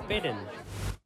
Esperen, 0.00 0.36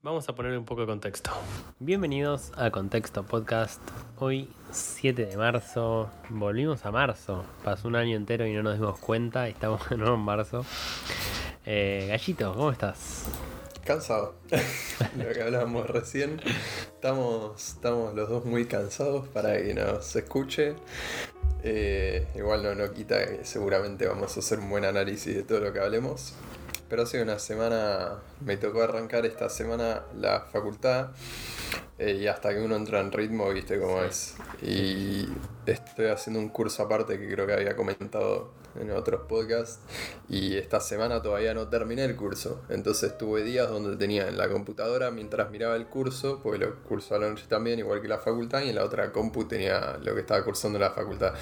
vamos 0.03 0.29
a 0.29 0.33
poner 0.33 0.57
un 0.57 0.65
poco 0.65 0.83
de 0.83 0.87
contexto. 0.87 1.33
Bienvenidos 1.81 2.53
a 2.57 2.71
Contexto 2.71 3.25
Podcast. 3.25 3.83
Hoy, 4.21 4.49
7 4.71 5.27
de 5.27 5.37
marzo, 5.37 6.11
volvimos 6.29 6.87
a 6.87 6.93
marzo. 6.93 7.45
Pasó 7.65 7.89
un 7.89 7.97
año 7.97 8.17
entero 8.17 8.47
y 8.47 8.53
no 8.53 8.63
nos 8.63 8.75
dimos 8.75 9.01
cuenta. 9.01 9.49
Estamos 9.49 9.89
de 9.89 9.97
nuevo 9.99 10.15
en 10.15 10.21
marzo. 10.21 10.65
Eh, 11.67 12.07
Gallito, 12.09 12.55
¿cómo 12.55 12.71
estás? 12.71 13.27
Cansado. 13.85 14.35
Lo 15.19 15.33
que 15.33 15.43
hablábamos 15.43 15.89
recién. 15.89 16.41
Estamos, 16.95 17.75
estamos 17.75 18.15
los 18.15 18.31
dos 18.31 18.47
muy 18.47 18.65
cansados 18.65 19.29
para 19.29 19.59
que 19.59 19.75
nos 19.75 20.17
escuche. 20.17 20.75
Eh, 21.63 22.27
igual 22.35 22.63
no, 22.63 22.75
no 22.75 22.91
quita 22.93 23.27
que 23.27 23.45
seguramente 23.45 24.07
vamos 24.07 24.35
a 24.37 24.41
hacer 24.41 24.59
un 24.59 24.71
buen 24.71 24.87
análisis 24.87 25.35
de 25.35 25.43
todo 25.43 25.61
lo 25.61 25.73
que 25.73 25.81
hablemos. 25.81 26.33
Pero 26.89 27.03
ha 27.03 27.07
sido 27.07 27.25
una 27.25 27.39
semana, 27.39 28.21
me 28.41 28.57
tocó 28.57 28.83
arrancar 28.83 29.27
esta 29.27 29.51
semana 29.51 30.03
la 30.19 30.41
facultad 30.41 31.11
eh, 31.99 32.19
y 32.23 32.27
hasta 32.27 32.55
que 32.55 32.63
uno 32.63 32.77
entra 32.77 33.01
en 33.01 33.13
ritmo, 33.13 33.51
viste 33.51 33.79
cómo 33.79 34.03
es. 34.03 34.35
Y 34.63 35.29
estoy 35.67 36.07
haciendo 36.07 36.41
un 36.41 36.49
curso 36.49 36.83
aparte 36.83 37.19
que 37.19 37.31
creo 37.31 37.47
que 37.47 37.53
había 37.53 37.77
comentado 37.77 38.64
en 38.81 38.91
otros 38.91 39.23
podcasts 39.29 39.81
y 40.29 40.57
esta 40.57 40.81
semana 40.81 41.23
todavía 41.23 41.55
no 41.55 41.69
terminé 41.69 42.05
el 42.05 42.17
curso. 42.17 42.63
Entonces 42.69 43.17
tuve 43.17 43.43
días 43.43 43.69
donde 43.69 43.97
tenía 43.97 44.29
en 44.29 44.37
la 44.37 44.49
computadora 44.49 45.11
mientras 45.11 45.51
miraba 45.51 45.77
el 45.77 45.87
curso, 45.87 46.41
porque 46.43 46.59
lo 46.59 46.75
curso 46.83 47.15
a 47.15 47.19
la 47.19 47.29
noche 47.29 47.45
también, 47.49 47.79
igual 47.79 48.01
que 48.01 48.09
la 48.09 48.19
facultad, 48.19 48.63
y 48.63 48.71
en 48.71 48.77
la 48.77 48.85
otra 48.85 49.13
compu 49.13 49.45
tenía 49.45 49.99
lo 50.03 50.15
que 50.15 50.21
estaba 50.21 50.45
cursando 50.45 50.79
la 50.79 50.91
facultad. 50.91 51.35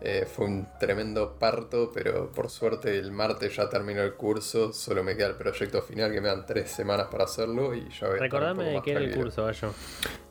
Eh, 0.00 0.26
fue 0.30 0.46
un 0.46 0.68
tremendo 0.78 1.38
parto, 1.38 1.90
pero 1.92 2.30
por 2.30 2.50
suerte 2.50 2.96
el 2.98 3.12
martes 3.12 3.56
ya 3.56 3.68
terminó 3.68 4.02
el 4.02 4.14
curso, 4.14 4.72
solo 4.72 5.02
me 5.02 5.16
queda 5.16 5.28
el 5.28 5.36
proyecto 5.36 5.82
final 5.82 6.12
que 6.12 6.20
me 6.20 6.28
dan 6.28 6.46
tres 6.46 6.70
semanas 6.70 7.08
para 7.10 7.24
hacerlo 7.24 7.74
y 7.74 7.88
ya 7.90 8.08
voy 8.08 8.18
Recordame 8.18 8.64
de 8.64 8.82
qué 8.82 8.92
era 8.92 9.00
el 9.00 9.14
curso, 9.14 9.44
Gallo. 9.44 9.72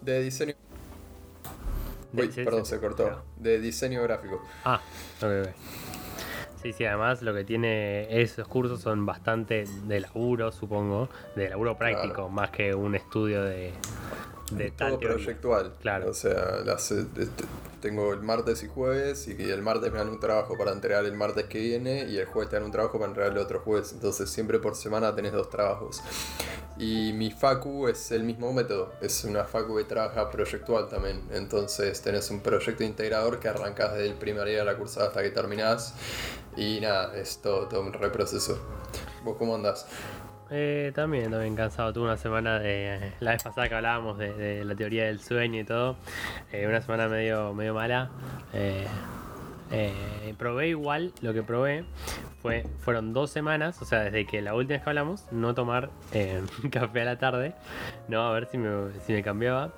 De 0.02 0.22
diseño. 0.22 0.54
Uy, 2.14 2.30
perdón, 2.30 2.66
se 2.66 2.80
cortó. 2.80 3.24
De 3.36 3.60
diseño 3.60 4.02
gráfico. 4.04 4.42
Ah, 4.64 4.82
ok, 5.22 5.48
ok. 5.48 5.87
Sí, 6.62 6.74
sí, 6.74 6.86
además 6.86 7.22
lo 7.22 7.34
que 7.34 7.44
tiene 7.44 8.22
esos 8.22 8.48
cursos 8.48 8.82
son 8.82 9.06
bastante 9.06 9.66
de 9.86 10.00
laburo, 10.00 10.52
supongo, 10.52 11.10
de 11.36 11.50
laburo 11.50 11.78
práctico, 11.78 12.30
más 12.30 12.50
que 12.50 12.74
un 12.74 12.96
estudio 12.96 13.44
de, 13.44 13.74
de 14.52 14.72
todo 14.72 15.00
proyectual. 15.00 15.74
Claro. 15.80 16.10
O 16.10 16.14
sea, 16.14 16.64
tengo 17.82 18.14
el 18.14 18.22
martes 18.22 18.64
y 18.64 18.68
jueves 18.68 19.28
y 19.28 19.52
el 19.52 19.62
martes 19.62 19.92
me 19.92 20.00
dan 20.00 20.10
un 20.10 20.20
trabajo 20.20 20.58
para 20.58 20.72
entregar 20.72 21.06
el 21.06 21.14
martes 21.14 21.46
que 21.46 21.60
viene 21.60 22.06
y 22.06 22.18
el 22.18 22.26
jueves 22.26 22.50
te 22.50 22.56
dan 22.56 22.66
un 22.66 22.72
trabajo 22.72 22.98
para 22.98 23.10
entregar 23.10 23.32
el 23.32 23.38
otro 23.38 23.60
jueves. 23.60 23.94
Entonces 23.94 24.30
siempre 24.30 24.60
por 24.60 24.76
semana 24.76 25.14
tenés 25.16 25.34
dos 25.34 25.50
trabajos. 25.50 26.02
Y 26.80 27.14
mi 27.14 27.32
facu 27.32 27.88
es 27.88 28.12
el 28.12 28.24
mismo 28.24 28.54
método. 28.54 28.94
Es 29.02 29.24
una 29.24 29.44
facu 29.46 29.78
que 29.78 29.84
trabaja 29.84 30.30
proyectual 30.30 30.88
también. 30.88 31.22
Entonces 31.32 32.02
tenés 32.02 32.30
un 32.30 32.42
proyecto 32.42 32.84
integrador 32.84 33.40
que 33.40 33.48
arrancas 33.48 33.94
desde 33.94 34.08
el 34.08 34.14
primer 34.16 34.48
día 34.48 34.60
de 34.60 34.66
la 34.66 34.76
cursada 34.76 35.08
hasta 35.08 35.22
que 35.22 35.32
terminás. 35.32 35.94
Y 36.58 36.80
nada, 36.82 37.16
es 37.16 37.40
todo, 37.40 37.70
un 37.80 37.94
reproceso. 37.94 38.58
¿Vos 39.24 39.38
cómo 39.38 39.54
andás? 39.54 39.88
Eh, 40.50 40.92
también, 40.96 41.30
también 41.30 41.56
cansado. 41.56 41.94
Tuve 41.94 42.06
una 42.06 42.18
semana 42.18 42.58
de. 42.58 43.14
La 43.20 43.32
vez 43.32 43.44
pasada 43.44 43.70
que 43.70 43.76
hablábamos 43.76 44.18
de, 44.18 44.66
la 44.66 44.76
teoría 44.76 45.06
del 45.06 45.20
sueño 45.20 45.62
y 45.62 45.64
todo. 45.64 45.98
Eh, 46.52 46.66
una 46.68 46.82
semana 46.82 47.08
medio, 47.10 47.54
medio 47.54 47.76
mala. 47.76 48.10
Eh, 48.54 48.88
eh, 49.70 50.34
probé 50.40 50.70
igual, 50.70 51.14
lo 51.22 51.34
que 51.34 51.44
probé 51.44 51.84
fue, 52.42 52.66
fueron 52.80 53.14
dos 53.14 53.30
semanas, 53.30 53.82
o 53.82 53.86
sea, 53.86 54.00
desde 54.06 54.26
que 54.26 54.42
la 54.42 54.56
última 54.56 54.76
vez 54.76 54.84
que 54.84 54.90
hablamos, 54.90 55.26
no 55.32 55.54
tomar 55.54 55.90
café 56.72 57.02
a 57.02 57.06
la 57.06 57.20
tarde, 57.20 57.54
no, 58.08 58.26
a 58.26 58.32
ver 58.32 58.48
si 58.48 58.58
me, 58.58 58.92
si 59.06 59.14
me 59.14 59.22
cambiaba. 59.22 59.74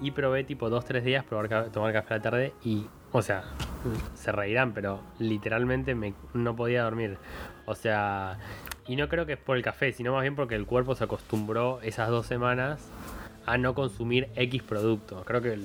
Y 0.00 0.10
probé 0.10 0.42
tipo 0.42 0.68
dos, 0.68 0.84
tres 0.84 1.04
días 1.04 1.24
probar 1.24 1.70
tomar 1.70 1.92
café 1.92 2.14
a 2.14 2.16
la 2.16 2.22
tarde 2.22 2.52
y, 2.64 2.86
o 3.12 3.20
sea, 3.22 3.44
se 4.14 4.32
reirán, 4.32 4.72
pero 4.72 5.00
literalmente 5.18 5.94
me, 5.94 6.14
no 6.32 6.56
podía 6.56 6.84
dormir. 6.84 7.18
O 7.66 7.74
sea, 7.74 8.38
y 8.86 8.96
no 8.96 9.08
creo 9.08 9.26
que 9.26 9.34
es 9.34 9.38
por 9.38 9.56
el 9.56 9.62
café, 9.62 9.92
sino 9.92 10.12
más 10.12 10.22
bien 10.22 10.36
porque 10.36 10.54
el 10.54 10.66
cuerpo 10.66 10.94
se 10.94 11.04
acostumbró 11.04 11.80
esas 11.82 12.08
dos 12.08 12.26
semanas 12.26 12.88
a 13.46 13.58
no 13.58 13.74
consumir 13.74 14.28
X 14.36 14.62
producto. 14.62 15.22
Creo 15.24 15.40
que 15.42 15.58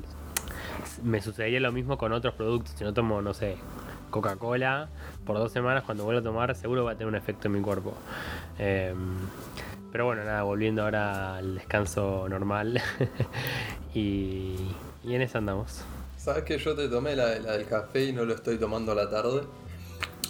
me 1.04 1.22
sucedería 1.22 1.60
lo 1.60 1.72
mismo 1.72 1.98
con 1.98 2.14
otros 2.14 2.34
productos. 2.34 2.76
Si 2.78 2.84
no 2.84 2.94
tomo, 2.94 3.22
no 3.22 3.34
sé, 3.34 3.58
Coca-Cola 4.10 4.90
por 5.26 5.38
dos 5.38 5.52
semanas, 5.52 5.84
cuando 5.84 6.04
vuelvo 6.04 6.22
a 6.22 6.24
tomar, 6.24 6.56
seguro 6.56 6.86
va 6.86 6.92
a 6.92 6.96
tener 6.96 7.08
un 7.08 7.16
efecto 7.16 7.48
en 7.48 7.54
mi 7.54 7.62
cuerpo. 7.62 7.94
Em, 8.58 9.18
pero 9.92 10.06
bueno, 10.06 10.24
nada, 10.24 10.44
volviendo 10.44 10.84
ahora 10.84 11.38
al 11.38 11.56
descanso 11.56 12.28
normal. 12.30 12.82
y, 13.94 14.56
y 15.04 15.16
en 15.16 15.22
eso 15.22 15.38
andamos. 15.38 15.84
¿Sabes 16.20 16.44
que 16.44 16.58
yo 16.58 16.76
te 16.76 16.90
tomé 16.90 17.16
la, 17.16 17.40
la 17.40 17.54
del 17.54 17.66
café 17.66 18.04
y 18.04 18.12
no 18.12 18.26
lo 18.26 18.36
estoy 18.36 18.58
tomando 18.58 18.92
a 18.92 18.96
la 18.96 19.10
tarde? 19.10 19.44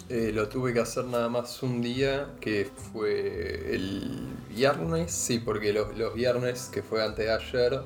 Eh, 0.08 0.30
lo 0.32 0.48
tuve 0.48 0.72
que 0.72 0.80
hacer 0.80 1.04
nada 1.04 1.28
más 1.28 1.62
un 1.64 1.82
día, 1.82 2.30
que 2.40 2.68
fue 2.92 3.74
el 3.74 4.28
viernes, 4.48 5.10
sí, 5.10 5.40
porque 5.40 5.72
los, 5.72 6.14
viernes, 6.14 6.68
que 6.72 6.82
fue 6.82 7.00
antes 7.02 7.26
de 7.26 7.32
ayer, 7.32 7.82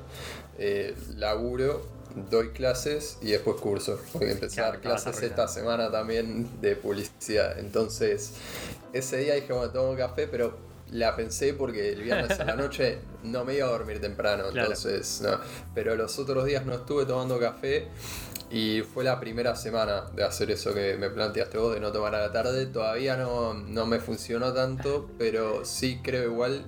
eh, 0.57 0.95
laburo, 1.17 1.83
doy 2.29 2.49
clases 2.49 3.17
y 3.21 3.31
después 3.31 3.59
curso, 3.59 3.99
porque 4.13 4.31
empecé 4.31 4.61
a 4.61 4.65
dar 4.65 4.81
clases 4.81 5.21
esta 5.21 5.47
semana 5.47 5.91
también 5.91 6.61
de 6.61 6.75
publicidad. 6.75 7.59
Entonces, 7.59 8.33
ese 8.93 9.17
día 9.17 9.35
dije, 9.35 9.51
bueno, 9.51 9.71
tomo 9.71 9.95
café, 9.95 10.27
pero 10.27 10.57
la 10.91 11.15
pensé 11.15 11.53
porque 11.53 11.93
el 11.93 12.03
viernes 12.03 12.39
a 12.39 12.45
la 12.45 12.55
noche 12.57 12.99
no 13.23 13.43
me 13.43 13.55
iba 13.55 13.67
a 13.67 13.71
dormir 13.71 13.99
temprano, 13.99 14.49
entonces, 14.49 15.21
no. 15.21 15.39
Pero 15.73 15.95
los 15.95 16.17
otros 16.19 16.45
días 16.45 16.65
no 16.65 16.73
estuve 16.73 17.05
tomando 17.05 17.39
café 17.39 17.87
y 18.51 18.81
fue 18.81 19.03
la 19.03 19.19
primera 19.19 19.55
semana 19.55 20.05
de 20.15 20.23
hacer 20.23 20.51
eso 20.51 20.73
que 20.73 20.95
me 20.97 21.09
planteaste 21.09 21.57
vos, 21.57 21.73
de 21.73 21.79
no 21.79 21.91
tomar 21.91 22.15
a 22.15 22.21
la 22.21 22.31
tarde. 22.31 22.67
Todavía 22.67 23.17
no, 23.17 23.53
no 23.53 23.85
me 23.85 23.99
funcionó 23.99 24.53
tanto, 24.53 25.09
pero 25.17 25.65
sí 25.65 25.99
creo 26.03 26.23
igual 26.23 26.65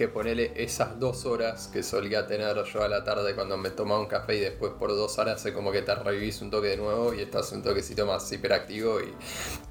que 0.00 0.08
ponerle 0.08 0.52
esas 0.56 0.98
dos 0.98 1.26
horas 1.26 1.68
que 1.70 1.82
solía 1.82 2.26
tener 2.26 2.56
yo 2.64 2.82
a 2.82 2.88
la 2.88 3.04
tarde 3.04 3.34
cuando 3.34 3.58
me 3.58 3.68
tomaba 3.68 4.00
un 4.00 4.06
café 4.06 4.34
y 4.34 4.40
después 4.40 4.72
por 4.78 4.88
dos 4.88 5.18
horas 5.18 5.44
es 5.44 5.52
como 5.52 5.70
que 5.70 5.82
te 5.82 5.94
revivís 5.94 6.40
un 6.40 6.50
toque 6.50 6.68
de 6.68 6.78
nuevo 6.78 7.12
y 7.12 7.20
estás 7.20 7.52
un 7.52 7.62
toquecito 7.62 8.06
más 8.06 8.32
hiperactivo 8.32 8.98
y 9.02 9.12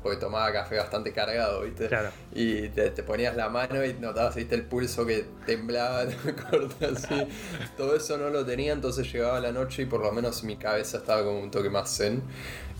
porque 0.03 0.19
tomaba 0.19 0.53
café 0.53 0.77
bastante 0.77 1.13
cargado, 1.13 1.63
¿viste? 1.63 1.87
Claro. 1.87 2.11
Y 2.31 2.69
te, 2.69 2.91
ponías 3.01 3.35
la 3.35 3.49
mano 3.49 3.83
y 3.83 3.95
notabas, 3.95 4.35
¿viste? 4.35 4.53
El 4.53 4.65
pulso 4.65 5.03
que 5.03 5.25
temblaba, 5.47 6.05
te 6.79 6.85
así. 6.85 7.27
Todo 7.75 7.95
eso 7.95 8.15
no 8.19 8.29
lo 8.29 8.45
tenía, 8.45 8.73
entonces 8.73 9.11
llegaba 9.11 9.39
la 9.39 9.51
noche 9.51 9.81
y 9.81 9.85
por 9.87 10.01
lo 10.01 10.11
menos 10.11 10.43
mi 10.43 10.57
cabeza 10.57 10.97
estaba 10.97 11.23
como 11.23 11.39
un 11.39 11.49
toque 11.49 11.71
más 11.71 11.97
zen. 11.97 12.21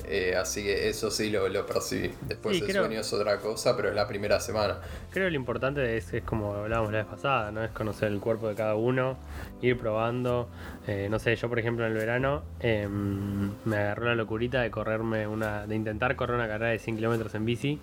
Eh, 0.08 0.36
así 0.36 0.64
que 0.64 0.90
eso 0.90 1.12
sí 1.12 1.30
lo, 1.30 1.48
lo 1.50 1.66
percibí. 1.66 2.12
Después 2.22 2.62
el 2.62 2.72
sueño 2.72 3.00
es 3.00 3.14
otra 3.14 3.38
cosa, 3.40 3.76
pero 3.76 3.90
es 3.90 3.96
la 3.96 4.08
primera 4.08 4.40
semana. 4.40 4.80
Creo 5.12 5.28
que 5.28 5.32
lo 5.32 5.36
importante 5.38 5.98
es, 5.98 6.14
es, 6.14 6.24
como 6.24 6.54
hablábamos 6.54 6.92
la 6.92 7.00
vez 7.00 7.08
pasada, 7.08 7.52
¿no? 7.52 7.64
Es 7.64 7.72
conocer 7.72 8.12
el 8.12 8.20
cuerpo 8.20 8.48
de 8.48 8.56
cada 8.56 8.76
uno, 8.76 9.18
ir 9.62 9.78
probando. 9.78 10.50
Eh, 10.88 11.08
no 11.10 11.20
sé, 11.20 11.36
yo 11.36 11.50
por 11.50 11.60
ejemplo 11.60 11.86
en 11.86 11.92
el 11.92 11.98
verano 11.98 12.44
em, 12.60 13.52
me 13.66 13.78
agarró 13.78 14.06
la 14.06 14.16
locurita 14.16 14.62
de 14.62 14.72
correrme 14.72 15.28
una, 15.28 15.68
de 15.68 15.76
intentar 15.76 16.16
correr 16.16 16.36
una 16.36 16.48
carrera 16.48 16.72
de 16.72 16.80
100 16.80 16.96
kilómetros 16.96 17.36
en 17.36 17.46
bici. 17.46 17.80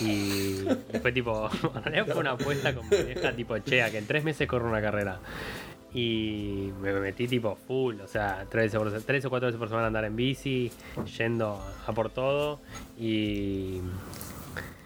Y, 0.00 0.64
fue 1.02 1.12
tipo, 1.12 1.50
en 1.74 1.82
realidad 1.82 2.06
fue 2.06 2.20
una 2.20 2.32
apuesta 2.32 2.74
con 2.74 2.88
mi 2.88 2.96
vieja 2.96 3.34
tipo, 3.34 3.58
chea, 3.58 3.90
que 3.90 3.98
en 3.98 4.06
tres 4.06 4.24
meses 4.24 4.46
corro 4.46 4.68
una 4.68 4.82
carrera. 4.82 5.20
Y 5.96 6.74
me 6.82 6.92
metí 6.92 7.26
tipo 7.26 7.56
full, 7.56 8.02
o 8.02 8.06
sea, 8.06 8.44
tres, 8.50 8.74
o 8.74 8.80
cuatro 9.30 9.46
veces 9.46 9.58
por 9.58 9.68
semana 9.68 9.86
andar 9.86 10.04
en 10.04 10.14
bici, 10.14 10.70
yendo 11.16 11.58
a 11.86 11.92
por 11.92 12.10
todo. 12.10 12.60
Y. 12.98 13.80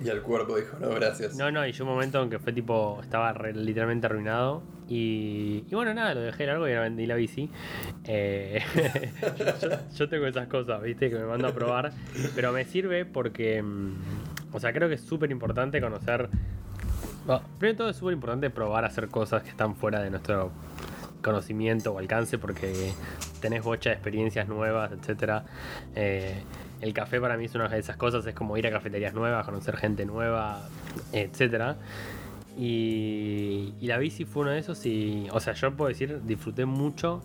Y 0.02 0.08
el 0.08 0.22
cuerpo 0.22 0.56
dijo, 0.56 0.78
no, 0.78 0.88
gracias. 0.90 1.36
No, 1.36 1.50
no, 1.50 1.66
y 1.66 1.72
yo 1.72 1.84
un 1.84 1.90
momento 1.90 2.22
en 2.22 2.30
que 2.30 2.38
fue 2.38 2.52
tipo, 2.52 3.00
estaba 3.02 3.32
literalmente 3.52 4.06
arruinado. 4.06 4.62
Y, 4.88 5.64
y, 5.68 5.74
bueno, 5.74 5.92
nada, 5.94 6.14
lo 6.14 6.20
dejé 6.20 6.46
largo 6.46 6.68
y 6.68 6.74
vendí 6.74 7.06
la 7.06 7.16
bici. 7.16 7.50
Eh, 8.04 8.62
yo, 9.96 10.08
tengo 10.08 10.26
esas 10.26 10.46
cosas, 10.46 10.80
viste, 10.80 11.10
que 11.10 11.16
me 11.16 11.24
mando 11.24 11.48
a 11.48 11.52
probar. 11.52 11.92
Pero 12.36 12.52
me 12.52 12.64
sirve 12.64 13.04
porque, 13.04 13.60
mm, 13.60 13.94
o 14.52 14.60
sea, 14.60 14.72
creo 14.72 14.88
que 14.88 14.94
es 14.94 15.02
súper 15.02 15.32
importante 15.32 15.80
conocer. 15.80 16.28
primero 17.58 17.72
de 17.72 17.74
todo 17.74 17.90
es 17.90 17.96
súper 17.96 18.14
importante 18.14 18.48
probar 18.48 18.84
hacer 18.84 19.08
cosas 19.08 19.42
que 19.42 19.50
están 19.50 19.74
fuera 19.74 20.00
de 20.00 20.10
nuestro 20.10 20.52
conocimiento 21.22 21.92
o 21.92 21.98
alcance 21.98 22.38
porque 22.38 22.92
tenés 23.40 23.62
bocha 23.62 23.90
de 23.90 23.94
experiencias 23.96 24.48
nuevas, 24.48 24.92
etcétera. 24.92 25.44
Eh, 25.94 26.42
el 26.80 26.94
café 26.94 27.20
para 27.20 27.36
mí 27.36 27.44
es 27.44 27.54
una 27.54 27.68
de 27.68 27.78
esas 27.78 27.96
cosas, 27.96 28.26
es 28.26 28.34
como 28.34 28.56
ir 28.56 28.66
a 28.66 28.70
cafeterías 28.70 29.14
nuevas, 29.14 29.44
conocer 29.44 29.76
gente 29.76 30.06
nueva, 30.06 30.62
etcétera. 31.12 31.76
Y, 32.56 33.74
y 33.80 33.86
la 33.86 33.98
bici 33.98 34.24
fue 34.24 34.42
uno 34.42 34.50
de 34.50 34.58
esos 34.58 34.84
y, 34.86 35.28
o 35.30 35.40
sea, 35.40 35.54
yo 35.54 35.74
puedo 35.76 35.88
decir, 35.88 36.20
disfruté 36.24 36.64
mucho 36.64 37.22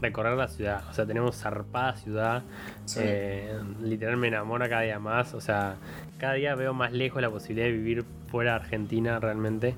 recorrer 0.00 0.36
la 0.36 0.48
ciudad. 0.48 0.82
O 0.90 0.92
sea, 0.92 1.06
tenemos 1.06 1.36
zarpada 1.36 1.96
ciudad. 1.96 2.42
Sí. 2.84 3.00
Eh, 3.02 3.58
literal 3.82 4.16
me 4.16 4.28
enamora 4.28 4.68
cada 4.68 4.82
día 4.82 4.98
más. 4.98 5.34
O 5.34 5.40
sea, 5.40 5.76
cada 6.18 6.34
día 6.34 6.54
veo 6.54 6.74
más 6.74 6.92
lejos 6.92 7.20
la 7.22 7.30
posibilidad 7.30 7.66
de 7.66 7.72
vivir 7.72 8.04
fuera 8.30 8.52
de 8.52 8.56
Argentina 8.56 9.18
realmente. 9.18 9.74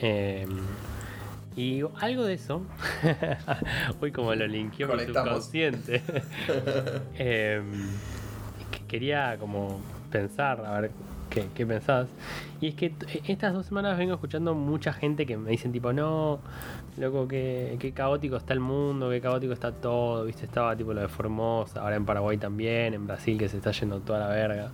Eh, 0.00 0.46
y 1.56 1.82
algo 2.00 2.24
de 2.24 2.34
eso, 2.34 2.62
uy 4.00 4.10
como 4.12 4.34
lo 4.34 4.46
linkeó 4.46 4.88
mi 4.88 5.04
subconsciente, 5.04 6.02
Eh, 7.18 7.62
que 8.70 8.84
quería 8.86 9.36
como 9.38 9.80
pensar, 10.10 10.64
a 10.64 10.80
ver 10.80 10.90
qué, 11.30 11.46
qué 11.54 11.66
pensás. 11.66 12.08
Y 12.60 12.68
es 12.68 12.74
que 12.74 12.90
t- 12.90 13.22
estas 13.26 13.52
dos 13.54 13.66
semanas 13.66 13.98
vengo 13.98 14.14
escuchando 14.14 14.54
mucha 14.54 14.92
gente 14.92 15.26
que 15.26 15.36
me 15.36 15.50
dicen 15.50 15.72
tipo, 15.72 15.92
no, 15.92 16.38
loco, 16.98 17.26
qué, 17.28 17.76
qué 17.80 17.92
caótico 17.92 18.36
está 18.36 18.52
el 18.54 18.60
mundo, 18.60 19.10
qué 19.10 19.20
caótico 19.20 19.52
está 19.52 19.72
todo, 19.72 20.24
viste, 20.24 20.44
estaba 20.46 20.76
tipo 20.76 20.92
lo 20.94 21.00
de 21.02 21.08
Formosa, 21.08 21.80
ahora 21.82 21.96
en 21.96 22.04
Paraguay 22.06 22.38
también, 22.38 22.94
en 22.94 23.06
Brasil 23.06 23.36
que 23.38 23.48
se 23.48 23.56
está 23.58 23.72
yendo 23.72 24.00
toda 24.00 24.20
la 24.20 24.28
verga. 24.28 24.70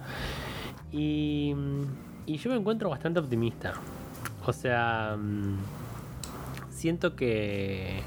Y, 0.92 1.54
y 2.26 2.36
yo 2.38 2.50
me 2.50 2.56
encuentro 2.56 2.88
bastante 2.90 3.20
optimista. 3.20 3.74
O 4.46 4.52
sea, 4.52 5.16
mm, 5.18 5.56
siento 6.78 7.16
que 7.16 8.00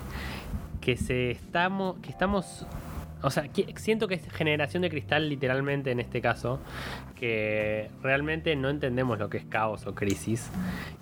que 0.79 0.97
se 0.97 1.31
estamos 1.31 1.97
que 1.99 2.09
estamos 2.09 2.65
o 3.23 3.29
sea, 3.29 3.47
siento 3.75 4.07
que 4.07 4.15
es 4.15 4.31
generación 4.31 4.81
de 4.81 4.89
cristal 4.89 5.29
literalmente 5.29 5.91
en 5.91 5.99
este 5.99 6.21
caso, 6.21 6.59
que 7.15 7.91
realmente 8.01 8.55
no 8.55 8.69
entendemos 8.69 9.19
lo 9.19 9.29
que 9.29 9.37
es 9.37 9.45
caos 9.45 9.85
o 9.85 9.93
crisis, 9.93 10.49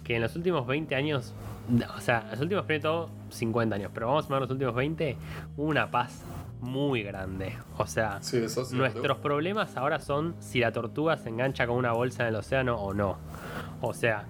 que 0.04 0.18
en 0.18 0.22
los 0.22 0.36
últimos 0.36 0.68
20 0.68 0.96
años, 0.96 1.34
o 1.96 2.02
sea, 2.02 2.28
los 2.32 2.42
últimos 2.42 2.66
primero 2.66 2.82
todo 2.82 3.10
50 3.30 3.76
años, 3.76 3.92
pero 3.94 4.08
vamos 4.08 4.26
a 4.26 4.28
tomar 4.28 4.42
los 4.42 4.52
últimos 4.52 4.76
20, 4.76 5.16
hubo 5.56 5.68
una 5.68 5.90
paz 5.92 6.26
muy 6.60 7.04
grande. 7.04 7.56
O 7.78 7.88
sea, 7.88 8.22
Sí. 8.22 8.42
Nuestros 8.74 9.18
problemas 9.20 9.78
ahora 9.78 10.00
son 10.00 10.36
si 10.40 10.60
la 10.60 10.74
tortuga 10.74 11.16
se 11.16 11.30
engancha 11.30 11.68
con 11.68 11.78
una 11.78 11.94
bolsa 11.94 12.24
en 12.24 12.30
el 12.30 12.36
océano 12.36 12.76
o 12.76 12.94
no. 12.94 13.18
O 13.80 13.94
sea, 13.94 14.26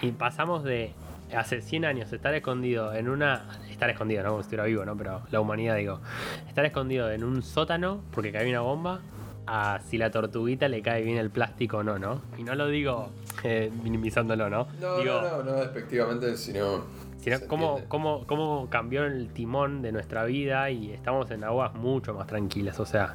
y 0.00 0.10
pasamos 0.12 0.64
de 0.64 0.92
hace 1.34 1.62
100 1.62 1.84
años 1.84 2.12
estar 2.12 2.34
escondido 2.34 2.94
en 2.94 3.08
una. 3.08 3.48
Estar 3.70 3.90
escondido, 3.90 4.22
no 4.22 4.30
como 4.30 4.42
si 4.42 4.46
estuviera 4.46 4.64
vivo, 4.64 4.84
¿no? 4.84 4.96
Pero 4.96 5.22
la 5.30 5.40
humanidad, 5.40 5.76
digo. 5.76 6.00
Estar 6.48 6.64
escondido 6.64 7.10
en 7.10 7.24
un 7.24 7.42
sótano 7.42 8.02
porque 8.12 8.32
cae 8.32 8.48
una 8.48 8.60
bomba. 8.60 9.00
A 9.48 9.78
si 9.88 9.96
la 9.96 10.10
tortuguita 10.10 10.68
le 10.68 10.82
cae 10.82 11.02
bien 11.02 11.18
el 11.18 11.30
plástico 11.30 11.78
o 11.78 11.82
no, 11.84 12.00
¿no? 12.00 12.20
Y 12.36 12.42
no 12.42 12.56
lo 12.56 12.66
digo 12.66 13.10
eh, 13.44 13.70
minimizándolo, 13.84 14.50
¿no? 14.50 14.66
No, 14.80 14.98
digo, 14.98 15.20
no, 15.20 15.38
no, 15.38 15.42
no 15.44 15.52
despectivamente, 15.60 16.36
sino. 16.36 16.84
sino 17.18 17.38
cómo, 17.46 17.80
cómo, 17.86 18.26
cómo 18.26 18.68
cambió 18.68 19.04
el 19.04 19.28
timón 19.28 19.82
de 19.82 19.92
nuestra 19.92 20.24
vida 20.24 20.68
y 20.70 20.90
estamos 20.90 21.30
en 21.30 21.44
aguas 21.44 21.74
mucho 21.74 22.12
más 22.12 22.26
tranquilas. 22.26 22.80
O 22.80 22.86
sea, 22.86 23.14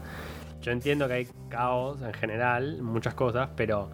yo 0.61 0.71
entiendo 0.71 1.07
que 1.07 1.13
hay 1.15 1.27
caos 1.49 2.01
en 2.01 2.13
general, 2.13 2.81
muchas 2.81 3.13
cosas, 3.13 3.49
pero 3.57 3.89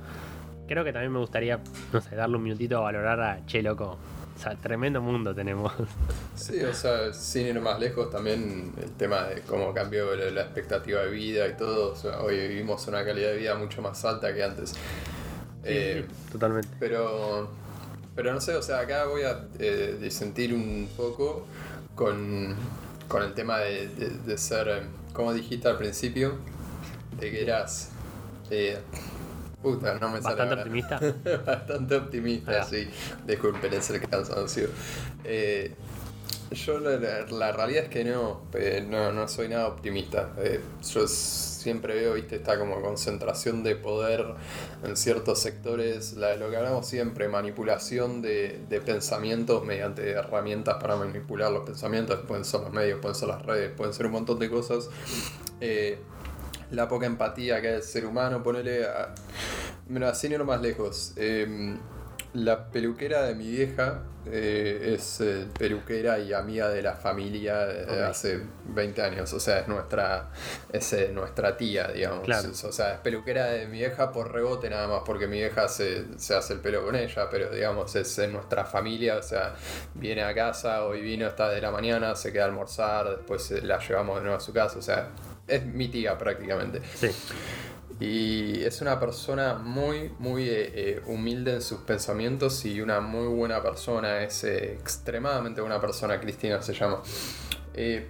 creo 0.67 0.83
que 0.83 0.93
también 0.93 1.11
me 1.11 1.19
gustaría, 1.19 1.59
no 1.93 2.01
sé, 2.01 2.15
darle 2.15 2.37
un 2.37 2.43
minutito 2.43 2.77
a 2.77 2.81
valorar 2.81 3.19
a 3.21 3.45
Che 3.45 3.61
Loco. 3.61 3.97
O 4.35 4.39
sea, 4.39 4.55
tremendo 4.55 5.01
mundo 5.01 5.33
tenemos. 5.33 5.73
Sí, 6.35 6.61
o 6.63 6.71
sea, 6.73 7.11
sin 7.11 7.47
ir 7.47 7.59
más 7.59 7.79
lejos, 7.79 8.11
también 8.11 8.71
el 8.79 8.91
tema 8.91 9.23
de 9.23 9.41
cómo 9.41 9.73
cambió 9.73 10.15
la, 10.15 10.41
expectativa 10.41 11.01
de 11.01 11.09
vida 11.09 11.47
y 11.47 11.53
todo. 11.57 11.93
O 11.93 11.95
sea, 11.95 12.21
hoy 12.21 12.37
vivimos 12.47 12.87
una 12.87 13.03
calidad 13.03 13.29
de 13.31 13.37
vida 13.37 13.55
mucho 13.55 13.81
más 13.81 14.05
alta 14.05 14.31
que 14.33 14.43
antes. 14.43 14.75
Eh, 15.63 16.05
Totalmente. 16.31 16.69
Pero, 16.79 17.49
pero 18.15 18.31
no 18.31 18.39
sé, 18.39 18.55
o 18.55 18.61
sea, 18.61 18.81
acá 18.81 19.05
voy 19.05 19.23
a 19.23 19.45
eh, 19.57 19.97
disentir 19.99 20.53
un 20.53 20.87
poco 20.95 21.47
con, 21.95 22.55
con 23.07 23.23
el 23.23 23.33
tema 23.33 23.57
de, 23.57 23.87
de- 23.87 24.09
de 24.11 24.37
ser, 24.37 24.83
como 25.13 25.33
dijiste 25.33 25.67
al 25.67 25.77
principio, 25.79 26.35
de 27.19 27.31
que 27.31 27.41
eras... 27.41 27.89
eh, 28.51 28.77
puta, 29.61 29.97
no 29.99 30.09
me 30.09 30.21
sale 30.21 30.45
Bastante 30.45 30.53
optimista. 30.55 30.99
Bastante 31.45 31.95
optimista, 31.95 32.63
sí. 32.63 32.89
Disculpen 33.25 33.73
ese 33.73 33.99
cansancio. 34.01 34.69
Eh, 35.23 35.73
yo 36.51 36.79
la, 36.79 36.91
la- 36.97 37.25
la 37.27 37.51
realidad 37.51 37.83
es 37.85 37.89
que 37.89 38.03
no, 38.05 38.43
eh, 38.53 38.85
no, 38.87 39.11
no 39.11 39.27
soy 39.27 39.49
nada 39.49 39.67
optimista. 39.67 40.33
Eh, 40.39 40.61
yo 40.93 41.07
siempre 41.07 41.95
veo, 41.95 42.13
viste, 42.13 42.37
esta 42.37 42.57
como 42.57 42.81
concentración 42.81 43.63
de 43.63 43.75
poder 43.75 44.25
en 44.83 44.95
ciertos 44.95 45.39
sectores, 45.41 46.13
la, 46.13 46.35
lo 46.37 46.49
que 46.49 46.55
hablamos 46.55 46.87
siempre, 46.87 47.27
manipulación 47.27 48.21
de, 48.21 48.61
de 48.69 48.79
pensamientos 48.79 49.65
mediante 49.65 50.09
herramientas 50.11 50.77
para 50.79 50.95
manipular 50.95 51.51
los 51.51 51.65
pensamientos, 51.65 52.19
pueden 52.25 52.45
ser 52.45 52.61
los 52.61 52.71
medios, 52.71 52.99
pueden 53.01 53.15
ser 53.15 53.27
las 53.27 53.45
redes, 53.45 53.71
pueden 53.75 53.93
ser 53.93 54.05
un 54.05 54.13
montón 54.13 54.39
de 54.39 54.49
cosas. 54.49 54.89
Eh, 55.59 55.99
la 56.71 56.87
poca 56.87 57.05
empatía 57.05 57.61
que 57.61 57.67
hay 57.67 57.73
del 57.73 57.83
ser 57.83 58.05
humano, 58.05 58.43
ponele 58.43 58.85
a... 58.85 59.13
Mira, 59.87 60.13
sin 60.15 60.31
ir 60.33 60.43
más 60.43 60.61
lejos. 60.61 61.13
eh, 61.15 61.77
la 62.33 62.67
peluquera 62.69 63.23
de 63.23 63.33
mi 63.33 63.49
vieja 63.49 64.03
eh, 64.29 64.93
es 64.93 65.21
eh, 65.21 65.47
peluquera 65.57 66.19
y 66.19 66.33
amiga 66.33 66.69
de 66.69 66.81
la 66.83 66.93
familia 66.93 67.65
de 67.65 67.83
Ok. 67.83 68.09
hace 68.11 68.41
20 68.65 69.01
años. 69.01 69.33
O 69.33 69.39
sea, 69.39 69.59
es 69.59 69.67
nuestra, 69.67 70.29
es, 70.71 70.91
eh, 70.93 71.09
nuestra 71.13 71.55
tía, 71.57 71.87
digamos. 71.87 72.25
Claro. 72.25 72.49
O 72.49 72.71
sea, 72.71 72.95
es 72.95 72.99
peluquera 72.99 73.45
de 73.45 73.65
mi 73.67 73.77
vieja 73.77 74.11
por 74.11 74.31
rebote 74.33 74.69
nada 74.69 74.87
más, 74.87 75.01
porque 75.05 75.25
mi 75.25 75.37
vieja 75.37 75.67
se, 75.69 76.19
se 76.19 76.35
hace 76.35 76.53
el 76.53 76.59
pelo 76.59 76.83
con 76.83 76.95
ella, 76.95 77.27
pero 77.31 77.49
digamos, 77.49 77.95
es 77.95 78.19
nuestra 78.29 78.65
familia. 78.65 79.15
O 79.15 79.23
sea, 79.23 79.55
viene 79.95 80.21
a 80.23 80.35
casa, 80.35 80.83
hoy 80.83 81.01
vino, 81.01 81.25
está 81.25 81.49
de 81.49 81.61
la 81.61 81.71
mañana, 81.71 82.13
se 82.15 82.31
queda 82.33 82.43
a 82.43 82.47
almorzar, 82.47 83.09
después 83.09 83.49
eh, 83.51 83.61
la 83.63 83.79
llevamos 83.79 84.17
de 84.17 84.23
nuevo 84.23 84.37
a 84.37 84.41
su 84.41 84.51
casa. 84.53 84.77
O 84.77 84.81
sea, 84.81 85.07
es 85.47 85.65
mi 85.65 85.87
tía 85.87 86.17
prácticamente. 86.17 86.81
Sí. 86.95 87.09
Y 87.99 88.63
es 88.63 88.81
una 88.81 88.99
persona 88.99 89.55
muy, 89.55 90.11
muy 90.19 90.43
eh, 90.43 90.71
eh, 90.75 91.01
humilde 91.07 91.55
en 91.55 91.61
sus 91.61 91.79
pensamientos 91.79 92.63
y 92.65 92.79
una 92.79 92.99
muy 92.99 93.27
buena 93.27 93.61
persona. 93.63 94.21
Es 94.21 94.43
eh, 94.43 94.73
extremadamente 94.73 95.61
buena 95.61 95.81
persona, 95.81 96.19
Cristina 96.19 96.61
se 96.61 96.73
llama. 96.73 97.01
Eh, 97.73 98.07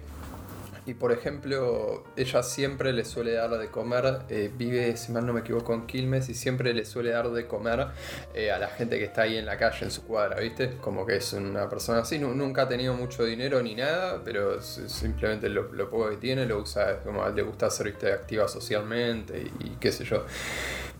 y 0.88 0.94
por 0.94 1.12
ejemplo, 1.12 2.04
ella 2.16 2.42
siempre 2.42 2.92
le 2.92 3.04
suele 3.04 3.32
dar 3.32 3.50
de 3.50 3.68
comer, 3.68 4.20
eh, 4.28 4.50
vive, 4.56 4.96
si 4.96 5.12
mal 5.12 5.26
no 5.26 5.32
me 5.34 5.40
equivoco, 5.40 5.74
en 5.74 5.86
Quilmes 5.86 6.28
y 6.28 6.34
siempre 6.34 6.72
le 6.72 6.84
suele 6.84 7.10
dar 7.10 7.30
de 7.30 7.46
comer 7.46 7.88
eh, 8.34 8.50
a 8.50 8.58
la 8.58 8.68
gente 8.68 8.98
que 8.98 9.04
está 9.04 9.22
ahí 9.22 9.36
en 9.36 9.44
la 9.44 9.58
calle, 9.58 9.84
en 9.84 9.90
su 9.90 10.04
cuadra, 10.04 10.40
¿viste? 10.40 10.76
Como 10.80 11.04
que 11.04 11.16
es 11.16 11.32
una 11.34 11.68
persona 11.68 12.00
así, 12.00 12.18
nu- 12.18 12.34
nunca 12.34 12.62
ha 12.62 12.68
tenido 12.68 12.94
mucho 12.94 13.24
dinero 13.24 13.62
ni 13.62 13.74
nada, 13.74 14.22
pero 14.24 14.62
simplemente 14.62 15.48
lo, 15.48 15.68
poco 15.90 16.10
que 16.10 16.16
tiene 16.16 16.46
lo 16.46 16.58
usa, 16.58 17.00
como 17.00 17.28
le 17.28 17.42
gusta 17.42 17.68
ser. 17.70 17.88
Activa 17.88 18.46
socialmente 18.48 19.50
y, 19.60 19.70
qué 19.80 19.90
sé 19.92 20.04
yo. 20.04 20.24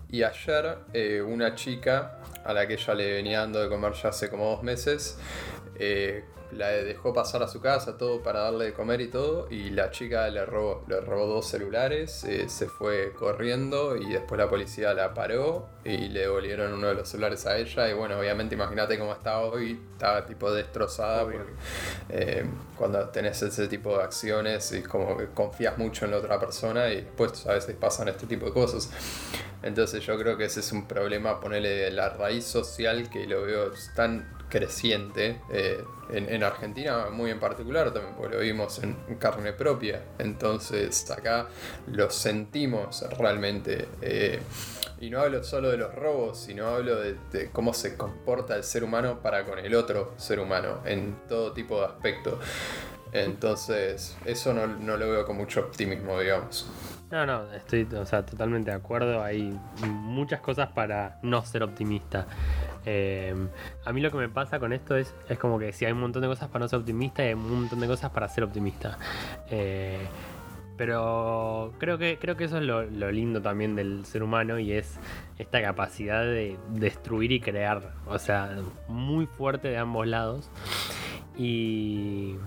Y 0.09 0.23
ayer 0.23 0.79
eh, 0.93 1.21
una 1.21 1.53
chica 1.55 2.19
a 2.43 2.53
la 2.53 2.67
que 2.67 2.73
ella 2.73 2.93
le 2.95 3.11
venía 3.13 3.39
dando 3.41 3.61
de 3.61 3.69
comer 3.69 3.93
ya 3.93 4.09
hace 4.09 4.29
como 4.29 4.49
dos 4.49 4.63
meses, 4.63 5.17
la 6.51 6.69
dejó 6.69 7.13
pasar 7.13 7.43
a 7.43 7.47
su 7.47 7.61
casa 7.61 7.97
todo 7.97 8.21
para 8.21 8.41
darle 8.41 8.65
de 8.65 8.73
comer 8.73 9.01
y 9.01 9.07
todo, 9.07 9.47
y 9.49 9.69
la 9.69 9.91
chica 9.91 10.27
le 10.29 10.45
robó, 10.45 10.83
le 10.87 10.99
robó 11.01 11.25
dos 11.27 11.47
celulares, 11.47 12.23
eh, 12.23 12.49
se 12.49 12.67
fue 12.67 13.13
corriendo 13.13 13.95
y 13.95 14.11
después 14.11 14.39
la 14.39 14.49
policía 14.49 14.93
la 14.93 15.13
paró 15.13 15.67
y 15.83 16.09
le 16.09 16.21
devolvieron 16.21 16.73
uno 16.73 16.87
de 16.87 16.95
los 16.95 17.09
celulares 17.09 17.45
a 17.45 17.57
ella 17.57 17.89
y 17.89 17.93
bueno, 17.93 18.19
obviamente 18.19 18.55
imagínate 18.55 18.97
cómo 18.97 19.13
estaba 19.13 19.41
hoy, 19.41 19.79
estaba 19.93 20.25
tipo 20.25 20.51
destrozada 20.51 21.23
porque 21.23 21.39
eh, 22.09 22.45
cuando 22.77 23.07
tenés 23.09 23.41
ese 23.41 23.67
tipo 23.67 23.97
de 23.97 24.03
acciones 24.03 24.71
es 24.71 24.87
como 24.87 25.17
que 25.17 25.27
confías 25.27 25.77
mucho 25.77 26.05
en 26.05 26.11
la 26.11 26.17
otra 26.17 26.39
persona 26.39 26.89
y 26.89 26.97
después 26.97 27.45
a 27.47 27.53
veces 27.53 27.75
pasan 27.75 28.07
este 28.07 28.25
tipo 28.25 28.47
de 28.47 28.53
cosas. 28.53 28.89
Entonces 29.61 30.05
yo 30.05 30.17
creo 30.17 30.37
que 30.37 30.45
ese 30.45 30.61
es 30.61 30.71
un 30.71 30.87
problema, 30.87 31.39
ponerle 31.39 31.91
la 31.91 32.09
raíz 32.09 32.45
social 32.45 33.09
que 33.09 33.27
lo 33.27 33.43
veo 33.43 33.71
tan 33.95 34.38
creciente 34.49 35.41
eh, 35.51 35.83
en, 36.11 36.27
en 36.29 36.43
Argentina 36.43 37.07
muy 37.11 37.31
en 37.31 37.39
particular 37.39 37.91
también, 37.93 38.15
porque 38.15 38.35
lo 38.35 38.41
vimos 38.41 38.81
en 38.83 38.95
carne 39.19 39.53
propia. 39.53 40.03
Entonces 40.17 41.09
acá 41.11 41.47
lo 41.87 42.09
sentimos 42.09 43.05
realmente. 43.17 43.87
eh, 44.01 44.39
y 45.01 45.09
no 45.09 45.21
hablo 45.21 45.43
solo 45.45 45.69
de 45.71 45.77
los 45.77 45.95
robos, 45.95 46.37
sino 46.39 46.67
hablo 46.67 46.97
de, 46.99 47.15
de 47.31 47.49
cómo 47.51 47.73
se 47.73 47.95
comporta 47.95 48.57
el 48.57 48.63
ser 48.63 48.83
humano 48.83 49.21
para 49.21 49.45
con 49.45 49.57
el 49.57 49.73
otro 49.73 50.13
ser 50.17 50.39
humano 50.41 50.81
en 50.83 51.15
todo 51.29 51.53
tipo 51.53 51.79
de 51.79 51.85
aspecto. 51.85 52.37
Entonces, 53.11 54.17
eso 54.25 54.53
no, 54.53 54.67
no 54.67 54.97
lo 54.97 55.09
veo 55.09 55.25
con 55.25 55.37
mucho 55.37 55.61
optimismo, 55.61 56.19
digamos. 56.19 56.69
No, 57.11 57.25
no, 57.25 57.51
estoy 57.53 57.87
o 57.95 58.05
sea, 58.05 58.23
totalmente 58.25 58.69
de 58.69 58.77
acuerdo. 58.77 59.23
Hay 59.23 59.57
muchas 59.87 60.41
cosas 60.41 60.69
para 60.73 61.17
no 61.23 61.43
ser 61.43 61.63
optimista. 61.63 62.27
Eh, 62.91 63.35
a 63.85 63.93
mí 63.93 64.01
lo 64.01 64.09
que 64.09 64.17
me 64.17 64.29
pasa 64.29 64.59
con 64.59 64.73
esto 64.73 64.97
es, 64.97 65.13
es 65.29 65.37
como 65.37 65.59
que 65.59 65.71
si 65.73 65.85
hay 65.85 65.91
un 65.91 65.99
montón 65.99 66.23
de 66.23 66.27
cosas 66.27 66.49
para 66.49 66.65
no 66.65 66.69
ser 66.69 66.79
optimista 66.79 67.23
y 67.23 67.27
hay 67.27 67.33
un 67.35 67.61
montón 67.61 67.79
de 67.79 67.85
cosas 67.85 68.09
para 68.09 68.27
ser 68.27 68.43
optimista. 68.43 68.97
Eh, 69.51 69.99
pero 70.75 71.73
creo 71.77 71.99
que, 71.99 72.17
creo 72.19 72.35
que 72.35 72.45
eso 72.45 72.57
es 72.57 72.63
lo, 72.63 72.83
lo 72.83 73.11
lindo 73.11 73.43
también 73.43 73.75
del 73.75 74.05
ser 74.05 74.23
humano 74.23 74.57
y 74.57 74.71
es 74.71 74.97
esta 75.37 75.61
capacidad 75.61 76.23
de 76.23 76.57
destruir 76.69 77.31
y 77.31 77.39
crear. 77.41 77.93
O 78.07 78.17
sea, 78.17 78.57
muy 78.87 79.27
fuerte 79.27 79.67
de 79.67 79.77
ambos 79.77 80.07
lados. 80.07 80.49
Y, 81.37 82.37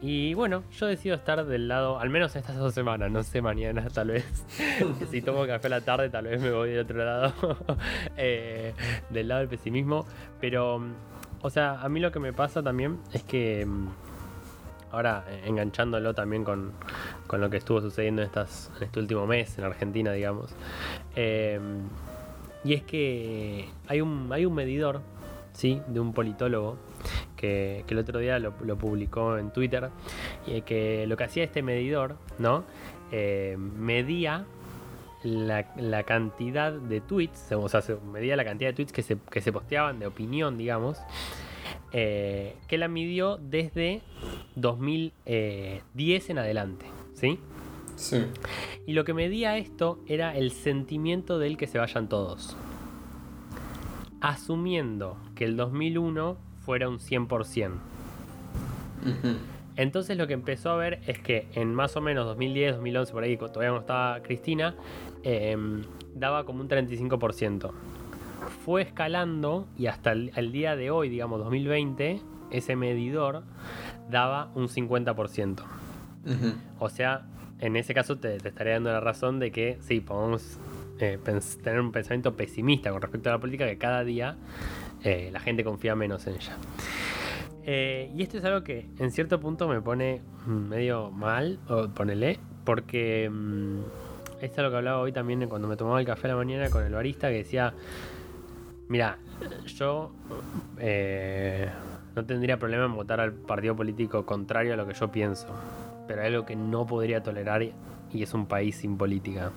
Y 0.00 0.34
bueno, 0.34 0.62
yo 0.78 0.86
decido 0.86 1.16
estar 1.16 1.44
del 1.44 1.66
lado, 1.66 1.98
al 1.98 2.08
menos 2.08 2.36
estas 2.36 2.56
dos 2.56 2.72
semanas, 2.72 3.10
no 3.10 3.22
sé 3.24 3.42
mañana 3.42 3.88
tal 3.92 4.08
vez. 4.08 4.44
si 5.10 5.22
tomo 5.22 5.44
café 5.46 5.66
a 5.66 5.70
la 5.70 5.80
tarde 5.80 6.08
tal 6.08 6.26
vez 6.26 6.40
me 6.40 6.52
voy 6.52 6.70
del 6.70 6.80
otro 6.80 7.04
lado, 7.04 7.32
eh, 8.16 8.74
del 9.10 9.26
lado 9.26 9.40
del 9.40 9.48
pesimismo. 9.48 10.06
Pero, 10.40 10.80
o 11.42 11.50
sea, 11.50 11.80
a 11.80 11.88
mí 11.88 11.98
lo 11.98 12.12
que 12.12 12.20
me 12.20 12.32
pasa 12.32 12.62
también 12.62 13.00
es 13.12 13.24
que 13.24 13.66
mm, 13.66 13.88
ahora 14.92 15.24
eh, 15.28 15.42
enganchándolo 15.46 16.14
también 16.14 16.44
con, 16.44 16.72
con, 17.26 17.40
lo 17.40 17.50
que 17.50 17.56
estuvo 17.56 17.80
sucediendo 17.80 18.22
en, 18.22 18.28
estas, 18.28 18.70
en 18.76 18.84
este 18.84 19.00
último 19.00 19.26
mes 19.26 19.58
en 19.58 19.64
Argentina, 19.64 20.12
digamos. 20.12 20.54
Eh, 21.16 21.58
y 22.62 22.74
es 22.74 22.84
que 22.84 23.68
hay 23.88 24.00
un, 24.00 24.32
hay 24.32 24.46
un 24.46 24.54
medidor, 24.54 25.00
¿sí? 25.54 25.82
De 25.88 25.98
un 25.98 26.12
politólogo 26.12 26.76
que, 27.36 27.84
el 27.88 27.98
otro 27.98 28.18
día 28.18 28.38
lo, 28.38 28.52
publicó 28.78 29.38
en 29.38 29.50
Twitter, 29.52 29.90
y 30.46 30.62
que 30.62 31.06
lo 31.06 31.16
que 31.16 31.24
hacía 31.24 31.44
este 31.44 31.62
medidor, 31.62 32.16
¿no? 32.38 32.64
Eh, 33.10 33.56
medía 33.58 34.44
la, 35.22 36.02
cantidad 36.04 36.72
de 36.72 37.00
tweets, 37.00 37.52
o 37.52 37.68
sea, 37.68 37.82
medía 38.12 38.36
la 38.36 38.44
cantidad 38.44 38.70
de 38.70 38.74
tweets 38.74 38.92
que 38.92 39.02
se, 39.02 39.16
que 39.30 39.40
se 39.40 39.52
posteaban 39.52 39.98
de 39.98 40.06
opinión, 40.06 40.56
digamos, 40.56 40.98
eh, 41.92 42.56
que 42.68 42.78
la 42.78 42.88
midió 42.88 43.38
desde 43.38 44.02
2010 44.56 46.30
en 46.30 46.38
adelante, 46.38 46.86
¿sí? 47.14 47.38
Sí. 47.96 48.26
Y 48.86 48.92
lo 48.92 49.04
que 49.04 49.12
medía 49.12 49.56
esto 49.56 49.98
era 50.06 50.36
el 50.36 50.52
sentimiento 50.52 51.38
del 51.38 51.56
que 51.56 51.66
se 51.66 51.78
vayan 51.78 52.08
todos. 52.08 52.56
Asumiendo 54.20 55.16
que 55.34 55.44
el 55.44 55.56
2001 55.56 56.36
fuera 56.68 56.86
un 56.86 56.98
100%. 56.98 57.70
Entonces 59.76 60.18
lo 60.18 60.26
que 60.26 60.34
empezó 60.34 60.68
a 60.68 60.76
ver 60.76 61.00
es 61.06 61.18
que 61.18 61.48
en 61.54 61.74
más 61.74 61.96
o 61.96 62.02
menos 62.02 62.26
2010, 62.26 62.74
2011, 62.74 63.12
por 63.14 63.22
ahí, 63.22 63.38
todavía 63.38 63.70
no 63.70 63.78
estaba 63.78 64.20
Cristina, 64.20 64.74
em, 65.22 65.84
daba 66.14 66.44
como 66.44 66.60
un 66.60 66.68
35%. 66.68 67.72
Fue 68.66 68.82
escalando 68.82 69.66
y 69.78 69.86
hasta 69.86 70.12
el, 70.12 70.52
día 70.52 70.76
de 70.76 70.90
hoy, 70.90 71.08
digamos 71.08 71.38
2020, 71.38 72.20
ese 72.50 72.76
medidor 72.76 73.44
daba 74.10 74.50
un 74.54 74.68
50%. 74.68 75.62
O 76.78 76.90
sea, 76.90 77.24
en 77.60 77.76
ese 77.76 77.94
caso 77.94 78.18
te, 78.18 78.36
estaría 78.36 78.74
dando 78.74 78.92
la 78.92 79.00
razón 79.00 79.38
de 79.38 79.52
que 79.52 79.78
sí, 79.80 80.00
podemos 80.00 80.58
eh, 80.98 81.18
tener 81.64 81.80
un 81.80 81.92
pensamiento 81.92 82.36
pesimista 82.36 82.90
con 82.90 83.00
respecto 83.00 83.30
a 83.30 83.32
la 83.32 83.38
política, 83.38 83.66
que 83.66 83.78
cada 83.78 84.04
día 84.04 84.36
eh, 85.04 85.30
la 85.32 85.40
gente 85.40 85.64
confía 85.64 85.94
menos 85.94 86.26
en 86.26 86.34
ella. 86.34 86.56
Eh, 87.64 88.10
y 88.14 88.22
esto 88.22 88.38
es 88.38 88.44
algo 88.44 88.62
que 88.62 88.88
en 88.98 89.10
cierto 89.10 89.40
punto 89.40 89.68
me 89.68 89.80
pone 89.82 90.22
medio 90.46 91.10
mal, 91.10 91.58
o 91.68 91.88
ponele, 91.88 92.38
porque 92.64 93.28
mm, 93.30 93.80
esto 94.40 94.60
es 94.60 94.64
lo 94.64 94.70
que 94.70 94.76
hablaba 94.76 95.00
hoy 95.00 95.12
también 95.12 95.46
cuando 95.48 95.68
me 95.68 95.76
tomaba 95.76 96.00
el 96.00 96.06
café 96.06 96.28
a 96.28 96.30
la 96.30 96.36
mañana 96.36 96.70
con 96.70 96.84
el 96.84 96.92
barista 96.92 97.28
que 97.28 97.38
decía, 97.38 97.74
mira, 98.88 99.18
yo 99.66 100.12
no 102.16 102.24
tendría 102.24 102.58
problema 102.58 102.86
en 102.86 102.94
votar 102.94 103.20
al 103.20 103.32
partido 103.32 103.76
político 103.76 104.24
contrario 104.24 104.72
a 104.72 104.76
lo 104.76 104.86
que 104.86 104.94
yo 104.94 105.12
pienso 105.12 105.48
pero 106.08 106.22
hay 106.22 106.28
algo 106.28 106.44
que 106.46 106.56
no 106.56 106.86
podría 106.86 107.22
tolerar 107.22 107.62
y 107.62 108.22
es 108.22 108.34
un 108.34 108.46
país 108.46 108.76
sin 108.76 108.96
política. 108.96 109.52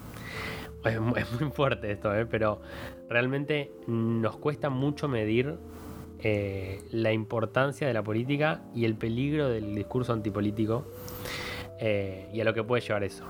Es, 0.84 1.00
muy 1.00 1.52
fuerte 1.52 1.92
esto, 1.92 2.16
¿eh? 2.16 2.26
pero 2.26 2.62
realmente 3.08 3.72
nos 3.88 4.38
cuesta 4.38 4.70
mucho 4.70 5.08
medir 5.08 5.56
eh, 6.20 6.82
la 6.92 7.12
importancia 7.12 7.88
de 7.88 7.94
la 7.94 8.04
política 8.04 8.64
y 8.74 8.86
el 8.86 8.96
peligro 8.96 9.50
del 9.50 9.76
discurso 9.76 10.14
antipolítico 10.14 10.86
eh, 11.80 12.30
y 12.34 12.42
a 12.42 12.44
lo 12.44 12.54
que 12.54 12.64
puede 12.64 12.82
llevar 12.82 13.04
eso. 13.04 13.24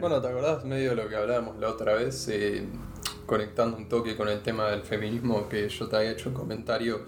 Bueno, 0.00 0.20
¿te 0.20 0.28
acordás 0.28 0.64
medio 0.64 0.90
de 0.90 0.96
lo 0.96 1.08
que 1.08 1.16
hablábamos 1.16 1.58
la 1.58 1.68
otra 1.68 1.94
vez? 1.94 2.30
Conectando 3.26 3.76
un 3.76 3.88
toque 3.88 4.16
con 4.16 4.28
el 4.28 4.40
tema 4.40 4.68
del 4.70 4.82
feminismo, 4.82 5.48
que 5.48 5.68
yo 5.68 5.88
te 5.88 5.96
había 5.96 6.12
hecho 6.12 6.30
un 6.30 6.34
comentario 6.34 7.02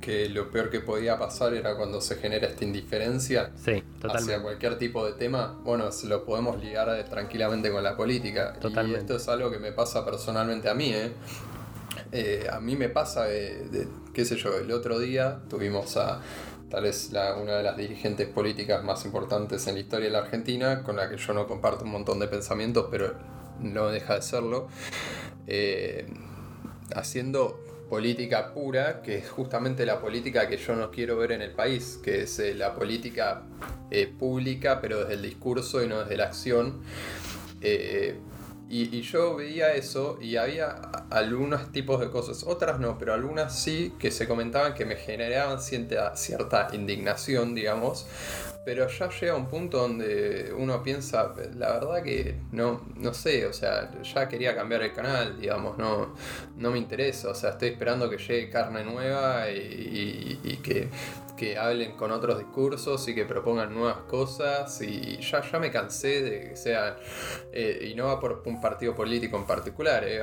que 0.00 0.28
lo 0.28 0.50
peor 0.50 0.70
que 0.70 0.80
podía 0.80 1.18
pasar 1.18 1.54
era 1.54 1.76
cuando 1.76 2.00
se 2.00 2.16
genera 2.16 2.48
esta 2.48 2.64
indiferencia 2.64 3.52
sí, 3.56 3.82
hacia 4.02 4.42
cualquier 4.42 4.78
tipo 4.78 5.04
de 5.04 5.12
tema, 5.12 5.58
bueno, 5.62 5.92
se 5.92 6.06
lo 6.06 6.24
podemos 6.24 6.58
ligar 6.62 7.04
tranquilamente 7.08 7.70
con 7.70 7.82
la 7.82 7.96
política. 7.96 8.54
Totalmente. 8.54 8.98
Y 8.98 9.00
esto 9.00 9.16
es 9.16 9.28
algo 9.28 9.50
que 9.50 9.58
me 9.58 9.72
pasa 9.72 10.04
personalmente 10.04 10.68
a 10.68 10.74
mí, 10.74 10.92
¿eh? 10.92 11.12
eh 12.12 12.48
a 12.50 12.60
mí 12.60 12.76
me 12.76 12.88
pasa, 12.88 13.24
de, 13.24 13.88
qué 14.14 14.24
sé 14.24 14.36
yo, 14.36 14.56
el 14.56 14.72
otro 14.72 14.98
día 14.98 15.40
tuvimos 15.48 15.96
a 15.96 16.20
tal 16.70 16.84
vez 16.84 17.10
la, 17.12 17.34
una 17.34 17.56
de 17.56 17.62
las 17.64 17.76
dirigentes 17.76 18.28
políticas 18.28 18.82
más 18.84 19.04
importantes 19.04 19.66
en 19.66 19.74
la 19.74 19.80
historia 19.80 20.06
de 20.06 20.12
la 20.12 20.20
Argentina, 20.20 20.82
con 20.82 20.96
la 20.96 21.10
que 21.10 21.16
yo 21.16 21.34
no 21.34 21.46
comparto 21.46 21.84
un 21.84 21.90
montón 21.90 22.20
de 22.20 22.28
pensamientos, 22.28 22.86
pero 22.90 23.14
no 23.58 23.88
deja 23.88 24.14
de 24.14 24.22
serlo, 24.22 24.68
eh, 25.46 26.06
haciendo 26.94 27.58
política 27.90 28.54
pura, 28.54 29.02
que 29.02 29.18
es 29.18 29.28
justamente 29.28 29.84
la 29.84 30.00
política 30.00 30.48
que 30.48 30.56
yo 30.56 30.76
no 30.76 30.92
quiero 30.92 31.16
ver 31.16 31.32
en 31.32 31.42
el 31.42 31.50
país, 31.50 31.98
que 32.02 32.22
es 32.22 32.38
eh, 32.38 32.54
la 32.54 32.72
política 32.72 33.42
eh, 33.90 34.06
pública, 34.06 34.80
pero 34.80 35.00
desde 35.00 35.14
el 35.14 35.22
discurso 35.22 35.82
y 35.82 35.88
no 35.88 35.98
desde 35.98 36.16
la 36.16 36.26
acción. 36.26 36.82
Eh, 37.60 38.16
y, 38.68 39.00
yo 39.00 39.34
veía 39.34 39.74
eso 39.74 40.18
y 40.22 40.36
había 40.36 40.68
algunos 41.10 41.72
tipos 41.72 41.98
de 41.98 42.08
cosas, 42.08 42.44
otras 42.46 42.78
no, 42.78 42.96
pero 42.96 43.12
algunas 43.12 43.58
sí 43.60 43.92
que 43.98 44.12
se 44.12 44.28
comentaban 44.28 44.74
que 44.74 44.84
me 44.84 44.94
generaban 44.94 45.60
cierta, 45.60 46.14
cierta 46.14 46.68
indignación, 46.72 47.56
digamos, 47.56 48.06
pero 48.70 48.86
ya 48.86 49.10
llega 49.10 49.34
un 49.34 49.48
punto 49.48 49.78
donde 49.78 50.54
uno 50.56 50.80
piensa, 50.80 51.34
la 51.56 51.72
verdad 51.72 52.04
que 52.04 52.36
no, 52.52 52.80
no 52.94 53.12
sé, 53.12 53.44
o 53.44 53.52
sea, 53.52 53.90
ya 54.00 54.28
quería 54.28 54.54
cambiar 54.54 54.82
el 54.82 54.92
canal, 54.92 55.40
digamos, 55.40 55.76
no, 55.76 56.14
no 56.56 56.70
me 56.70 56.78
interesa, 56.78 57.30
o 57.30 57.34
sea, 57.34 57.50
estoy 57.50 57.70
esperando 57.70 58.08
que 58.08 58.16
llegue 58.16 58.48
carne 58.48 58.84
nueva 58.84 59.50
y, 59.50 60.60
que, 60.62 60.88
hablen 61.58 61.96
con 61.96 62.12
otros 62.12 62.38
discursos 62.38 63.08
y 63.08 63.14
que 63.14 63.24
propongan 63.24 63.74
nuevas 63.74 64.02
cosas 64.06 64.80
y 64.82 65.18
ya, 65.20 65.42
ya 65.50 65.58
me 65.58 65.72
cansé 65.72 66.22
de 66.22 66.50
que 66.50 66.56
sea, 66.56 66.96
eh, 67.52 67.88
y 67.90 67.96
no 67.96 68.06
va 68.06 68.20
por 68.20 68.44
un 68.46 68.60
partido 68.60 68.94
político 68.94 69.36
en 69.36 69.46
particular, 69.46 70.04
eh, 70.06 70.20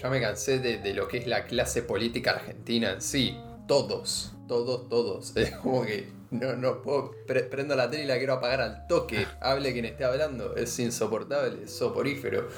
ya 0.00 0.08
me 0.08 0.18
cansé 0.18 0.60
de, 0.60 0.78
de 0.78 0.94
lo 0.94 1.08
que 1.08 1.18
es 1.18 1.26
la 1.26 1.44
clase 1.44 1.82
política 1.82 2.30
argentina 2.30 2.92
en 2.92 3.02
sí, 3.02 3.36
todos, 3.66 4.32
todos, 4.48 4.88
todos, 4.88 5.36
es 5.36 5.50
como 5.56 5.82
que 5.84 6.08
no, 6.32 6.56
no 6.56 6.80
puedo. 6.80 7.12
prendo 7.50 7.76
la 7.76 7.90
tele 7.90 8.04
y 8.04 8.06
la 8.06 8.16
quiero 8.16 8.34
apagar 8.34 8.60
al 8.62 8.86
toque. 8.86 9.26
Hable 9.40 9.72
quien 9.72 9.84
esté 9.84 10.04
hablando. 10.04 10.56
Es 10.56 10.78
insoportable, 10.78 11.64
es 11.64 11.76
soporífero. 11.76 12.48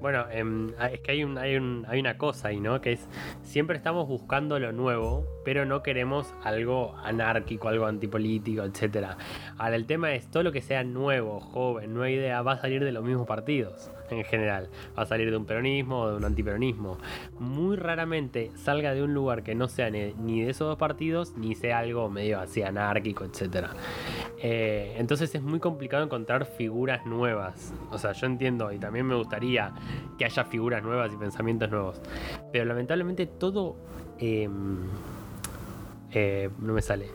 Bueno, 0.00 0.26
em, 0.30 0.72
es 0.92 1.00
que 1.00 1.10
hay, 1.10 1.24
un, 1.24 1.36
hay, 1.36 1.56
un, 1.56 1.84
hay 1.88 2.00
una 2.00 2.16
cosa 2.16 2.48
ahí, 2.48 2.60
¿no? 2.60 2.80
Que 2.80 2.92
es, 2.92 3.00
siempre 3.42 3.76
estamos 3.76 4.08
buscando 4.08 4.58
lo 4.58 4.72
nuevo, 4.72 5.26
pero 5.44 5.64
no 5.64 5.82
queremos 5.82 6.34
algo 6.42 6.94
anárquico, 7.02 7.68
algo 7.68 7.86
antipolítico, 7.86 8.62
etc. 8.64 9.16
Ahora, 9.58 9.76
el 9.76 9.86
tema 9.86 10.12
es, 10.14 10.30
todo 10.30 10.42
lo 10.42 10.52
que 10.52 10.62
sea 10.62 10.84
nuevo, 10.84 11.40
joven, 11.40 11.94
nueva 11.94 12.10
idea, 12.10 12.42
va 12.42 12.52
a 12.52 12.58
salir 12.58 12.84
de 12.84 12.92
los 12.92 13.04
mismos 13.04 13.26
partidos, 13.26 13.90
en 14.10 14.24
general. 14.24 14.68
Va 14.98 15.04
a 15.04 15.06
salir 15.06 15.30
de 15.30 15.36
un 15.36 15.46
peronismo 15.46 16.00
o 16.00 16.10
de 16.10 16.16
un 16.16 16.24
antiperonismo. 16.24 16.98
Muy 17.38 17.76
raramente 17.76 18.50
salga 18.56 18.94
de 18.94 19.02
un 19.02 19.14
lugar 19.14 19.42
que 19.42 19.54
no 19.54 19.68
sea 19.68 19.90
ni, 19.90 20.42
de 20.42 20.50
esos 20.50 20.68
dos 20.68 20.78
partidos, 20.78 21.36
ni 21.36 21.54
sea 21.54 21.78
algo 21.78 22.10
medio 22.10 22.40
así 22.40 22.62
anárquico, 22.62 23.24
etc. 23.24 23.68
Eh, 24.42 24.94
entonces 24.98 25.34
es 25.34 25.42
muy 25.42 25.60
complicado 25.60 26.04
encontrar 26.04 26.44
figuras 26.44 27.06
nuevas. 27.06 27.72
O 27.90 27.98
sea, 27.98 28.12
yo 28.12 28.26
entiendo 28.26 28.72
y 28.72 28.78
también 28.78 29.06
me 29.06 29.14
gustaría 29.14 29.72
que 30.18 30.24
haya 30.24 30.44
figuras 30.44 30.82
nuevas 30.82 31.12
y 31.12 31.16
pensamientos 31.16 31.70
nuevos. 31.70 32.00
Pero 32.52 32.64
lamentablemente 32.64 33.26
todo... 33.26 33.76
Em, 34.18 34.80
eh, 36.12 36.50
no 36.58 36.72
me 36.72 36.82
sale. 36.82 37.08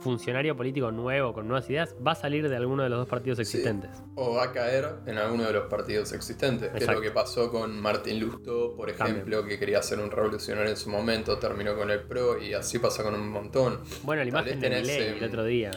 Funcionario 0.00 0.56
político 0.56 0.92
nuevo 0.92 1.32
con 1.32 1.48
nuevas 1.48 1.68
ideas 1.70 1.96
va 2.06 2.12
a 2.12 2.14
salir 2.14 2.48
de 2.48 2.54
alguno 2.54 2.82
de 2.82 2.90
los 2.90 2.98
dos 2.98 3.08
partidos 3.08 3.38
existentes. 3.38 3.90
o 4.14 4.34
va 4.34 4.44
a 4.44 4.52
caer 4.52 4.88
en 5.06 5.18
alguno 5.18 5.44
de 5.44 5.52
los 5.52 5.64
partidos 5.66 6.12
existentes. 6.12 6.70
Que 6.70 6.84
es 6.84 6.86
lo 6.86 7.00
que 7.00 7.10
pasó 7.10 7.50
con 7.50 7.80
Martín 7.80 8.20
Lusto, 8.20 8.74
por 8.76 8.90
ejemplo, 8.90 9.44
que 9.44 9.58
quería 9.58 9.82
ser 9.82 9.98
un 9.98 10.10
revolucionario 10.10 10.70
en 10.70 10.76
su 10.76 10.90
momento, 10.90 11.38
terminó 11.38 11.74
con 11.76 11.90
el 11.90 12.02
PRO 12.02 12.40
y 12.40 12.54
así 12.54 12.78
pasa 12.78 13.02
con 13.02 13.14
un 13.14 13.28
montón. 13.28 13.80
Bueno, 14.02 14.22
la 14.22 14.28
imagen 14.28 14.60
de 14.60 15.16
el 15.16 15.24
otro 15.24 15.44
día. 15.44 15.70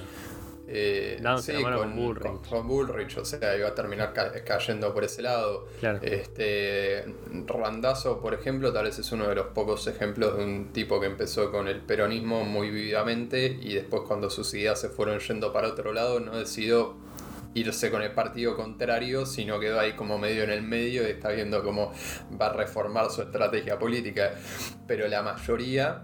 Eh, 0.72 1.20
sí, 1.42 1.54
con, 1.64 2.68
Bullrich. 2.68 3.18
o 3.18 3.26
sea, 3.26 3.58
iba 3.58 3.70
a 3.70 3.74
terminar 3.74 4.14
cayendo 4.46 4.94
por 4.94 5.04
ese 5.04 5.24
lado. 5.24 5.68
Este, 6.04 7.06
Randazo, 7.48 8.22
por 8.22 8.36
ejemplo, 8.36 8.72
tal 8.72 8.86
vez 8.86 9.00
es 9.00 9.12
uno 9.12 9.28
de 9.28 9.34
los 9.34 9.48
pocos 9.48 9.88
ejemplos 9.88 10.38
de 10.38 10.44
un 10.44 10.72
tipo 10.72 11.00
que 11.00 11.08
empezó 11.08 11.52
con 11.52 11.68
el 11.68 11.82
peronismo 11.82 12.44
muy 12.44 12.70
vividamente 12.70 13.58
y 13.60 13.74
después 13.74 14.04
cuando 14.08 14.30
sus 14.30 14.54
ideas 14.54 14.80
se 14.80 14.90
fueron 14.90 15.18
yendo 15.20 15.52
para 15.52 15.70
otro 15.70 15.92
lado 15.92 16.20
no 16.20 16.38
decidió 16.38 16.98
irse 17.56 17.90
con 17.90 18.04
el 18.04 18.12
partido 18.12 18.56
contrario, 18.56 19.26
sino 19.26 19.60
quedó 19.60 19.80
ahí 19.80 19.94
como 19.94 20.20
medio 20.20 20.44
en 20.44 20.52
el 20.52 20.62
medio 20.62 21.02
y 21.02 21.12
está 21.12 21.30
viendo 21.30 21.64
cómo 21.64 21.92
va 22.40 22.48
a 22.48 22.54
reformar 22.54 23.10
su 23.10 23.24
estrategia 23.24 23.80
política. 23.80 24.34
Pero 24.86 25.08
la 25.08 25.24
mayoría 25.24 26.04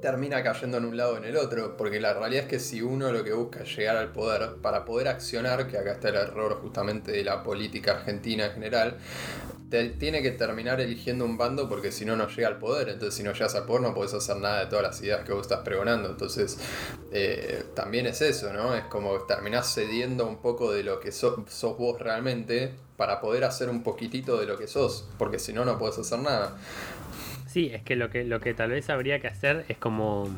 termina 0.00 0.42
cayendo 0.42 0.76
en 0.78 0.84
un 0.84 0.96
lado 0.96 1.14
o 1.14 1.16
en 1.16 1.24
el 1.24 1.36
otro, 1.36 1.76
porque 1.76 2.00
la 2.00 2.14
realidad 2.14 2.44
es 2.44 2.48
que 2.48 2.60
si 2.60 2.82
uno 2.82 3.12
lo 3.12 3.24
que 3.24 3.32
busca 3.32 3.62
es 3.62 3.76
llegar 3.76 3.96
al 3.96 4.12
poder, 4.12 4.56
para 4.62 4.84
poder 4.84 5.08
accionar, 5.08 5.66
que 5.66 5.78
acá 5.78 5.92
está 5.92 6.10
el 6.10 6.16
error 6.16 6.58
justamente 6.60 7.12
de 7.12 7.24
la 7.24 7.42
política 7.42 7.92
argentina 7.92 8.46
en 8.46 8.52
general, 8.52 8.98
te 9.70 9.88
tiene 9.90 10.22
que 10.22 10.30
terminar 10.30 10.80
eligiendo 10.80 11.24
un 11.24 11.36
bando 11.36 11.68
porque 11.68 11.90
si 11.90 12.04
no, 12.04 12.14
no 12.14 12.28
llega 12.28 12.48
al 12.48 12.58
poder. 12.58 12.88
Entonces, 12.88 13.14
si 13.14 13.22
no 13.22 13.32
llegas 13.32 13.54
al 13.54 13.64
poder, 13.64 13.82
no 13.82 13.94
podés 13.94 14.14
hacer 14.14 14.36
nada 14.36 14.60
de 14.60 14.66
todas 14.66 14.84
las 14.84 15.00
ideas 15.02 15.24
que 15.24 15.32
vos 15.32 15.42
estás 15.42 15.60
pregonando. 15.60 16.08
Entonces, 16.08 16.58
eh, 17.10 17.64
también 17.74 18.06
es 18.06 18.20
eso, 18.20 18.52
¿no? 18.52 18.74
Es 18.74 18.84
como 18.84 19.18
terminás 19.22 19.74
cediendo 19.74 20.26
un 20.26 20.40
poco 20.40 20.72
de 20.72 20.84
lo 20.84 21.00
que 21.00 21.10
sos, 21.10 21.40
sos 21.50 21.76
vos 21.76 22.00
realmente 22.00 22.74
para 22.96 23.20
poder 23.20 23.44
hacer 23.44 23.68
un 23.68 23.82
poquitito 23.82 24.38
de 24.38 24.46
lo 24.46 24.56
que 24.56 24.66
sos, 24.66 25.08
porque 25.18 25.38
si 25.38 25.52
no, 25.52 25.64
no 25.64 25.78
podés 25.78 25.98
hacer 25.98 26.20
nada. 26.20 26.56
Sí, 27.56 27.70
es 27.72 27.82
que 27.82 27.96
lo 27.96 28.10
que 28.10 28.22
lo 28.24 28.38
que 28.38 28.52
tal 28.52 28.68
vez 28.68 28.90
habría 28.90 29.18
que 29.18 29.28
hacer 29.28 29.64
es 29.68 29.78
como 29.78 30.28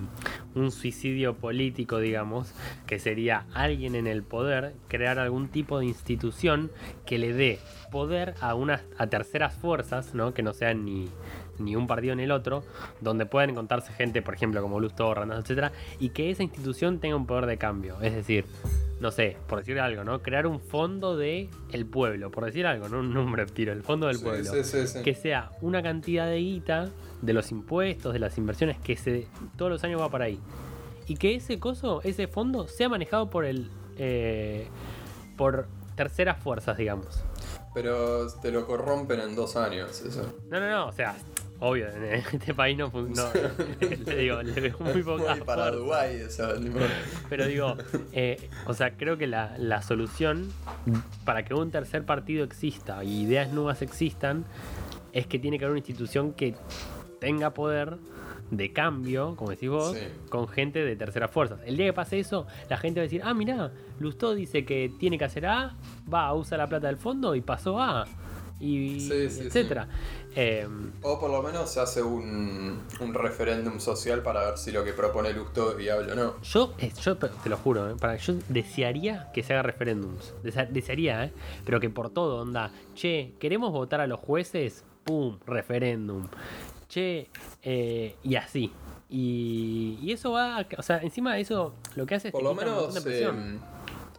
un 0.54 0.70
suicidio 0.70 1.34
político, 1.34 1.98
digamos, 1.98 2.54
que 2.86 3.00
sería 3.00 3.44
alguien 3.54 3.96
en 3.96 4.06
el 4.06 4.22
poder 4.22 4.74
crear 4.86 5.18
algún 5.18 5.48
tipo 5.48 5.80
de 5.80 5.86
institución 5.86 6.70
que 7.06 7.18
le 7.18 7.32
dé 7.32 7.58
poder 7.90 8.34
a 8.40 8.54
unas 8.54 8.82
a 8.98 9.08
terceras 9.08 9.52
fuerzas, 9.52 10.14
¿no? 10.14 10.32
Que 10.32 10.44
no 10.44 10.52
sean 10.52 10.84
ni 10.84 11.08
ni 11.58 11.74
un 11.74 11.88
partido 11.88 12.14
ni 12.14 12.22
el 12.22 12.30
otro, 12.30 12.62
donde 13.00 13.26
puedan 13.26 13.50
encontrarse 13.50 13.92
gente, 13.92 14.22
por 14.22 14.32
ejemplo, 14.34 14.62
como 14.62 14.78
Luz 14.78 14.94
Torres, 14.94 15.28
etcétera, 15.36 15.72
y 15.98 16.10
que 16.10 16.30
esa 16.30 16.44
institución 16.44 17.00
tenga 17.00 17.16
un 17.16 17.26
poder 17.26 17.46
de 17.46 17.56
cambio. 17.58 18.00
Es 18.00 18.14
decir, 18.14 18.44
no 19.00 19.10
sé, 19.10 19.36
por 19.48 19.58
decir 19.58 19.80
algo, 19.80 20.04
¿no? 20.04 20.22
Crear 20.22 20.46
un 20.46 20.60
fondo 20.60 21.16
de 21.16 21.50
el 21.72 21.84
pueblo, 21.84 22.30
por 22.30 22.44
decir 22.44 22.64
algo, 22.64 22.88
no 22.88 23.00
un 23.00 23.12
nombre 23.12 23.44
tiro, 23.46 23.72
el 23.72 23.82
fondo 23.82 24.06
del 24.06 24.18
Sí, 24.18 24.22
pueblo. 24.22 24.52
sí, 24.52 24.62
sí, 24.62 24.86
sí. 24.86 25.02
Que 25.02 25.16
sea 25.16 25.50
una 25.60 25.82
cantidad 25.82 26.28
de 26.28 26.36
guita 26.38 26.90
de 27.22 27.32
los 27.32 27.50
impuestos, 27.50 28.12
de 28.12 28.18
las 28.18 28.38
inversiones 28.38 28.78
que 28.78 28.96
se 28.96 29.26
todos 29.56 29.70
los 29.70 29.84
años 29.84 30.00
va 30.00 30.08
para 30.10 30.26
ahí. 30.26 30.40
Y 31.06 31.16
que 31.16 31.34
ese 31.34 31.58
coso, 31.58 32.00
ese 32.04 32.28
fondo, 32.28 32.68
sea 32.68 32.88
manejado 32.88 33.30
por 33.30 33.44
el 33.44 33.70
eh, 33.96 34.68
por 35.36 35.66
terceras 35.96 36.42
fuerzas, 36.42 36.76
digamos. 36.76 37.24
Pero 37.74 38.28
te 38.40 38.50
lo 38.50 38.66
corrompen 38.66 39.20
en 39.20 39.34
dos 39.34 39.56
años, 39.56 40.00
eso. 40.02 40.40
No, 40.48 40.60
no, 40.60 40.70
no, 40.70 40.86
o 40.86 40.92
sea, 40.92 41.16
obvio, 41.60 41.88
en 41.88 42.04
este 42.04 42.54
país 42.54 42.76
no 42.76 42.90
funciona. 42.90 43.30
le 43.80 44.16
digo, 44.16 44.42
le 44.42 44.60
veo 44.60 44.76
muy 44.78 45.02
poca 45.02 45.34
Muy 45.34 45.44
para. 45.44 45.70
Dubái, 45.70 46.16
eso. 46.16 46.48
Pero 47.28 47.46
digo, 47.46 47.76
eh, 48.12 48.48
o 48.66 48.74
sea, 48.74 48.96
creo 48.96 49.16
que 49.18 49.26
la, 49.26 49.56
la 49.58 49.82
solución 49.82 50.50
para 51.24 51.44
que 51.44 51.54
un 51.54 51.70
tercer 51.70 52.04
partido 52.04 52.44
exista 52.44 53.02
y 53.04 53.22
ideas 53.22 53.52
nuevas 53.52 53.82
existan 53.82 54.44
es 55.12 55.26
que 55.26 55.38
tiene 55.38 55.58
que 55.58 55.64
haber 55.64 55.72
una 55.72 55.80
institución 55.80 56.32
que 56.32 56.54
tenga 57.20 57.54
poder 57.54 57.96
de 58.50 58.72
cambio, 58.72 59.34
como 59.36 59.50
decís 59.50 59.68
vos, 59.68 59.92
Sí. 59.94 60.06
con 60.30 60.48
gente 60.48 60.82
de 60.84 60.96
terceras 60.96 61.30
fuerzas. 61.30 61.60
El 61.66 61.76
día 61.76 61.86
que 61.86 61.92
pase 61.92 62.18
eso, 62.18 62.46
la 62.70 62.78
gente 62.78 63.00
va 63.00 63.02
a 63.02 63.04
decir, 63.04 63.20
ah, 63.24 63.34
mirá, 63.34 63.72
Lustó 63.98 64.34
dice 64.34 64.64
que 64.64 64.90
tiene 64.98 65.18
que 65.18 65.24
hacer 65.24 65.44
A, 65.46 65.74
va, 66.12 66.32
usa 66.34 66.56
la 66.56 66.66
plata 66.66 66.86
del 66.86 66.96
fondo 66.96 67.34
y 67.34 67.40
pasó 67.42 67.78
A. 67.80 68.06
Y 68.60 68.98
Sí, 69.00 69.30
sí, 69.30 69.42
etcétera. 69.46 69.86
Eh, 70.34 70.66
O 71.02 71.20
por 71.20 71.30
lo 71.30 71.42
menos 71.42 71.70
se 71.70 71.78
hace 71.80 72.02
un, 72.02 72.80
un 73.00 73.14
referéndum 73.14 73.78
social 73.78 74.20
para 74.22 74.46
ver 74.46 74.58
si 74.58 74.72
lo 74.72 74.82
que 74.82 74.92
propone 74.92 75.32
Lusto 75.32 75.70
es 75.72 75.76
viable 75.76 76.12
o 76.12 76.16
no. 76.16 76.40
Yo, 76.42 76.74
eh, 76.78 76.90
yo 77.00 77.16
te 77.16 77.48
lo 77.48 77.56
juro, 77.56 77.88
eh, 77.90 77.94
para, 78.00 78.16
yo 78.16 78.34
desearía 78.48 79.30
que 79.32 79.42
se 79.44 79.52
haga 79.52 79.62
referéndums. 79.62 80.34
Desearía, 80.42 81.24
¿eh? 81.26 81.32
Pero 81.64 81.78
que 81.78 81.88
por 81.90 82.10
todo, 82.10 82.42
onda. 82.42 82.72
Che, 82.94 83.34
¿queremos 83.38 83.70
votar 83.72 84.00
a 84.00 84.06
los 84.08 84.18
jueces? 84.18 84.84
¡Pum! 85.04 85.38
Referéndum. 85.46 86.26
Che, 86.88 87.28
eh, 87.62 88.16
y 88.22 88.36
así. 88.36 88.72
Y, 89.10 89.98
y 90.02 90.12
eso 90.12 90.32
va, 90.32 90.66
o 90.76 90.82
sea, 90.82 90.98
encima 90.98 91.34
de 91.34 91.42
eso, 91.42 91.74
lo 91.96 92.06
que 92.06 92.14
hace 92.14 92.28
es 92.28 92.32
Por 92.32 92.42
lo 92.42 92.54
menos, 92.54 93.06
eh, 93.06 93.30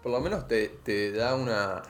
por 0.01 0.11
lo 0.11 0.19
menos 0.19 0.47
te, 0.47 0.69
te 0.83 1.11
da 1.11 1.35
una. 1.35 1.81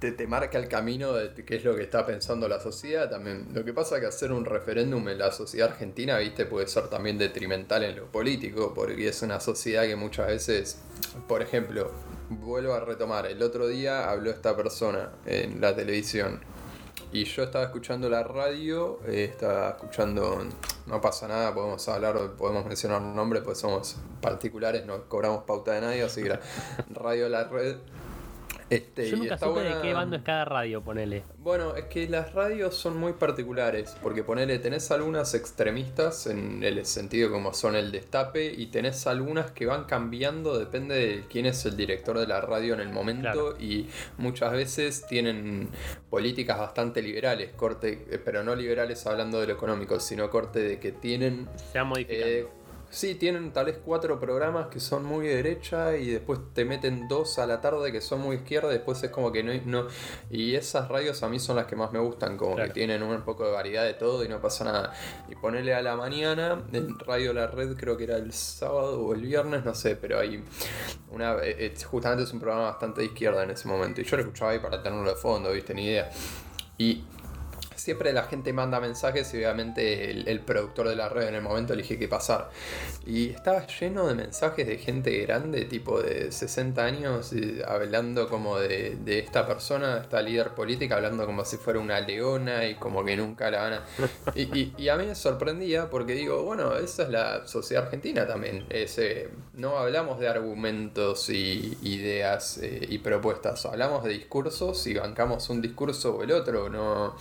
Te, 0.00 0.12
te 0.12 0.26
marca 0.26 0.58
el 0.58 0.68
camino 0.68 1.12
de 1.14 1.32
qué 1.44 1.56
es 1.56 1.64
lo 1.64 1.74
que 1.74 1.82
está 1.82 2.04
pensando 2.04 2.46
la 2.46 2.60
sociedad 2.60 3.08
también. 3.08 3.48
Lo 3.54 3.64
que 3.64 3.72
pasa 3.72 3.94
es 3.96 4.02
que 4.02 4.06
hacer 4.08 4.32
un 4.32 4.44
referéndum 4.44 5.08
en 5.08 5.18
la 5.18 5.32
sociedad 5.32 5.70
argentina, 5.70 6.18
viste, 6.18 6.44
puede 6.46 6.66
ser 6.66 6.88
también 6.88 7.16
detrimental 7.16 7.84
en 7.84 7.96
lo 7.96 8.06
político, 8.06 8.74
porque 8.74 9.08
es 9.08 9.22
una 9.22 9.40
sociedad 9.40 9.84
que 9.84 9.96
muchas 9.96 10.26
veces, 10.26 10.78
por 11.26 11.40
ejemplo, 11.42 11.90
vuelvo 12.28 12.74
a 12.74 12.80
retomar, 12.80 13.26
el 13.26 13.42
otro 13.42 13.66
día 13.66 14.10
habló 14.10 14.30
esta 14.30 14.54
persona 14.56 15.10
en 15.24 15.60
la 15.60 15.74
televisión. 15.74 16.40
Y 17.12 17.24
yo 17.24 17.44
estaba 17.44 17.64
escuchando 17.64 18.08
la 18.08 18.22
radio, 18.24 18.98
eh, 19.06 19.24
estaba 19.30 19.70
escuchando, 19.70 20.38
no 20.86 21.00
pasa 21.00 21.28
nada, 21.28 21.54
podemos 21.54 21.88
hablar, 21.88 22.32
podemos 22.36 22.66
mencionar 22.66 23.00
nombres, 23.00 23.42
pues 23.44 23.58
somos 23.58 23.96
particulares, 24.20 24.84
no 24.84 25.08
cobramos 25.08 25.44
pauta 25.44 25.72
de 25.72 25.80
nadie, 25.80 26.02
así 26.02 26.22
que 26.22 26.30
la 26.30 26.40
radio 26.94 27.28
La 27.28 27.44
Red. 27.44 27.76
Este, 28.70 29.10
Yo 29.10 29.16
nunca 29.18 29.36
supe 29.38 29.60
de 29.60 29.80
qué 29.82 29.92
bando 29.92 30.16
es 30.16 30.22
cada 30.22 30.44
radio, 30.44 30.82
ponele. 30.82 31.22
Bueno, 31.38 31.76
es 31.76 31.84
que 31.84 32.08
las 32.08 32.32
radios 32.32 32.74
son 32.74 32.96
muy 32.96 33.12
particulares, 33.12 33.96
porque 34.02 34.24
ponele, 34.24 34.58
tenés 34.58 34.90
algunas 34.90 35.34
extremistas 35.34 36.26
en 36.26 36.62
el 36.64 36.84
sentido 36.86 37.30
como 37.30 37.52
son 37.52 37.76
el 37.76 37.92
destape, 37.92 38.52
y 38.52 38.66
tenés 38.66 39.06
algunas 39.06 39.50
que 39.50 39.66
van 39.66 39.84
cambiando, 39.84 40.58
depende 40.58 40.94
de 40.94 41.24
quién 41.28 41.46
es 41.46 41.64
el 41.66 41.76
director 41.76 42.18
de 42.18 42.26
la 42.26 42.40
radio 42.40 42.74
en 42.74 42.80
el 42.80 42.88
momento, 42.90 43.22
Claro. 43.22 43.56
y 43.60 43.88
muchas 44.18 44.52
veces 44.52 45.06
tienen 45.06 45.68
políticas 46.10 46.58
bastante 46.58 47.02
liberales, 47.02 47.50
corte, 47.52 48.06
eh, 48.10 48.18
pero 48.24 48.42
no 48.42 48.54
liberales 48.54 49.06
hablando 49.06 49.40
de 49.40 49.48
lo 49.48 49.52
económico, 49.52 50.00
sino 50.00 50.30
corte 50.30 50.60
de 50.60 50.78
que 50.80 50.90
tienen 50.92 51.48
Se 51.72 51.78
va 51.78 51.84
modificando. 51.84 52.26
eh, 52.26 52.46
sí, 52.94 53.14
tienen 53.16 53.52
tal 53.52 53.66
vez 53.66 53.78
cuatro 53.84 54.18
programas 54.18 54.68
que 54.68 54.80
son 54.80 55.04
muy 55.04 55.26
de 55.26 55.36
derecha 55.36 55.96
y 55.96 56.10
después 56.10 56.40
te 56.54 56.64
meten 56.64 57.08
dos 57.08 57.38
a 57.38 57.46
la 57.46 57.60
tarde 57.60 57.92
que 57.92 58.00
son 58.00 58.20
muy 58.20 58.36
izquierda, 58.36 58.68
después 58.68 59.02
es 59.02 59.10
como 59.10 59.32
que 59.32 59.42
no, 59.42 59.52
no... 59.66 59.88
Y 60.30 60.54
esas 60.54 60.88
radios 60.88 61.22
a 61.22 61.28
mí 61.28 61.38
son 61.38 61.56
las 61.56 61.66
que 61.66 61.76
más 61.76 61.92
me 61.92 61.98
gustan, 61.98 62.36
como 62.36 62.54
Claro. 62.54 62.68
que 62.68 62.74
tienen 62.74 63.02
un 63.02 63.22
poco 63.22 63.44
de 63.44 63.52
variedad 63.52 63.84
de 63.84 63.94
todo 63.94 64.24
y 64.24 64.28
no 64.28 64.40
pasa 64.40 64.64
nada. 64.64 64.92
Y 65.28 65.34
ponerle 65.34 65.74
a 65.74 65.82
la 65.82 65.96
mañana, 65.96 66.62
en 66.72 66.98
Radio 67.00 67.32
La 67.32 67.46
Red 67.46 67.76
creo 67.76 67.96
que 67.96 68.04
era 68.04 68.16
el 68.16 68.32
sábado 68.32 69.00
o 69.00 69.12
el 69.14 69.22
viernes, 69.22 69.64
no 69.64 69.74
sé, 69.74 69.96
pero 69.96 70.18
hay 70.18 70.42
una... 71.10 71.34
eh, 71.42 71.56
eh, 71.66 71.74
justamente 71.84 72.24
es 72.24 72.32
un 72.32 72.40
programa 72.40 72.64
bastante 72.64 73.00
de 73.00 73.08
izquierda 73.08 73.42
en 73.42 73.50
ese 73.50 73.68
momento. 73.68 74.00
Y 74.00 74.04
yo 74.04 74.16
lo 74.16 74.22
escuchaba 74.22 74.52
ahí 74.52 74.58
para 74.60 74.82
tenerlo 74.82 75.08
de 75.10 75.16
fondo, 75.16 75.52
viste, 75.52 75.74
ni 75.74 75.84
idea. 75.86 76.10
Y 76.78 77.04
siempre 77.84 78.12
la 78.12 78.24
gente 78.24 78.52
manda 78.52 78.80
mensajes 78.80 79.32
y 79.34 79.36
obviamente 79.38 80.10
el, 80.10 80.26
el 80.28 80.40
productor 80.40 80.88
de 80.88 80.96
la 80.96 81.08
red 81.08 81.28
en 81.28 81.34
el 81.34 81.42
momento 81.42 81.74
elige 81.74 81.98
qué 81.98 82.08
pasar. 82.08 82.50
Y 83.06 83.30
estaba 83.30 83.66
lleno 83.66 84.06
de 84.06 84.14
mensajes 84.14 84.66
de 84.66 84.78
gente 84.78 85.10
grande, 85.26 85.66
tipo 85.66 86.00
de 86.02 86.32
60 86.32 86.84
años, 86.84 87.32
y 87.32 87.60
hablando 87.66 88.28
como 88.28 88.58
de, 88.58 88.96
de 89.04 89.18
esta 89.18 89.46
persona, 89.46 89.98
esta 90.02 90.22
líder 90.22 90.50
política, 90.54 90.96
hablando 90.96 91.26
como 91.26 91.44
si 91.44 91.56
fuera 91.58 91.78
una 91.78 92.00
leona 92.00 92.66
y 92.66 92.76
como 92.76 93.04
que 93.04 93.16
nunca 93.16 93.50
la 93.50 93.60
van 93.62 93.72
a... 93.74 93.84
Y, 94.34 94.42
y- 94.58 94.74
y 94.78 94.88
a 94.88 94.96
mí 94.96 95.06
me 95.06 95.14
sorprendía 95.14 95.90
porque 95.90 96.14
digo, 96.14 96.42
bueno, 96.42 96.76
esa 96.76 97.02
es 97.04 97.08
la 97.10 97.46
sociedad 97.46 97.84
argentina 97.84 98.26
también. 98.26 98.64
Es, 98.70 98.98
eh, 98.98 99.28
no 99.54 99.78
hablamos 99.78 100.18
de 100.18 100.28
argumentos 100.28 101.28
y 101.30 101.76
ideas 101.82 102.58
eh, 102.62 102.86
y 102.88 102.98
propuestas, 102.98 103.66
hablamos 103.66 104.02
de 104.04 104.10
discursos 104.10 104.86
y 104.86 104.94
bancamos 104.94 105.48
un 105.50 105.60
discurso 105.60 106.16
o 106.16 106.22
el 106.22 106.32
otro. 106.32 106.68
No, 106.70 107.16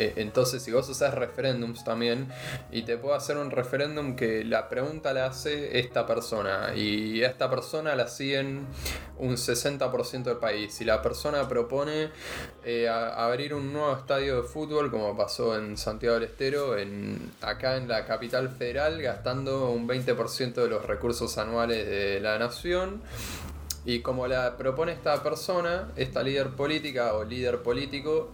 eh, 0.00 0.14
entonces, 0.16 0.62
si 0.62 0.72
vos 0.72 0.88
usás 0.88 1.12
referéndums 1.12 1.84
también, 1.84 2.28
y 2.72 2.84
te 2.84 2.96
puedo 2.96 3.14
hacer 3.14 3.36
un 3.36 3.50
referéndum 3.50 4.16
que 4.16 4.44
la 4.44 4.66
pregunta 4.70 5.12
la 5.12 5.26
hace 5.26 5.78
esta 5.78 6.06
persona, 6.06 6.74
y 6.74 7.22
a 7.22 7.28
esta 7.28 7.50
persona 7.50 7.94
la 7.94 8.08
siguen 8.08 8.66
un 9.18 9.36
60% 9.36 10.22
del 10.22 10.38
país, 10.38 10.80
y 10.80 10.86
la 10.86 11.02
persona 11.02 11.46
propone 11.46 12.08
eh, 12.64 12.88
abrir 12.88 13.52
un 13.52 13.74
nuevo 13.74 13.94
estadio 13.94 14.40
de 14.40 14.48
fútbol, 14.48 14.90
como 14.90 15.14
pasó 15.14 15.54
en 15.54 15.76
Santiago 15.76 16.14
del 16.14 16.24
Estero, 16.24 16.78
en, 16.78 17.32
acá 17.42 17.76
en 17.76 17.86
la 17.86 18.06
capital 18.06 18.48
federal, 18.48 19.02
gastando 19.02 19.70
un 19.70 19.86
20% 19.86 20.54
de 20.54 20.68
los 20.68 20.86
recursos 20.86 21.36
anuales 21.36 21.86
de 21.86 22.20
la 22.20 22.38
nación. 22.38 23.02
Y 23.84 24.00
como 24.00 24.26
la 24.26 24.58
propone 24.58 24.92
esta 24.92 25.22
persona, 25.22 25.88
esta 25.96 26.22
líder 26.22 26.50
política 26.50 27.14
o 27.14 27.24
líder 27.24 27.62
político, 27.62 28.30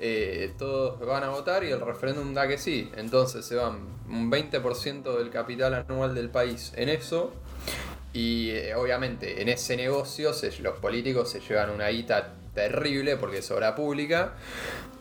eh, 0.00 0.52
todos 0.58 0.98
van 1.00 1.24
a 1.24 1.30
votar 1.30 1.64
y 1.64 1.70
el 1.70 1.80
referéndum 1.80 2.34
da 2.34 2.46
que 2.46 2.58
sí. 2.58 2.90
Entonces 2.96 3.44
se 3.44 3.56
van 3.56 3.96
un 4.08 4.30
20% 4.30 5.16
del 5.16 5.30
capital 5.30 5.74
anual 5.74 6.14
del 6.14 6.30
país 6.30 6.72
en 6.76 6.88
eso. 6.88 7.32
Y 8.12 8.50
eh, 8.50 8.74
obviamente 8.74 9.42
en 9.42 9.48
ese 9.48 9.76
negocio 9.76 10.30
los 10.60 10.78
políticos 10.78 11.30
se 11.30 11.40
llevan 11.40 11.70
una 11.70 11.88
guita 11.88 12.34
terrible 12.56 13.16
porque 13.16 13.38
es 13.38 13.50
obra 13.52 13.76
pública 13.76 14.32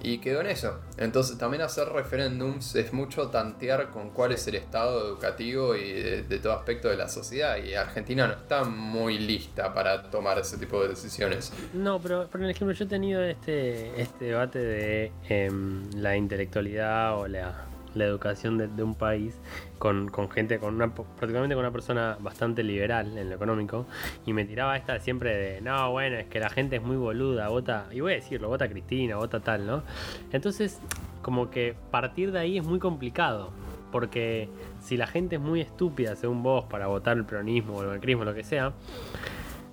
y 0.03 0.19
quedó 0.19 0.41
en 0.41 0.47
eso. 0.47 0.79
Entonces 0.97 1.37
también 1.39 1.63
hacer 1.63 1.89
referéndums 1.89 2.75
es 2.75 2.93
mucho 2.93 3.29
tantear 3.29 3.89
con 3.89 4.11
cuál 4.11 4.33
es 4.33 4.45
el 4.47 4.55
estado 4.55 5.07
educativo 5.07 5.75
y 5.75 5.93
de, 5.93 6.39
todo 6.39 6.53
aspecto 6.53 6.89
de 6.89 6.97
la 6.97 7.07
sociedad 7.07 7.57
y 7.57 7.73
Argentina 7.73 8.27
no 8.27 8.33
está 8.33 8.65
muy 8.65 9.17
lista 9.17 9.73
para 9.73 10.11
tomar 10.11 10.37
ese 10.37 10.57
tipo 10.57 10.81
de 10.83 10.89
decisiones. 10.89 11.51
No, 11.73 11.99
pero 11.99 12.27
por 12.27 12.43
ejemplo, 12.43 12.75
yo 12.75 12.85
he 12.85 12.87
tenido 12.87 13.23
este, 13.23 13.99
este 13.99 14.25
debate 14.25 14.59
de 14.59 15.11
em, 15.29 15.89
la 15.95 16.15
intelectualidad 16.17 17.17
o 17.17 17.27
la, 17.27 17.65
la 17.95 18.05
educación 18.05 18.57
de, 18.57 18.83
un 18.83 18.95
país 18.95 19.39
con, 19.79 20.09
con 20.09 20.29
gente, 20.29 20.59
con 20.59 20.75
una, 20.75 20.93
prácticamente 20.93 21.55
con 21.55 21.63
una 21.63 21.71
persona 21.71 22.17
bastante 22.19 22.63
liberal 22.63 23.17
en 23.17 23.29
lo 23.29 23.35
económico, 23.35 23.85
y 24.25 24.33
me 24.33 24.45
tiraba 24.45 24.77
esta 24.77 24.99
siempre 24.99 25.35
de, 25.35 25.61
no, 25.61 25.91
bueno, 25.91 26.17
es 26.17 26.27
que 26.27 26.39
la 26.39 26.49
gente 26.49 26.75
es 26.77 26.83
muy 26.83 26.97
boluda, 26.97 27.47
vota, 27.49 27.87
y 27.91 28.01
voy 28.01 28.13
a 28.13 28.15
decirlo, 28.15 28.49
vota 28.49 28.69
Cristina, 28.69 29.15
vota 29.15 29.39
tal, 29.39 29.65
¿no? 29.65 29.83
Entonces, 30.31 30.79
como 31.21 31.49
que 31.49 31.75
partir 31.91 32.31
de 32.31 32.39
ahí 32.39 32.57
es 32.57 32.65
muy 32.65 32.79
complicado, 32.79 33.51
porque 33.91 34.49
si 34.81 34.97
la 34.97 35.07
gente 35.07 35.37
es 35.37 35.41
muy 35.41 35.61
estúpida, 35.61 36.15
según 36.15 36.43
vos, 36.43 36.65
para 36.65 36.87
votar 36.87 37.17
el 37.17 37.25
peronismo 37.25 37.75
o 37.75 37.81
el 37.81 37.87
macrismo, 37.87 38.25
lo 38.25 38.33
que 38.33 38.43
sea, 38.43 38.73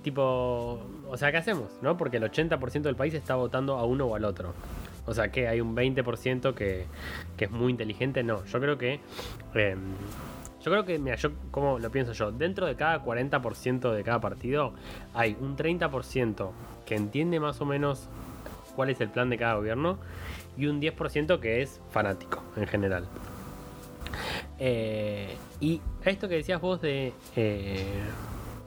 tipo, 0.03 0.79
o 1.09 1.17
sea, 1.17 1.31
¿qué 1.31 1.37
hacemos? 1.37 1.71
¿No? 1.81 1.97
Porque 1.97 2.17
el 2.17 2.23
80% 2.23 2.81
del 2.81 2.95
país 2.95 3.13
está 3.13 3.35
votando 3.35 3.77
a 3.77 3.85
uno 3.85 4.05
o 4.05 4.15
al 4.15 4.25
otro. 4.25 4.53
O 5.05 5.13
sea, 5.13 5.31
que 5.31 5.47
hay 5.47 5.61
un 5.61 5.75
20% 5.75 6.53
que, 6.53 6.85
que 7.37 7.45
es 7.45 7.51
muy 7.51 7.71
inteligente. 7.71 8.23
No, 8.23 8.45
yo 8.45 8.59
creo 8.59 8.77
que... 8.77 8.99
eh, 9.55 9.75
yo 10.63 10.71
creo 10.71 10.85
que, 10.85 10.97
mira, 10.97 11.17
yo 11.17 11.31
como 11.51 11.77
lo 11.77 11.91
pienso 11.91 12.13
yo, 12.13 12.31
dentro 12.31 12.65
de 12.65 12.77
cada 12.77 13.03
40% 13.03 13.91
de 13.91 14.03
cada 14.03 14.21
partido 14.21 14.73
hay 15.13 15.35
un 15.41 15.57
30% 15.57 16.51
que 16.85 16.95
entiende 16.95 17.41
más 17.41 17.59
o 17.59 17.65
menos 17.65 18.07
cuál 18.73 18.89
es 18.89 19.01
el 19.01 19.09
plan 19.09 19.29
de 19.29 19.37
cada 19.37 19.55
gobierno 19.55 19.97
y 20.57 20.67
un 20.67 20.79
10% 20.81 21.39
que 21.41 21.61
es 21.61 21.81
fanático 21.91 22.41
en 22.55 22.67
general. 22.67 23.07
Eh, 24.57 25.35
y 25.59 25.81
esto 26.05 26.29
que 26.29 26.35
decías 26.35 26.61
vos 26.61 26.81
de, 26.81 27.11
eh, 27.35 27.85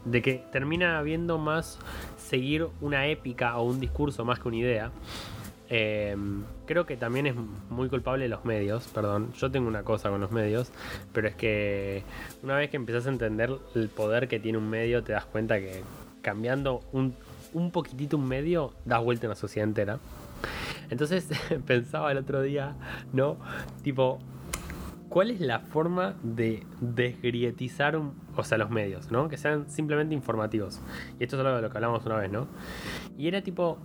de 0.04 0.22
que 0.22 0.44
termina 0.52 0.98
habiendo 0.98 1.38
más 1.38 1.78
seguir 2.18 2.68
una 2.82 3.06
épica 3.06 3.56
o 3.56 3.62
un 3.62 3.80
discurso 3.80 4.24
más 4.24 4.38
que 4.38 4.48
una 4.48 4.56
idea. 4.58 4.90
Eh, 5.68 6.16
creo 6.66 6.86
que 6.86 6.96
también 6.96 7.26
es 7.26 7.34
muy 7.70 7.88
culpable 7.88 8.28
los 8.28 8.44
medios, 8.44 8.86
perdón, 8.88 9.32
yo 9.34 9.50
tengo 9.50 9.68
una 9.68 9.82
cosa 9.82 10.10
con 10.10 10.20
los 10.20 10.30
medios, 10.30 10.70
pero 11.12 11.28
es 11.28 11.34
que 11.34 12.02
una 12.42 12.56
vez 12.56 12.70
que 12.70 12.76
empezás 12.76 13.06
a 13.06 13.10
entender 13.10 13.50
el 13.74 13.88
poder 13.88 14.28
que 14.28 14.38
tiene 14.38 14.58
un 14.58 14.68
medio, 14.68 15.02
te 15.02 15.12
das 15.12 15.24
cuenta 15.24 15.58
que 15.58 15.82
cambiando 16.22 16.80
un, 16.92 17.14
un 17.52 17.70
poquitito 17.70 18.16
un 18.16 18.28
medio, 18.28 18.74
das 18.84 19.02
vuelta 19.02 19.26
en 19.26 19.30
la 19.30 19.36
sociedad 19.36 19.68
entera. 19.68 19.98
Entonces 20.90 21.28
pensaba 21.66 22.12
el 22.12 22.18
otro 22.18 22.42
día, 22.42 22.76
¿no? 23.12 23.36
Tipo, 23.82 24.18
¿cuál 25.08 25.30
es 25.30 25.40
la 25.40 25.60
forma 25.60 26.14
de 26.22 26.62
desgrietizar 26.80 27.96
o 27.96 28.44
sea, 28.44 28.58
los 28.58 28.70
medios, 28.70 29.10
¿no? 29.10 29.28
Que 29.28 29.36
sean 29.36 29.68
simplemente 29.70 30.14
informativos. 30.14 30.80
Y 31.18 31.24
esto 31.24 31.36
es 31.36 31.40
algo 31.40 31.56
de 31.56 31.62
lo 31.62 31.70
que 31.70 31.78
hablamos 31.78 32.04
una 32.06 32.16
vez, 32.16 32.30
¿no? 32.30 32.46
Y 33.16 33.28
era 33.28 33.42
tipo, 33.42 33.78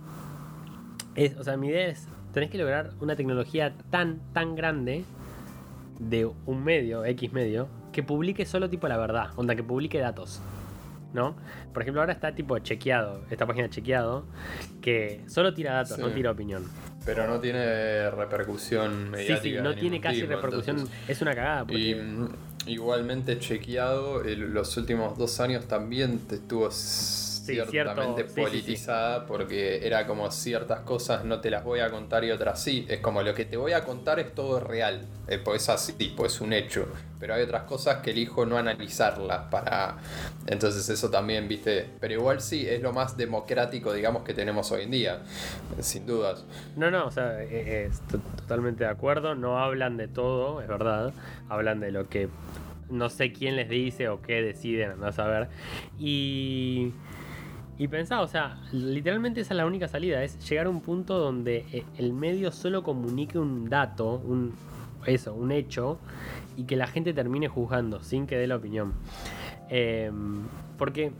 es, 1.14 1.36
o 1.36 1.44
sea, 1.44 1.56
mi 1.56 1.68
idea 1.68 1.86
es, 1.88 2.06
tenés 2.32 2.50
que 2.50 2.58
lograr 2.58 2.90
una 3.00 3.16
tecnología 3.16 3.74
tan, 3.90 4.20
tan 4.32 4.54
grande 4.54 5.04
de 5.98 6.26
un 6.46 6.64
medio, 6.64 7.04
X 7.04 7.32
medio, 7.32 7.68
que 7.92 8.02
publique 8.02 8.46
solo 8.46 8.68
tipo 8.70 8.88
la 8.88 8.96
verdad, 8.96 9.30
onda 9.36 9.54
que 9.54 9.62
publique 9.62 9.98
datos. 9.98 10.40
¿No? 11.12 11.36
Por 11.74 11.82
ejemplo, 11.82 12.00
ahora 12.00 12.14
está 12.14 12.34
tipo 12.34 12.58
chequeado, 12.60 13.20
esta 13.30 13.46
página 13.46 13.68
chequeado, 13.68 14.24
que 14.80 15.20
solo 15.26 15.52
tira 15.52 15.74
datos, 15.74 15.96
Sí. 15.96 16.00
no 16.00 16.08
tira 16.10 16.30
opinión. 16.30 16.64
Pero 17.04 17.26
no 17.28 17.38
tiene 17.38 18.10
repercusión 18.10 18.92
Sí, 19.04 19.10
mediática. 19.10 19.58
sí, 19.58 19.62
no 19.62 19.74
ni 19.74 19.80
tiene 19.80 20.00
casi 20.00 20.22
tipo, 20.22 20.32
repercusión, 20.32 20.78
entonces- 20.78 21.08
es 21.10 21.20
una 21.20 21.34
cagada. 21.34 21.66
Porque... 21.66 21.78
Y 21.78 21.94
mm, 21.96 22.28
igualmente 22.68 23.38
chequeado, 23.38 24.22
los 24.24 24.74
últimos 24.78 25.18
dos 25.18 25.38
años 25.40 25.66
también 25.68 26.18
te 26.20 26.36
estuvo 26.36 26.70
ciertamente 27.42 28.22
sí, 28.22 28.28
sí, 28.28 28.34
sí. 28.34 28.40
politizada 28.40 29.26
porque 29.26 29.86
era 29.86 30.06
como 30.06 30.30
ciertas 30.30 30.80
cosas 30.80 31.24
no 31.24 31.40
te 31.40 31.50
las 31.50 31.64
voy 31.64 31.80
a 31.80 31.90
contar 31.90 32.24
y 32.24 32.30
otras 32.30 32.62
sí. 32.62 32.86
Es 32.88 33.00
como 33.00 33.22
lo 33.22 33.34
que 33.34 33.44
te 33.44 33.56
voy 33.56 33.72
a 33.72 33.84
contar 33.84 34.18
es 34.20 34.34
todo 34.34 34.60
real, 34.60 35.06
eh, 35.28 35.38
pues 35.38 35.62
es 35.62 35.68
así, 35.68 36.14
pues 36.16 36.34
es 36.34 36.40
un 36.40 36.52
hecho. 36.52 36.88
Pero 37.18 37.34
hay 37.34 37.42
otras 37.42 37.64
cosas 37.64 37.98
que 37.98 38.10
elijo 38.10 38.46
no 38.46 38.58
analizarlas 38.58 39.48
para... 39.50 39.96
Entonces 40.46 40.88
eso 40.88 41.10
también, 41.10 41.46
viste. 41.48 41.88
Pero 42.00 42.14
igual 42.14 42.40
sí, 42.40 42.66
es 42.68 42.82
lo 42.82 42.92
más 42.92 43.16
democrático, 43.16 43.92
digamos, 43.92 44.24
que 44.24 44.34
tenemos 44.34 44.72
hoy 44.72 44.82
en 44.82 44.90
día, 44.90 45.22
sin 45.80 46.04
dudas. 46.04 46.44
No, 46.76 46.90
no, 46.90 47.06
o 47.06 47.10
sea, 47.10 47.42
eh, 47.42 47.86
estoy 47.90 48.20
totalmente 48.36 48.84
de 48.84 48.90
acuerdo. 48.90 49.34
No 49.34 49.58
hablan 49.58 49.96
de 49.96 50.08
todo, 50.08 50.60
es 50.60 50.68
verdad. 50.68 51.12
Hablan 51.48 51.78
de 51.78 51.92
lo 51.92 52.08
que 52.08 52.28
no 52.90 53.08
sé 53.08 53.32
quién 53.32 53.56
les 53.56 53.68
dice 53.68 54.08
o 54.08 54.20
qué 54.20 54.42
deciden, 54.42 54.92
andás 54.92 55.18
a 55.18 55.26
ver. 55.26 55.48
Y. 55.98 56.92
Y 57.78 57.88
pensá, 57.88 58.20
o 58.20 58.28
sea, 58.28 58.60
literalmente 58.72 59.40
esa 59.40 59.54
es 59.54 59.56
la 59.56 59.66
única 59.66 59.88
salida, 59.88 60.22
es 60.22 60.38
llegar 60.48 60.66
a 60.66 60.70
un 60.70 60.80
punto 60.80 61.18
donde 61.18 61.64
eh, 61.72 61.84
el 61.98 62.12
medio 62.12 62.52
solo 62.52 62.82
comunique 62.82 63.38
un 63.38 63.68
dato, 63.68 64.22
un 64.24 64.54
eso, 65.06 65.34
un 65.34 65.52
hecho, 65.52 65.98
y 66.56 66.64
que 66.64 66.76
la 66.76 66.86
gente 66.86 67.12
termine 67.12 67.48
juzgando 67.48 68.02
sin 68.02 68.26
que 68.26 68.36
dé 68.36 68.46
la 68.46 68.56
opinión. 68.56 68.92
Eh, 69.68 70.10
porque 70.78 71.12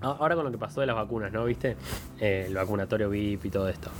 ahora 0.00 0.34
con 0.34 0.44
lo 0.44 0.50
que 0.50 0.58
pasó 0.58 0.80
de 0.80 0.86
las 0.86 0.96
vacunas, 0.96 1.32
¿no? 1.32 1.44
¿Viste? 1.44 1.76
Eh, 2.20 2.44
el 2.46 2.54
vacunatorio 2.54 3.08
VIP 3.10 3.46
y 3.46 3.50
todo 3.50 3.68
esto. 3.68 3.90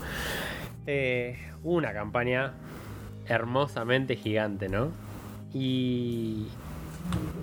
Eh, 0.87 1.37
una 1.63 1.93
campaña 1.93 2.53
hermosamente 3.27 4.17
gigante, 4.17 4.69
¿no? 4.69 4.91
Y, 5.53 6.47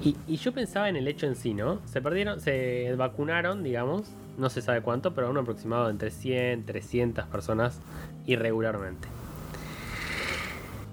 y, 0.03 0.35
yo 0.35 0.51
pensaba 0.51 0.89
en 0.89 0.97
el 0.97 1.07
hecho 1.07 1.27
en 1.27 1.35
sí, 1.35 1.53
¿no? 1.53 1.79
Se 1.85 2.01
perdieron, 2.01 2.41
se 2.41 2.93
vacunaron, 2.97 3.63
digamos, 3.63 4.11
no 4.37 4.49
se 4.49 4.61
sabe 4.61 4.81
cuánto, 4.81 5.13
pero 5.13 5.29
un 5.29 5.37
aproximado 5.37 5.89
entre 5.89 6.11
100, 6.11 6.65
300 6.65 7.25
personas 7.27 7.79
irregularmente. 8.25 9.07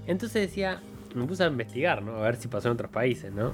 Entonces 0.06 0.48
decía, 0.48 0.80
me 1.14 1.24
puse 1.24 1.44
a 1.44 1.48
investigar, 1.48 2.02
¿no? 2.02 2.16
A 2.16 2.22
ver 2.22 2.36
si 2.36 2.48
pasó 2.48 2.68
en 2.68 2.74
otros 2.74 2.90
países, 2.90 3.32
¿no? 3.32 3.52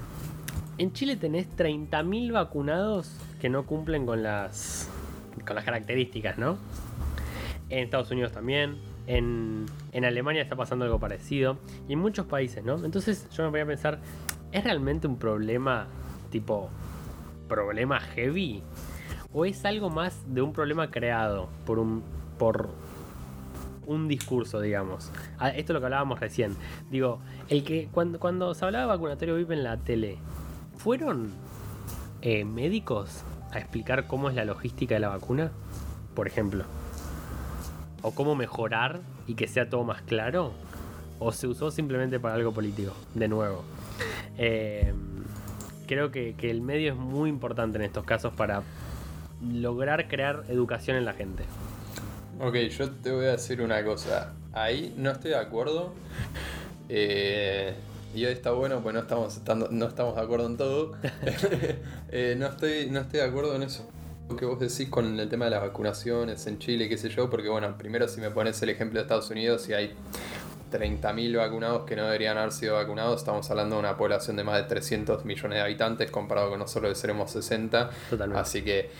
En 0.78 0.92
Chile 0.92 1.16
tenés 1.16 1.48
30.000 1.56 2.32
vacunados 2.32 3.16
que 3.40 3.48
no 3.48 3.64
cumplen 3.64 4.04
con 4.04 4.22
las, 4.22 4.90
con 5.46 5.56
las 5.56 5.64
características, 5.64 6.36
¿no? 6.36 6.58
En 7.70 7.84
Estados 7.84 8.10
Unidos 8.10 8.32
también. 8.32 8.76
En, 9.06 9.66
en 9.92 10.04
Alemania 10.04 10.42
está 10.42 10.56
pasando 10.56 10.84
algo 10.84 11.00
parecido. 11.00 11.56
Y 11.88 11.94
en 11.94 11.98
muchos 11.98 12.26
países, 12.26 12.62
¿no? 12.62 12.84
Entonces 12.84 13.26
yo 13.30 13.44
me 13.44 13.50
voy 13.50 13.60
a 13.60 13.66
pensar, 13.66 14.00
¿es 14.56 14.64
realmente 14.64 15.06
un 15.06 15.18
problema 15.18 15.86
tipo 16.30 16.70
problema 17.46 18.00
heavy? 18.00 18.62
¿O 19.32 19.44
es 19.44 19.64
algo 19.66 19.90
más 19.90 20.24
de 20.32 20.40
un 20.40 20.54
problema 20.54 20.90
creado 20.90 21.50
por 21.66 21.78
un. 21.78 22.02
por 22.38 22.70
un 23.86 24.08
discurso, 24.08 24.60
digamos. 24.60 25.12
Esto 25.54 25.54
es 25.54 25.68
lo 25.68 25.78
que 25.78 25.86
hablábamos 25.86 26.18
recién. 26.18 26.56
Digo, 26.90 27.20
el 27.48 27.62
que 27.62 27.88
cuando, 27.92 28.18
cuando 28.18 28.52
se 28.52 28.64
hablaba 28.64 28.82
de 28.82 28.88
vacunatorio 28.88 29.36
VIP 29.36 29.52
en 29.52 29.62
la 29.62 29.76
tele, 29.76 30.18
¿fueron 30.76 31.30
eh, 32.20 32.44
médicos 32.44 33.22
a 33.52 33.60
explicar 33.60 34.08
cómo 34.08 34.28
es 34.28 34.34
la 34.34 34.44
logística 34.44 34.94
de 34.94 35.00
la 35.00 35.10
vacuna? 35.10 35.52
Por 36.16 36.26
ejemplo. 36.26 36.64
¿O 38.02 38.10
cómo 38.10 38.34
mejorar 38.34 39.02
y 39.28 39.34
que 39.34 39.46
sea 39.46 39.70
todo 39.70 39.84
más 39.84 40.02
claro? 40.02 40.52
¿O 41.20 41.30
se 41.30 41.46
usó 41.46 41.70
simplemente 41.70 42.18
para 42.18 42.34
algo 42.34 42.52
político? 42.52 42.92
De 43.14 43.28
nuevo. 43.28 43.62
Eh, 44.38 44.92
creo 45.86 46.10
que, 46.10 46.34
que 46.36 46.50
el 46.50 46.60
medio 46.62 46.92
es 46.92 46.98
muy 46.98 47.30
importante 47.30 47.78
en 47.78 47.84
estos 47.84 48.04
casos 48.04 48.32
para 48.34 48.62
lograr 49.42 50.08
crear 50.08 50.44
educación 50.48 50.96
en 50.96 51.04
la 51.04 51.12
gente. 51.12 51.44
Ok, 52.40 52.54
yo 52.76 52.90
te 52.90 53.12
voy 53.12 53.26
a 53.26 53.32
decir 53.32 53.60
una 53.62 53.82
cosa. 53.84 54.32
Ahí 54.52 54.94
no 54.96 55.10
estoy 55.10 55.30
de 55.32 55.38
acuerdo. 55.38 55.92
Eh, 56.88 57.74
y 58.14 58.24
hoy 58.24 58.32
está 58.32 58.52
bueno, 58.52 58.80
pues 58.82 58.94
no 58.94 59.00
estamos, 59.00 59.36
estando- 59.36 59.68
no 59.70 59.86
estamos 59.86 60.14
de 60.16 60.22
acuerdo 60.22 60.46
en 60.46 60.56
todo. 60.56 60.92
Eh, 62.10 62.34
no, 62.38 62.46
estoy, 62.46 62.88
no 62.90 63.00
estoy 63.00 63.20
de 63.20 63.26
acuerdo 63.26 63.54
en 63.56 63.62
eso. 63.64 63.86
Lo 64.30 64.36
que 64.36 64.44
vos 64.44 64.58
decís 64.58 64.88
con 64.88 65.18
el 65.18 65.28
tema 65.28 65.44
de 65.46 65.50
las 65.52 65.60
vacunaciones 65.60 66.46
en 66.46 66.58
Chile, 66.58 66.88
qué 66.88 66.96
sé 66.96 67.08
yo, 67.10 67.28
porque 67.28 67.48
bueno, 67.48 67.76
primero 67.76 68.08
si 68.08 68.20
me 68.20 68.30
pones 68.30 68.60
el 68.62 68.70
ejemplo 68.70 68.98
de 68.98 69.02
Estados 69.02 69.28
Unidos 69.30 69.68
y 69.68 69.72
hay 69.74 69.92
30.000 70.70 71.36
vacunados 71.36 71.84
que 71.84 71.96
no 71.96 72.04
deberían 72.04 72.38
haber 72.38 72.52
sido 72.52 72.74
vacunados, 72.74 73.20
estamos 73.20 73.50
hablando 73.50 73.76
de 73.76 73.80
una 73.80 73.96
población 73.96 74.36
de 74.36 74.44
más 74.44 74.56
de 74.56 74.64
300 74.64 75.24
millones 75.24 75.58
de 75.58 75.62
habitantes 75.62 76.10
comparado 76.10 76.50
con 76.50 76.58
nosotros 76.58 76.92
que 76.92 76.98
seremos 76.98 77.30
60. 77.30 77.90
Totalmente. 78.10 78.40
Así 78.40 78.62
que, 78.62 78.90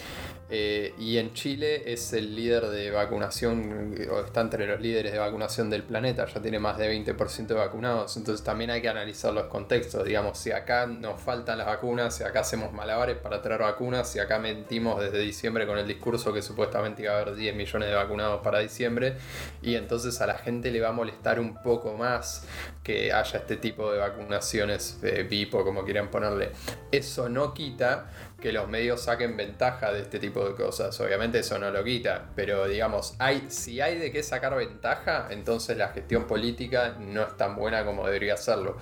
eh, 0.49 0.95
y 0.99 1.19
en 1.19 1.33
Chile 1.35 1.93
es 1.93 2.13
el 2.13 2.37
líder 2.37 2.69
de 2.69 2.91
vacunación, 2.91 3.95
o 4.11 4.21
está 4.21 4.41
entre 4.43 4.67
los 4.67 4.81
líderes 4.81 5.13
de 5.13 5.19
vacunación 5.19 5.69
del 5.71 5.83
planeta, 5.83 6.27
ya 6.27 6.41
tiene 6.41 6.59
más 6.61 6.79
de 6.79 6.89
20% 6.89 7.47
de 7.47 7.55
vacunados, 7.55 8.17
entonces 8.17 8.45
también 8.45 8.71
hay 8.71 8.81
que 8.81 8.89
analizar 8.89 9.33
los 9.33 9.47
contextos, 9.47 10.05
digamos, 10.05 10.39
si 10.39 10.53
acá 10.53 10.87
nos 10.87 11.21
faltan 11.21 11.59
las 11.59 11.67
vacunas, 11.67 12.17
si 12.17 12.23
acá 12.23 12.41
hacemos 12.41 12.73
malabares 12.73 13.17
para 13.17 13.43
traer 13.43 13.63
vacunas, 13.63 14.09
si 14.09 14.21
acá 14.21 14.39
mentimos 14.39 15.01
desde 15.01 15.19
diciembre 15.19 15.67
con 15.67 15.79
el 15.79 15.89
discurso 15.89 16.33
que 16.33 16.43
supuestamente 16.43 17.03
iba 17.03 17.13
a 17.13 17.21
haber 17.21 17.35
10 17.35 17.57
millones 17.57 17.89
de 17.89 17.95
vacunados 17.95 18.41
para 18.43 18.61
diciembre, 18.61 19.17
y 19.63 19.75
entonces 19.75 20.21
a 20.21 20.27
la 20.27 20.39
gente 20.39 20.71
le 20.71 20.81
va 20.81 20.89
a 20.89 20.93
molestar 20.93 21.41
un 21.41 21.61
poco 21.61 21.95
más 21.95 22.47
que 22.85 23.13
haya 23.13 23.41
este 23.41 23.57
tipo 23.57 23.91
de 23.91 23.99
vacunaciones 23.99 24.99
VIP 25.01 25.55
o 25.55 25.65
como 25.65 25.85
quieran 25.85 26.09
ponerle. 26.09 26.51
Eso 26.93 27.29
no 27.29 27.53
quita 27.53 28.11
que 28.41 28.53
los 28.53 28.69
medios 28.69 29.03
saquen 29.03 29.37
ventaja 29.37 29.93
de 29.93 30.03
este 30.03 30.19
tipo 30.19 30.47
de 30.47 30.55
cosas. 30.55 30.99
Obviamente 31.01 31.39
eso 31.39 31.59
no 31.59 31.71
lo 31.71 31.83
quita, 31.83 32.31
pero 32.35 32.69
digamos, 32.69 33.15
hay, 33.19 33.47
si 33.49 33.81
hay 33.81 33.99
de 33.99 34.13
qué 34.13 34.23
sacar 34.23 34.55
ventaja, 34.55 35.29
entonces 35.31 35.77
la 35.77 35.89
gestión 35.89 36.27
política 36.27 36.97
no 36.99 37.23
es 37.23 37.37
tan 37.37 37.57
buena 37.57 37.85
como 37.85 38.05
debería 38.07 38.37
serlo. 38.37 38.77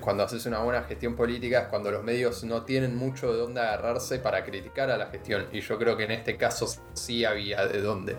Cuando 0.00 0.24
haces 0.24 0.44
una 0.46 0.58
buena 0.58 0.82
gestión 0.82 1.14
política 1.14 1.60
es 1.60 1.66
cuando 1.68 1.90
los 1.90 2.02
medios 2.02 2.42
no 2.44 2.62
tienen 2.62 2.96
mucho 2.96 3.32
de 3.32 3.38
dónde 3.38 3.60
agarrarse 3.60 4.18
para 4.18 4.44
criticar 4.44 4.90
a 4.90 4.96
la 4.96 5.06
gestión. 5.06 5.46
Y 5.52 5.60
yo 5.60 5.78
creo 5.78 5.96
que 5.96 6.04
en 6.04 6.10
este 6.10 6.36
caso 6.36 6.66
sí 6.94 7.24
había 7.24 7.66
de 7.66 7.80
dónde. 7.80 8.16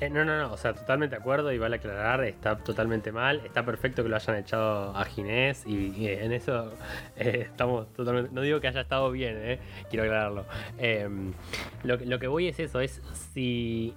Eh, 0.00 0.08
no, 0.08 0.24
no, 0.24 0.38
no, 0.38 0.52
o 0.52 0.56
sea, 0.56 0.72
totalmente 0.72 1.14
de 1.14 1.20
acuerdo 1.20 1.52
y 1.52 1.58
vale 1.58 1.76
aclarar, 1.76 2.24
está 2.24 2.56
totalmente 2.56 3.12
mal, 3.12 3.42
está 3.44 3.66
perfecto 3.66 4.02
que 4.02 4.08
lo 4.08 4.16
hayan 4.16 4.36
echado 4.36 4.96
a 4.96 5.04
Ginés 5.04 5.66
y, 5.66 6.08
en 6.08 6.32
eso 6.32 6.72
eh, 7.16 7.46
estamos 7.50 7.92
totalmente, 7.92 8.30
no 8.32 8.40
digo 8.40 8.60
que 8.60 8.68
haya 8.68 8.80
estado 8.80 9.10
bien, 9.10 9.36
eh, 9.36 9.58
quiero 9.90 10.04
aclararlo. 10.04 10.46
Em, 10.78 11.34
lo, 11.82 11.96
lo 11.96 12.18
que 12.18 12.28
voy 12.28 12.48
es 12.48 12.58
eso, 12.58 12.80
es 12.80 13.02
si 13.34 13.94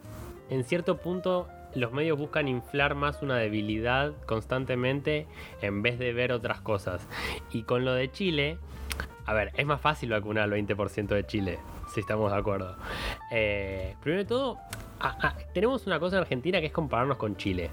en 0.50 0.66
cierto 0.66 0.98
punto 0.98 1.48
los 1.74 1.94
medios 1.94 2.18
buscan 2.18 2.50
inflar 2.50 2.96
más 2.96 3.22
una 3.22 3.38
debilidad 3.38 4.14
constantemente 4.26 5.26
en 5.62 5.82
vez 5.82 5.98
de 6.00 6.12
ver 6.12 6.34
otras 6.34 6.60
cosas. 6.60 7.08
Y 7.52 7.64
con 7.64 7.86
lo 7.86 7.94
de 7.94 8.12
Chile, 8.12 8.58
a 9.26 9.34
ver, 9.34 9.52
es 9.56 9.66
más 9.66 9.80
fácil 9.80 10.10
vacunar 10.10 10.44
al 10.44 10.52
20% 10.52 11.08
de 11.08 11.26
Chile, 11.26 11.60
si 11.94 12.02
estamos 12.02 12.32
de 12.32 12.38
acuerdo. 12.38 12.76
primero 13.30 14.24
de 14.24 14.26
todo, 14.26 14.58
tenemos 15.54 15.86
una 15.88 16.00
cosa 16.00 16.18
en 16.18 16.22
Argentina 16.22 16.60
que 16.60 16.68
es 16.68 16.74
compararnos 16.74 17.18
con 17.18 17.36
Chile. 17.38 17.70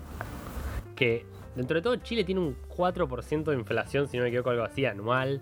Que 0.94 1.24
dentro 1.54 1.76
de 1.76 1.82
todo 1.82 1.96
Chile 1.96 2.24
tiene 2.24 2.40
un 2.40 2.56
4% 2.76 3.44
de 3.44 3.54
inflación, 3.54 4.08
si 4.08 4.16
no 4.16 4.22
me 4.22 4.28
equivoco, 4.28 4.50
algo 4.50 4.64
así, 4.64 4.84
anual. 4.84 5.40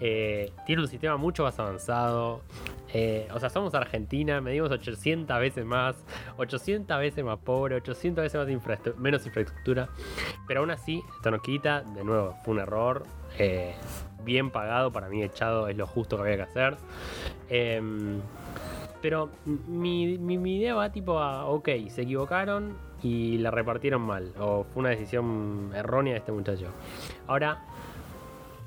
Eh, 0.00 0.52
tiene 0.66 0.82
un 0.82 0.88
sistema 0.88 1.16
mucho 1.16 1.44
más 1.44 1.58
avanzado. 1.58 2.42
Eh, 2.92 3.28
o 3.32 3.38
sea, 3.38 3.50
somos 3.50 3.74
Argentina, 3.74 4.40
medimos 4.40 4.70
800 4.70 5.38
veces 5.38 5.64
más, 5.64 6.04
800 6.38 6.98
veces 6.98 7.24
más 7.24 7.38
pobre, 7.38 7.76
800 7.76 8.22
veces 8.22 8.38
más 8.38 8.98
menos 8.98 9.26
infraestructura. 9.26 9.88
Pero 10.46 10.60
aún 10.60 10.70
así, 10.70 11.02
esto 11.16 11.30
no 11.30 11.40
quita, 11.40 11.82
de 11.82 12.04
nuevo, 12.04 12.34
fue 12.44 12.54
un 12.54 12.60
error. 12.60 13.04
Eh, 13.38 13.74
bien 14.24 14.50
pagado, 14.50 14.92
para 14.92 15.08
mí 15.08 15.22
echado 15.22 15.68
es 15.68 15.76
lo 15.76 15.86
justo 15.86 16.16
que 16.16 16.22
había 16.22 16.36
que 16.36 16.42
hacer. 16.42 16.76
Em, 17.48 18.20
pero 19.02 19.30
mi, 19.66 20.18
mi, 20.18 20.56
idea 20.56 20.74
va 20.74 20.92
tipo 20.92 21.18
a, 21.18 21.46
ok, 21.46 21.68
se 21.88 22.02
equivocaron 22.02 22.76
y 23.02 23.38
la 23.38 23.50
repartieron 23.50 24.02
mal. 24.02 24.32
O 24.38 24.64
fue 24.64 24.80
una 24.80 24.90
decisión 24.90 25.72
errónea 25.74 26.14
de 26.14 26.18
este 26.18 26.32
muchacho. 26.32 26.66
Ahora, 27.26 27.64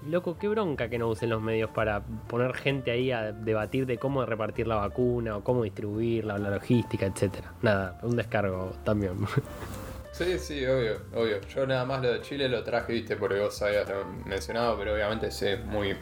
loco, 0.10 0.38
qué 0.38 0.48
bronca 0.48 0.90
que 0.90 0.98
no 0.98 1.08
usen 1.08 1.30
los 1.30 1.42
medios 1.42 1.70
para 1.70 2.02
poner 2.02 2.54
gente 2.54 2.92
ahí 2.92 3.12
a 3.12 3.32
debatir 3.32 3.86
de 3.86 3.98
cómo 3.98 4.26
repartir 4.26 4.68
la 4.68 4.76
vacuna 4.76 5.38
o 5.38 5.44
cómo 5.44 5.64
distribuirla, 5.64 6.38
la 6.38 6.50
logística, 6.50 7.06
etcétera. 7.06 7.54
Nada, 7.62 8.00
un 8.02 8.16
descargo 8.16 8.74
también. 8.84 9.14
Sí, 10.14 10.38
sí, 10.38 10.64
obvio, 10.68 11.02
obvio. 11.16 11.42
Yo 11.48 11.66
nada 11.66 11.86
más 11.86 12.00
lo 12.04 12.14
de 12.14 12.22
Chile 12.22 12.48
lo 12.48 12.64
traje, 12.64 12.94
viste, 12.94 13.16
porque 13.16 13.40
vos 13.40 13.60
habías 13.64 13.88
mencionado, 14.28 14.78
pero 14.78 14.94
obviamente 14.94 15.28
es 15.28 15.66
muy 15.66 15.98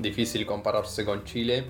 difícil 0.00 0.44
compararse 0.44 1.04
con 1.04 1.22
Chile 1.22 1.64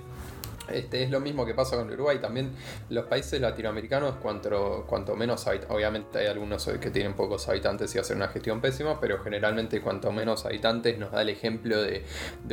este, 0.69 1.03
es 1.03 1.11
lo 1.11 1.21
mismo 1.21 1.45
que 1.45 1.55
pasa 1.55 1.77
con 1.77 1.91
Uruguay. 1.91 2.19
También 2.19 2.53
los 2.91 3.07
países 3.07 3.41
latinoamericanos, 3.41 4.17
cuanto, 4.17 4.85
cuanto 4.87 5.17
menos 5.17 5.47
obviamente 5.69 6.19
hay 6.19 6.27
algunos 6.27 6.67
que 6.81 6.91
tienen 6.91 7.15
pocos 7.15 7.49
habitantes 7.49 7.95
y 7.95 7.99
hacen 7.99 8.17
una 8.17 8.29
gestión 8.29 8.61
pésima, 8.61 9.01
pero 9.01 9.23
generalmente 9.23 9.81
cuanto 9.81 10.13
menos 10.13 10.47
habitantes 10.47 10.99
nos 10.99 11.13
da 11.13 11.23
el 11.23 11.29
ejemplo 11.29 11.83
de, 11.83 12.05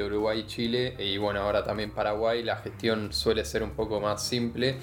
Uruguay 0.01 0.39
y 0.39 0.47
Chile. 0.47 0.95
Y 0.97 1.17
bueno, 1.17 1.41
ahora 1.41 1.63
también 1.63 1.91
Paraguay, 1.91 2.43
la 2.43 2.57
gestión 2.57 3.13
suele 3.13 3.45
ser 3.45 3.63
un 3.63 3.71
poco 3.71 4.01
más 4.01 4.23
simple, 4.23 4.77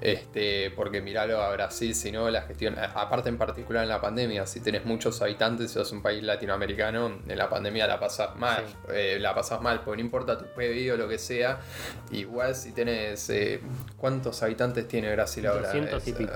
este, 0.00 0.70
porque 0.70 1.00
miralo 1.00 1.42
a 1.42 1.50
Brasil, 1.52 1.94
si 1.94 2.12
no, 2.12 2.30
la 2.30 2.42
gestión, 2.42 2.76
aparte 2.78 3.28
en 3.28 3.36
particular 3.36 3.82
en 3.82 3.88
la 3.88 4.00
pandemia, 4.00 4.46
si 4.46 4.60
tenés 4.60 4.84
muchos 4.84 5.20
habitantes 5.22 5.70
y 5.70 5.74
sos 5.74 5.90
un 5.92 6.02
país 6.02 6.22
latinoamericano, 6.22 7.20
en 7.26 7.38
la 7.38 7.48
pandemia 7.48 7.86
la 7.86 7.98
pasas 7.98 8.36
mal, 8.36 8.64
eh, 8.92 9.18
la 9.20 9.34
pasas 9.34 9.60
mal, 9.60 9.80
porque 9.80 9.98
no 9.98 10.04
importa 10.04 10.38
tu 10.38 10.46
PBI 10.54 10.90
o 10.90 10.96
lo 10.96 11.08
que 11.08 11.18
sea, 11.18 11.60
igual 12.12 12.54
si 12.54 12.69
tienes. 12.70 13.28
Eh, 13.30 13.60
¿Cuántos 13.96 14.42
habitantes 14.42 14.86
tiene 14.88 15.12
Brasil 15.12 15.46
ahora? 15.46 15.68
200 15.72 16.08
y 16.08 16.12
pico. 16.12 16.32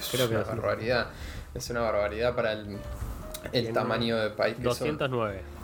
es 0.00 0.14
una 0.14 0.42
barbaridad. 0.42 1.06
Es 1.54 1.70
una 1.70 1.80
barbaridad 1.82 2.34
para 2.34 2.52
el, 2.52 2.78
el 3.52 3.72
tamaño 3.72 4.16
de 4.16 4.30
país 4.30 4.56
que 4.56 4.62
209. 4.62 5.54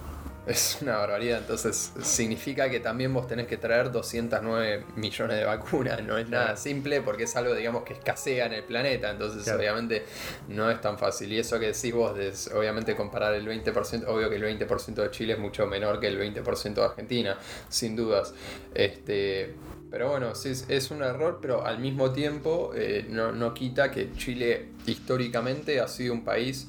Es 0.46 0.78
una 0.80 0.96
barbaridad, 0.96 1.38
entonces 1.38 1.92
significa 2.02 2.70
que 2.70 2.80
también 2.80 3.12
vos 3.12 3.28
tenés 3.28 3.46
que 3.46 3.58
traer 3.58 3.92
209 3.92 4.84
millones 4.96 5.36
de 5.36 5.44
vacunas, 5.44 6.02
no 6.02 6.16
es 6.16 6.28
nada 6.30 6.56
simple 6.56 7.02
porque 7.02 7.24
es 7.24 7.36
algo 7.36 7.54
digamos 7.54 7.84
que 7.84 7.92
escasea 7.92 8.46
en 8.46 8.54
el 8.54 8.64
planeta, 8.64 9.10
entonces 9.10 9.46
obviamente 9.52 10.04
no 10.48 10.70
es 10.70 10.80
tan 10.80 10.98
fácil. 10.98 11.30
Y 11.32 11.38
eso 11.38 11.60
que 11.60 11.66
decís 11.66 11.92
vos, 11.92 12.16
de, 12.16 12.32
obviamente 12.56 12.96
comparar 12.96 13.34
el 13.34 13.46
20%, 13.46 14.06
obvio 14.08 14.30
que 14.30 14.36
el 14.36 14.42
20% 14.42 14.94
de 14.94 15.10
Chile 15.10 15.34
es 15.34 15.38
mucho 15.38 15.66
menor 15.66 16.00
que 16.00 16.08
el 16.08 16.18
20% 16.18 16.74
de 16.74 16.84
Argentina, 16.84 17.36
sin 17.68 17.94
dudas. 17.94 18.32
Este, 18.74 19.54
pero 19.90 20.10
bueno, 20.10 20.34
sí, 20.34 20.52
es 20.68 20.90
un 20.90 21.02
error, 21.02 21.38
pero 21.42 21.66
al 21.66 21.80
mismo 21.80 22.12
tiempo 22.12 22.72
eh, 22.74 23.06
no, 23.08 23.32
no, 23.32 23.54
quita 23.54 23.90
que 23.90 24.12
Chile 24.14 24.68
históricamente 24.86 25.80
ha 25.80 25.88
sido 25.88 26.14
un 26.14 26.24
país 26.24 26.68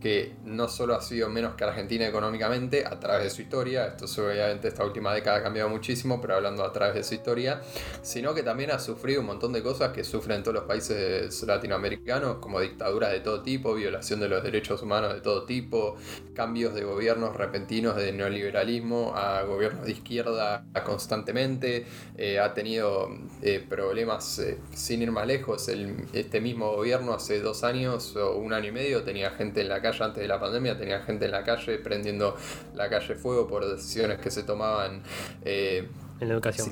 que 0.00 0.34
no 0.44 0.68
solo 0.68 0.94
ha 0.94 1.00
sido 1.00 1.28
menos 1.28 1.54
que 1.54 1.64
Argentina 1.64 2.06
económicamente 2.06 2.84
a 2.86 2.98
través 3.00 3.24
de 3.24 3.30
su 3.30 3.42
historia, 3.42 3.86
esto 3.86 4.06
obviamente 4.22 4.68
esta 4.68 4.84
última 4.84 5.12
década 5.12 5.38
ha 5.38 5.42
cambiado 5.42 5.68
muchísimo, 5.68 6.20
pero 6.20 6.36
hablando 6.36 6.64
a 6.64 6.72
través 6.72 6.94
de 6.94 7.02
su 7.02 7.14
historia, 7.14 7.60
sino 8.02 8.34
que 8.34 8.42
también 8.42 8.70
ha 8.70 8.78
sufrido 8.78 9.20
un 9.20 9.26
montón 9.26 9.52
de 9.52 9.62
cosas 9.62 9.92
que 9.92 10.04
sufren 10.04 10.42
todos 10.42 10.54
los 10.54 10.64
países 10.64 11.42
latinoamericanos, 11.42 12.36
como 12.36 12.60
dictaduras 12.60 13.12
de 13.12 13.20
todo 13.20 13.42
tipo, 13.42 13.74
violación 13.74 14.20
de 14.20 14.28
los 14.28 14.42
derechos 14.42 14.82
humanos 14.82 15.14
de 15.14 15.20
todo 15.20 15.44
tipo, 15.44 15.96
cambios 16.34 16.74
de 16.74 16.84
gobiernos 16.84 17.36
repentinos 17.36 17.96
de 17.96 18.12
neoliberalismo 18.12 19.14
a 19.14 19.42
gobiernos 19.42 19.84
de 19.84 19.92
izquierda 19.92 20.64
constantemente, 20.84 21.86
eh, 22.16 22.38
ha 22.38 22.54
tenido 22.54 23.08
eh, 23.42 23.64
problemas 23.66 24.38
eh, 24.38 24.58
sin 24.74 25.02
ir 25.02 25.10
más 25.10 25.26
lejos, 25.26 25.68
este 26.12 26.40
mismo 26.40 26.72
gobierno 26.72 27.12
hace 27.14 27.40
dos 27.40 27.64
años 27.64 28.14
o 28.16 28.36
un 28.36 28.52
año 28.52 28.68
y 28.68 28.72
medio 28.72 29.02
tenía 29.02 29.30
gente 29.30 29.60
en 29.60 29.68
la 29.68 29.80
calle 29.90 30.04
antes 30.04 30.22
de 30.22 30.28
la 30.28 30.40
pandemia, 30.40 30.76
tenía 30.76 31.00
gente 31.00 31.26
en 31.26 31.32
la 31.32 31.44
calle 31.44 31.78
prendiendo 31.78 32.36
la 32.74 32.88
calle 32.88 33.14
fuego 33.14 33.46
por 33.46 33.66
decisiones 33.66 34.18
que 34.18 34.30
se 34.30 34.42
tomaban 34.42 35.02
eh, 35.44 35.88
en 36.20 36.28
la 36.28 36.34
educación. 36.34 36.66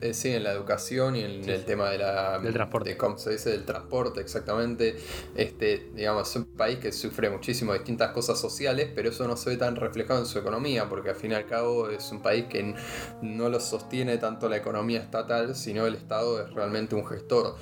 Eh, 0.00 0.14
sí, 0.14 0.30
en 0.30 0.44
la 0.44 0.52
educación 0.52 1.14
y 1.14 1.20
en 1.20 1.46
el 1.48 1.64
tema 1.66 1.90
de 1.90 1.98
la, 1.98 2.38
del 2.38 2.54
transporte. 2.54 2.96
¿Cómo 2.96 3.18
se 3.18 3.32
dice? 3.32 3.50
Del 3.50 3.66
transporte, 3.66 4.20
exactamente. 4.20 4.96
Este, 5.34 5.90
digamos, 5.94 6.30
es 6.30 6.36
un 6.36 6.46
país 6.46 6.78
que 6.78 6.90
sufre 6.90 7.28
muchísimo 7.28 7.74
distintas 7.74 8.12
cosas 8.12 8.40
sociales, 8.40 8.90
pero 8.94 9.10
eso 9.10 9.28
no 9.28 9.36
se 9.36 9.50
ve 9.50 9.56
tan 9.58 9.76
reflejado 9.76 10.20
en 10.20 10.26
su 10.26 10.38
economía, 10.38 10.88
porque 10.88 11.10
al 11.10 11.16
fin 11.16 11.32
y 11.32 11.34
al 11.34 11.46
cabo 11.46 11.90
es 11.90 12.10
un 12.12 12.22
país 12.22 12.46
que 12.46 12.74
no 13.20 13.50
lo 13.50 13.60
sostiene 13.60 14.16
tanto 14.16 14.48
la 14.48 14.56
economía 14.56 15.00
estatal, 15.00 15.54
sino 15.54 15.86
el 15.86 15.96
Estado 15.96 16.42
es 16.42 16.50
realmente 16.54 16.94
un 16.94 17.06
gestor. 17.06 17.56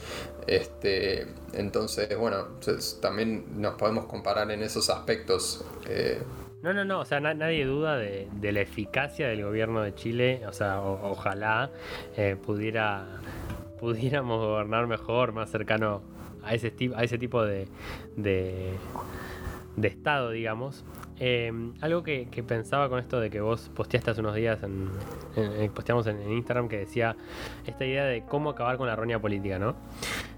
Este, 0.47 1.27
entonces, 1.55 2.17
bueno, 2.17 2.47
también 3.01 3.61
nos 3.61 3.75
podemos 3.75 4.07
comparar 4.07 4.49
en 4.53 4.63
esos 4.63 4.91
aspectos. 4.91 5.65
Eh, 5.89 6.23
no, 6.63 6.73
no, 6.73 6.85
no, 6.85 7.01
o 7.01 7.05
sea, 7.05 7.21
nadie 7.21 7.65
duda 7.65 7.97
de, 7.97 8.29
la 8.41 8.61
eficacia 8.61 9.29
del 9.29 9.45
gobierno 9.45 9.83
de 9.83 9.95
Chile, 9.95 10.43
o 10.47 10.53
sea, 10.53 10.81
ojalá 10.81 11.71
eh, 12.17 12.37
pudiéramos 12.37 14.41
gobernar 14.41 14.87
mejor, 14.87 15.33
más 15.33 15.51
cercano 15.51 16.03
a 16.43 16.55
ese, 16.55 16.71
tipo 16.71 17.45
de 17.45 17.69
estado, 19.83 20.31
digamos. 20.31 20.85
Em, 21.21 21.73
algo 21.81 22.05
que, 22.05 22.29
pensaba 22.47 22.89
con 22.89 23.01
esto 23.01 23.19
de 23.19 23.29
que 23.29 23.41
vos 23.41 23.71
posteaste 23.75 24.13
hace 24.13 24.21
unos 24.21 24.37
días, 24.37 24.61
en, 24.63 24.89
posteamos 25.75 26.07
en, 26.07 26.31
Instagram, 26.31 26.69
que 26.69 26.79
decía 26.79 27.17
esta 27.67 27.85
idea 27.85 28.05
de 28.05 28.23
cómo 28.23 28.51
acabar 28.51 28.77
con 28.77 28.87
la 28.87 28.95
roña 28.95 29.21
política, 29.21 29.59
¿no? 29.59 29.75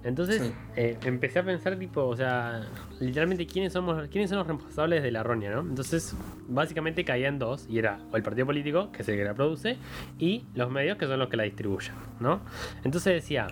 Entonces 0.02 0.52
eh, 0.76 0.96
empecé 1.04 1.40
a 1.40 1.44
pensar, 1.44 1.78
tipo, 1.78 2.06
o 2.06 2.16
sea, 2.16 2.62
literalmente 2.98 3.46
quiénes 3.46 3.74
somos, 3.74 4.08
quiénes 4.08 4.30
son 4.30 4.38
los 4.38 4.46
responsables 4.46 5.02
de 5.02 5.10
la 5.10 5.22
roña, 5.22 5.50
¿no? 5.50 5.60
Entonces, 5.60 6.16
básicamente 6.48 7.04
caía 7.04 7.28
en 7.28 7.38
dos, 7.38 7.66
y 7.68 7.78
era 7.78 8.00
o 8.10 8.16
el 8.16 8.22
partido 8.22 8.46
político, 8.46 8.90
que 8.90 9.02
es 9.02 9.08
el 9.08 9.16
que 9.16 9.24
la 9.24 9.34
produce, 9.34 9.76
y 10.18 10.46
los 10.54 10.70
medios, 10.70 10.96
que 10.96 11.06
son 11.06 11.18
los 11.18 11.28
que 11.28 11.36
la 11.36 11.42
distribuyen, 11.42 11.94
¿no? 12.20 12.40
Entonces 12.84 13.12
decía, 13.12 13.48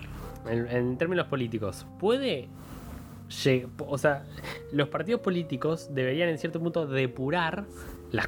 en 0.47 0.97
términos 0.97 1.27
políticos, 1.27 1.85
¿puede 1.99 2.49
o 3.79 3.97
sea, 3.97 4.25
los 4.71 4.89
partidos 4.89 5.21
políticos 5.21 5.93
deberían 5.93 6.29
en 6.29 6.37
cierto 6.37 6.59
punto 6.59 6.87
depurar 6.87 7.65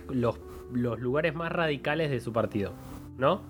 los, 0.09 0.39
lugares 0.71 1.33
más 1.33 1.51
radicales 1.51 2.11
de 2.11 2.19
su 2.19 2.31
partido. 2.31 2.73
¿no? 3.17 3.41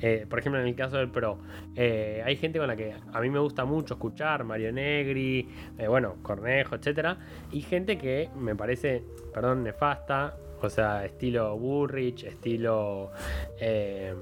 Eh, 0.00 0.26
por 0.28 0.38
ejemplo, 0.38 0.60
en 0.60 0.66
el 0.66 0.74
caso 0.74 0.96
del 0.96 1.10
pro, 1.10 1.38
eh, 1.76 2.22
hay 2.24 2.36
gente 2.36 2.58
con 2.58 2.68
la 2.68 2.76
que 2.76 2.94
a 3.12 3.20
mí 3.20 3.30
me 3.30 3.38
gusta 3.38 3.64
mucho 3.64 3.94
escuchar, 3.94 4.44
Mario 4.44 4.72
Negri, 4.72 5.48
eh, 5.78 5.86
bueno, 5.86 6.16
Cornejo, 6.22 6.74
etcétera, 6.74 7.18
y 7.52 7.60
gente 7.60 7.98
que 7.98 8.30
me 8.36 8.56
parece, 8.56 9.02
perdón, 9.32 9.62
nefasta, 9.62 10.36
o 10.60 10.68
sea, 10.70 11.04
estilo 11.04 11.56
Burrich, 11.56 12.24
estilo, 12.24 13.10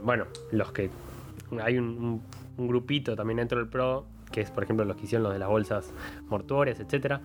bueno, 0.02 0.26
los 0.50 0.72
que 0.72 0.90
hay 1.62 1.78
un, 1.78 2.22
un 2.56 2.68
grupito 2.68 3.14
también 3.16 3.38
dentro 3.38 3.58
del 3.58 3.68
pro 3.68 4.06
que 4.32 4.40
es 4.40 4.50
por 4.50 4.64
ejemplo 4.64 4.84
los 4.84 4.96
que 4.96 5.04
hicieron 5.04 5.24
los 5.24 5.32
de 5.32 5.38
las 5.38 5.48
bolsas 5.48 5.92
mortuorias, 6.26 6.80
etcétera. 6.80 7.20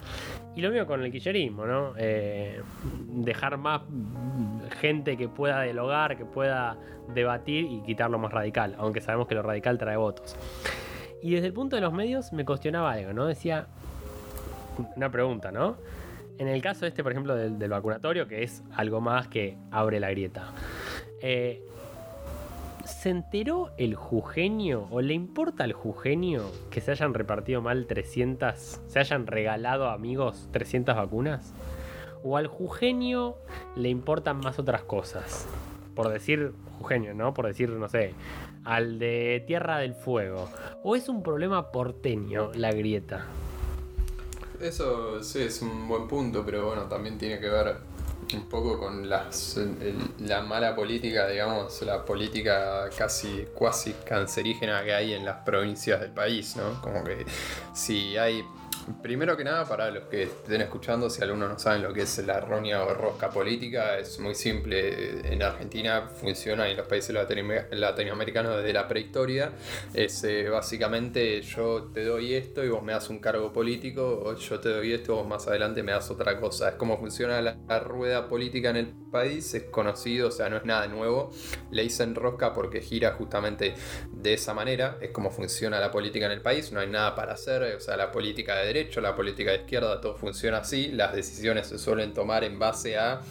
Y 0.55 0.61
lo 0.61 0.69
mismo 0.69 0.85
con 0.85 1.03
el 1.03 1.11
quillerismo, 1.11 1.65
¿no? 1.65 1.93
Eh, 1.97 2.61
dejar 3.07 3.57
más 3.57 3.81
gente 4.79 5.17
que 5.17 5.27
pueda 5.27 5.63
dialogar, 5.63 6.17
que 6.17 6.25
pueda 6.25 6.77
debatir 7.13 7.65
y 7.65 7.81
quitar 7.81 8.09
lo 8.09 8.19
más 8.19 8.31
radical, 8.31 8.75
aunque 8.77 9.01
sabemos 9.01 9.27
que 9.27 9.35
lo 9.35 9.41
radical 9.41 9.77
trae 9.77 9.97
votos. 9.97 10.35
Y 11.21 11.33
desde 11.33 11.47
el 11.47 11.53
punto 11.53 11.75
de 11.75 11.81
los 11.81 11.93
medios 11.93 12.31
me 12.33 12.45
cuestionaba 12.45 12.91
algo, 12.91 13.13
¿no? 13.13 13.25
Decía, 13.25 13.67
una 14.95 15.09
pregunta, 15.09 15.51
¿no? 15.51 15.77
En 16.37 16.47
el 16.47 16.61
caso 16.61 16.85
este, 16.85 17.01
por 17.01 17.11
ejemplo, 17.11 17.35
del, 17.35 17.57
del 17.57 17.69
vacunatorio, 17.71 18.27
que 18.27 18.43
es 18.43 18.63
algo 18.75 19.01
más 19.01 19.27
que 19.27 19.57
abre 19.71 19.99
la 19.99 20.11
grieta. 20.11 20.53
Eh, 21.21 21.63
¿Se 22.87 23.09
enteró 23.09 23.71
el 23.77 23.95
jugenio 23.95 24.87
o 24.91 25.01
le 25.01 25.13
importa 25.13 25.65
al 25.65 25.73
jugenio 25.73 26.49
que 26.71 26.79
se 26.79 26.91
hayan 26.91 27.13
repartido 27.13 27.61
mal 27.61 27.85
300, 27.85 28.79
se 28.87 28.99
hayan 28.99 29.27
regalado 29.27 29.89
amigos 29.89 30.47
300 30.53 30.95
vacunas? 30.95 31.53
¿O 32.23 32.37
al 32.37 32.47
jugenio 32.47 33.35
le 33.75 33.89
importan 33.89 34.39
más 34.39 34.57
otras 34.57 34.83
cosas? 34.83 35.45
Por 35.95 36.07
decir 36.07 36.53
jugenio, 36.79 37.13
¿no? 37.13 37.33
Por 37.33 37.47
decir, 37.47 37.69
no 37.69 37.89
sé, 37.89 38.13
al 38.63 38.99
de 38.99 39.43
Tierra 39.45 39.79
del 39.79 39.93
Fuego. 39.93 40.47
¿O 40.81 40.95
es 40.95 41.09
un 41.09 41.23
problema 41.23 41.73
porteño 41.73 42.51
la 42.53 42.71
grieta? 42.71 43.25
Eso 44.61 45.21
sí 45.23 45.41
es 45.41 45.61
un 45.61 45.89
buen 45.89 46.07
punto, 46.07 46.45
pero 46.45 46.67
bueno, 46.67 46.83
también 46.83 47.17
tiene 47.17 47.39
que 47.41 47.49
ver 47.49 47.79
un 48.33 48.49
poco 48.49 48.77
con 48.77 49.09
las, 49.09 49.59
la 50.19 50.41
mala 50.41 50.75
política, 50.75 51.27
digamos, 51.27 51.81
la 51.83 52.03
política 52.03 52.89
casi 52.97 53.45
cuasi 53.53 53.93
cancerígena 54.05 54.83
que 54.83 54.93
hay 54.93 55.13
en 55.13 55.25
las 55.25 55.37
provincias 55.37 56.01
del 56.01 56.11
país, 56.11 56.55
¿no? 56.55 56.81
Como 56.81 57.03
que 57.03 57.25
si 57.73 58.17
hay 58.17 58.43
Primero 59.01 59.35
que 59.35 59.43
nada, 59.43 59.65
para 59.65 59.91
los 59.91 60.05
que 60.05 60.23
estén 60.23 60.61
escuchando, 60.61 61.09
si 61.09 61.21
algunos 61.21 61.49
no 61.49 61.59
saben 61.59 61.83
lo 61.83 61.91
que 61.91 62.03
es 62.03 62.17
la 62.25 62.37
errónea 62.37 62.83
o 62.85 62.93
rosca 62.93 63.29
política, 63.29 63.97
es 63.97 64.17
muy 64.19 64.33
simple. 64.33 65.29
En 65.29 65.43
Argentina 65.43 66.07
funciona 66.07 66.69
y 66.69 66.71
en 66.71 66.77
los 66.77 66.87
países 66.87 67.13
latinoamericanos 67.13 68.55
desde 68.55 68.71
la 68.71 68.87
prehistoria. 68.87 69.51
Es 69.93 70.23
eh, 70.23 70.47
básicamente 70.47 71.41
yo 71.41 71.91
te 71.93 72.05
doy 72.05 72.33
esto 72.33 72.63
y 72.63 72.69
vos 72.69 72.81
me 72.81 72.93
das 72.93 73.09
un 73.09 73.19
cargo 73.19 73.51
político, 73.51 74.21
o 74.23 74.35
yo 74.35 74.59
te 74.61 74.69
doy 74.69 74.93
esto 74.93 75.11
y 75.11 75.15
vos 75.15 75.27
más 75.27 75.47
adelante 75.47 75.83
me 75.83 75.91
das 75.91 76.09
otra 76.09 76.39
cosa. 76.39 76.69
Es 76.69 76.75
como 76.75 76.97
funciona 76.97 77.41
la, 77.41 77.57
la 77.67 77.79
rueda 77.79 78.29
política 78.29 78.69
en 78.69 78.77
el 78.77 78.93
país, 79.11 79.53
es 79.53 79.63
conocido, 79.63 80.29
o 80.29 80.31
sea, 80.31 80.49
no 80.49 80.55
es 80.55 80.63
nada 80.63 80.87
nuevo. 80.87 81.31
Le 81.71 81.83
dicen 81.83 82.15
rosca 82.15 82.53
porque 82.53 82.79
gira 82.79 83.11
justamente 83.11 83.73
de 84.13 84.33
esa 84.33 84.53
manera. 84.53 84.97
Es 85.01 85.11
como 85.11 85.29
funciona 85.29 85.79
la 85.81 85.91
política 85.91 86.25
en 86.27 86.31
el 86.31 86.41
país, 86.41 86.71
no 86.71 86.79
hay 86.79 86.87
nada 86.87 87.15
para 87.15 87.33
hacer, 87.33 87.75
o 87.75 87.79
sea, 87.81 87.97
la 87.97 88.11
política 88.13 88.55
de 88.55 88.76
derecho, 88.77 89.01
la 89.01 89.15
política 89.15 89.51
de 89.51 89.57
izquierda, 89.57 89.99
todo 90.01 90.15
funciona 90.15 90.59
así. 90.59 90.89
Las 90.89 91.13
decisiones 91.13 91.67
se 91.67 91.77
suelen 91.77 92.13
tomar 92.13 92.43
en 92.43 92.59
base 92.59 92.97
a 92.97 93.21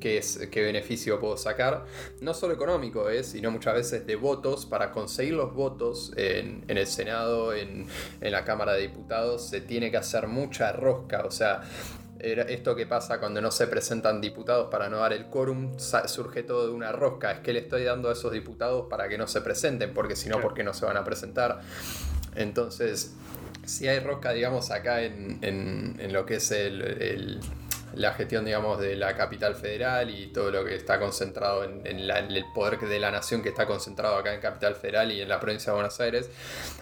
qué, 0.00 0.18
es, 0.18 0.48
qué 0.50 0.62
beneficio 0.62 1.20
puedo 1.20 1.36
sacar. 1.36 1.84
No 2.20 2.34
solo 2.34 2.54
económico, 2.54 3.08
es, 3.08 3.28
sino 3.28 3.50
muchas 3.50 3.74
veces 3.74 4.06
de 4.06 4.16
votos. 4.16 4.66
Para 4.66 4.92
conseguir 4.92 5.34
los 5.34 5.54
votos 5.54 6.12
en, 6.16 6.64
el 6.68 6.86
Senado, 6.86 7.54
en, 7.54 7.86
en 8.20 8.32
la 8.32 8.44
Cámara 8.44 8.74
de 8.74 8.82
Diputados, 8.82 9.48
se 9.48 9.60
tiene 9.60 9.90
que 9.90 9.96
hacer 9.96 10.26
mucha 10.26 10.72
rosca. 10.72 11.24
O 11.24 11.30
sea, 11.30 11.62
esto 12.20 12.74
que 12.74 12.86
pasa 12.86 13.18
cuando 13.18 13.40
no 13.40 13.50
se 13.50 13.66
presentan 13.66 14.20
diputados 14.20 14.68
para 14.70 14.88
no 14.88 14.98
dar 14.98 15.12
el 15.12 15.26
quórum, 15.26 15.72
surge 15.78 16.42
todo 16.42 16.66
de 16.66 16.72
una 16.72 16.92
rosca. 16.92 17.32
Es 17.32 17.40
que 17.40 17.52
le 17.52 17.60
estoy 17.60 17.84
dando 17.84 18.08
a 18.08 18.12
esos 18.12 18.32
diputados 18.32 18.86
para 18.88 19.08
que 19.08 19.18
no 19.18 19.26
se 19.26 19.40
presenten, 19.40 19.92
porque 19.92 20.16
si 20.16 20.28
no, 20.28 20.40
porque 20.40 20.64
no 20.64 20.72
se 20.72 20.86
van 20.86 20.96
a 20.96 21.04
presentar? 21.04 21.60
Entonces, 22.34 23.14
si 23.66 23.88
hay 23.88 24.00
rosca, 24.00 24.32
digamos, 24.32 24.70
acá 24.70 25.02
en, 25.02 25.38
en, 25.42 26.12
lo 26.12 26.26
que 26.26 26.36
es 26.36 26.50
el, 26.50 27.40
la 27.96 28.12
gestión, 28.12 28.44
digamos, 28.44 28.80
de 28.80 28.96
la 28.96 29.16
capital 29.16 29.54
federal 29.54 30.10
y 30.10 30.28
todo 30.28 30.50
lo 30.50 30.64
que 30.64 30.74
está 30.74 30.98
concentrado 30.98 31.64
en, 31.64 31.86
el 31.86 32.44
poder 32.54 32.78
de 32.80 32.98
la 32.98 33.10
nación 33.10 33.42
que 33.42 33.50
está 33.50 33.66
concentrado 33.66 34.16
acá 34.16 34.34
en 34.34 34.40
capital 34.40 34.74
federal 34.74 35.12
y 35.12 35.20
en 35.20 35.28
la 35.28 35.40
provincia 35.40 35.72
de 35.72 35.74
Buenos 35.74 36.00
Aires, 36.00 36.28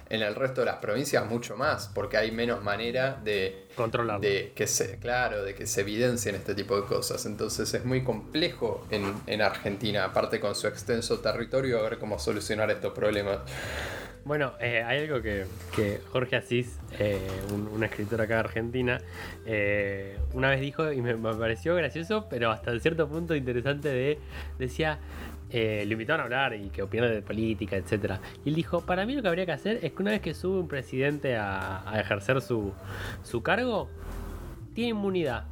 en 0.08 0.22
el 0.22 0.34
resto 0.34 0.62
de 0.62 0.66
las 0.66 0.76
provincias 0.76 1.24
mucho 1.26 1.56
más, 1.56 1.90
porque 1.94 2.16
hay 2.16 2.30
menos 2.30 2.62
manera 2.62 3.20
de 3.22 3.66
controlar 3.76 4.20
de 4.20 4.52
que 4.54 4.66
se, 4.66 4.98
claro, 4.98 5.42
de 5.42 5.54
que 5.54 5.66
se 5.66 5.82
evidencien 5.82 6.34
este 6.34 6.54
tipo 6.54 6.80
de 6.80 6.86
cosas. 6.86 7.24
Entonces 7.26 7.72
es 7.74 7.84
muy 7.84 8.02
complejo 8.02 8.86
en, 8.90 9.14
en 9.26 9.42
Argentina, 9.42 10.04
aparte 10.04 10.40
con 10.40 10.54
su 10.54 10.66
extenso 10.66 11.20
territorio, 11.20 11.78
a 11.78 11.82
ver 11.82 11.98
cómo 11.98 12.18
solucionar 12.18 12.70
estos 12.70 12.92
problemas. 12.92 13.38
Bueno, 14.24 14.52
eh, 14.60 14.84
hay 14.86 15.00
algo 15.00 15.20
que, 15.20 15.46
Jorge 16.12 16.36
Asís, 16.36 16.78
eh, 16.98 17.18
un, 17.52 17.82
escritor 17.82 18.20
acá 18.20 18.34
de 18.34 18.40
Argentina, 18.40 19.00
eh, 19.44 20.16
una 20.32 20.48
vez 20.48 20.60
dijo 20.60 20.92
y 20.92 21.02
me, 21.02 21.14
pareció 21.16 21.74
gracioso, 21.74 22.28
pero 22.30 22.52
hasta 22.52 22.78
cierto 22.78 23.08
punto 23.08 23.34
interesante 23.34 23.88
de, 23.88 24.18
decía, 24.60 25.00
le 25.50 25.84
invitaron 25.84 26.20
a 26.20 26.24
hablar 26.24 26.54
y 26.54 26.70
que 26.70 26.82
opinara 26.82 27.10
de 27.10 27.20
política, 27.20 27.76
etc. 27.76 28.20
Y 28.44 28.50
él 28.50 28.54
dijo, 28.54 28.82
para 28.82 29.04
mí 29.06 29.14
lo 29.14 29.22
que 29.22 29.28
habría 29.28 29.44
que 29.44 29.52
hacer 29.52 29.80
es 29.82 29.92
que 29.92 30.02
una 30.02 30.12
vez 30.12 30.20
que 30.20 30.34
sube 30.34 30.60
un 30.60 30.68
presidente 30.68 31.36
a, 31.36 31.92
ejercer 31.96 32.40
su, 32.40 32.72
su 33.24 33.42
cargo, 33.42 33.88
tiene 34.72 34.90
inmunidad 34.90 35.46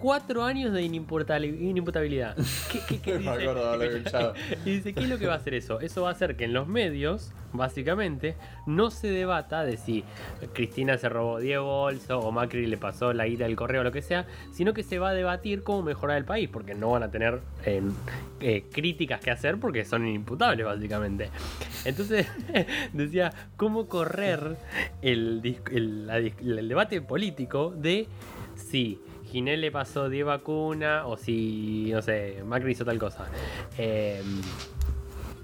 cuatro 0.00 0.44
años 0.44 0.72
de 0.72 0.82
inimputabilidad. 0.82 2.36
¿Qué, 2.70 2.98
qué, 3.00 3.18
dice? 3.18 4.32
y 4.64 4.70
dice, 4.70 4.94
¿qué 4.94 5.00
es 5.00 5.08
lo 5.08 5.18
que 5.18 5.26
va 5.26 5.34
a 5.34 5.36
hacer 5.36 5.54
eso? 5.54 5.80
Eso 5.80 6.02
va 6.02 6.08
a 6.08 6.12
hacer 6.12 6.36
que 6.36 6.44
en 6.44 6.52
los 6.52 6.66
medios, 6.66 7.32
básicamente, 7.52 8.36
no 8.66 8.90
se 8.90 9.08
debata 9.08 9.64
de 9.64 9.76
si 9.76 10.04
Cristina 10.52 10.96
se 10.98 11.08
robó 11.08 11.38
10 11.38 11.60
bolsos 11.60 12.24
o 12.24 12.32
Macri 12.32 12.66
le 12.66 12.76
pasó 12.76 13.12
la 13.12 13.26
ira 13.26 13.46
del 13.46 13.56
correo 13.56 13.82
o 13.82 13.84
lo 13.84 13.92
que 13.92 14.02
sea, 14.02 14.26
sino 14.52 14.72
que 14.72 14.82
se 14.82 14.98
va 14.98 15.10
a 15.10 15.14
debatir 15.14 15.62
cómo 15.62 15.82
mejorar 15.82 16.16
el 16.16 16.24
país, 16.24 16.48
porque 16.48 16.74
no 16.74 16.90
van 16.90 17.02
a 17.02 17.10
tener 17.10 17.40
em, 17.64 17.92
eh, 18.40 18.64
críticas 18.72 19.20
que 19.20 19.30
hacer 19.30 19.58
porque 19.58 19.84
son 19.84 20.06
inimputables, 20.06 20.66
básicamente. 20.66 21.30
Entonces, 21.84 22.26
decía, 22.92 23.32
¿cómo 23.56 23.86
correr 23.86 24.56
el, 25.02 25.58
el 25.70 26.68
debate 26.68 27.00
político 27.02 27.70
de 27.70 28.06
si 28.56 29.00
Ginel 29.30 29.60
le 29.60 29.70
pasó 29.70 30.08
10 30.08 30.24
vacunas 30.24 31.04
o 31.06 31.16
si, 31.16 31.90
no 31.92 32.02
sé, 32.02 32.42
Macri 32.44 32.72
hizo 32.72 32.84
tal 32.84 32.98
cosa. 32.98 33.26
Eh, 33.78 34.22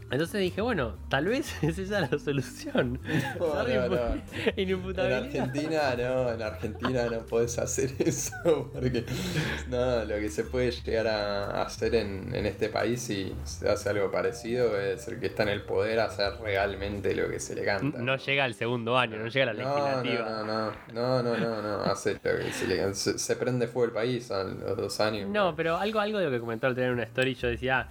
entonces 0.08 0.40
dije, 0.40 0.60
bueno, 0.60 0.94
tal 1.08 1.26
vez 1.26 1.52
es 1.62 1.78
esa 1.78 2.00
la 2.00 2.18
solución. 2.18 3.00
No, 3.38 3.66
En 4.56 5.12
Argentina 5.12 5.94
no, 5.96 6.32
en 6.32 6.42
Argentina 6.42 7.06
no 7.10 7.18
podés 7.26 7.58
hacer 7.58 7.90
eso, 7.98 8.70
porque 8.72 9.04
no, 9.68 10.04
lo 10.04 10.16
que 10.16 10.28
se 10.28 10.44
puede 10.44 10.70
llegar 10.70 11.06
a 11.06 11.62
hacer 11.62 11.94
en, 11.94 12.34
este 12.46 12.68
país 12.68 13.02
si 13.02 13.34
se 13.44 13.68
hace 13.68 13.90
algo 13.90 14.10
parecido 14.10 14.78
es 14.78 15.08
el 15.08 15.18
que 15.18 15.26
está 15.26 15.42
en 15.42 15.50
el 15.50 15.62
poder 15.62 16.00
hacer 16.00 16.34
realmente 16.40 17.14
lo 17.14 17.28
que 17.28 17.40
se 17.40 17.54
le 17.54 17.64
canta. 17.64 17.98
No 17.98 18.16
llega 18.16 18.44
al 18.44 18.54
segundo 18.54 18.96
año, 18.96 19.16
no 19.18 19.28
llega 19.28 19.50
a 19.50 19.54
la 19.54 19.64
legislativa. 19.64 20.44
No, 20.44 20.44
no, 20.44 20.72
no, 20.92 21.22
no, 21.22 21.36
no, 21.36 21.62
no, 21.62 21.82
hace 21.82 22.14
lo 22.14 22.20
que 22.38 22.52
se 22.52 22.66
le 22.66 22.94
se, 22.94 23.18
se, 23.18 23.36
prende 23.36 23.66
fuego 23.66 23.86
el 23.86 23.92
país 23.92 24.30
a 24.30 24.44
los 24.44 24.76
dos 24.76 25.00
años. 25.00 25.28
No, 25.28 25.54
pero 25.56 25.76
algo, 25.76 26.00
algo 26.00 26.18
de 26.18 26.26
lo 26.26 26.30
que 26.30 26.40
comentó 26.40 26.66
al 26.66 26.74
tener 26.74 26.92
una 26.92 27.04
story, 27.04 27.34
yo 27.34 27.48
decía, 27.48 27.88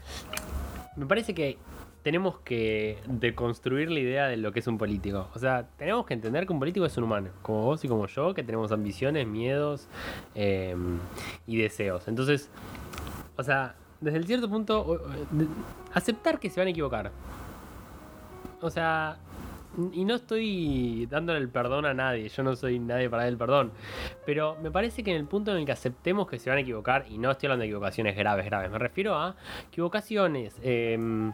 me 0.95 1.05
parece 1.05 1.33
que 1.33 1.57
tenemos 2.05 2.37
que 2.41 2.99
deconstruir 3.07 3.89
la 3.89 3.99
idea 3.99 4.27
de 4.27 4.37
lo 4.37 4.51
que 4.51 4.59
es 4.59 4.67
un 4.67 4.77
político. 4.77 5.27
O 5.33 5.39
sea, 5.39 5.67
tenemos 5.75 6.05
que 6.05 6.13
entender 6.13 6.45
que 6.45 6.53
un 6.53 6.59
político 6.59 6.85
es 6.85 6.95
un 6.97 7.05
humano, 7.05 7.31
como 7.41 7.63
vos 7.63 7.83
y 7.83 7.87
como 7.87 8.05
yo, 8.05 8.35
que 8.35 8.43
tenemos 8.43 8.71
ambiciones, 8.71 9.25
miedos 9.25 9.87
em, 10.35 10.99
y 11.47 11.57
deseos. 11.57 12.07
Entonces, 12.07 12.51
o 13.37 13.41
sea, 13.41 13.73
desde 14.01 14.19
el 14.19 14.27
cierto 14.27 14.47
punto, 14.47 15.01
aceptar 15.95 16.39
que 16.39 16.51
se 16.51 16.59
van 16.59 16.67
a 16.67 16.69
equivocar. 16.69 17.11
O 18.61 18.69
sea, 18.69 19.17
y 19.91 20.05
no 20.05 20.15
estoy 20.15 21.07
dándole 21.09 21.39
el 21.39 21.49
perdón 21.49 21.85
a 21.85 21.93
nadie, 21.93 22.29
yo 22.29 22.43
no 22.43 22.55
soy 22.55 22.79
nadie 22.79 23.09
para 23.09 23.23
dar 23.23 23.31
el 23.31 23.37
perdón. 23.37 23.71
Pero 24.25 24.55
me 24.61 24.71
parece 24.71 25.03
que 25.03 25.11
en 25.11 25.17
el 25.17 25.25
punto 25.25 25.51
en 25.51 25.57
el 25.57 25.65
que 25.65 25.71
aceptemos 25.71 26.27
que 26.27 26.39
se 26.39 26.49
van 26.49 26.57
a 26.57 26.61
equivocar, 26.61 27.05
y 27.09 27.17
no 27.17 27.31
estoy 27.31 27.47
hablando 27.47 27.61
de 27.61 27.67
equivocaciones 27.67 28.15
graves, 28.15 28.45
graves, 28.45 28.71
me 28.71 28.79
refiero 28.79 29.15
a 29.15 29.35
equivocaciones. 29.67 30.55
Em, 30.63 31.33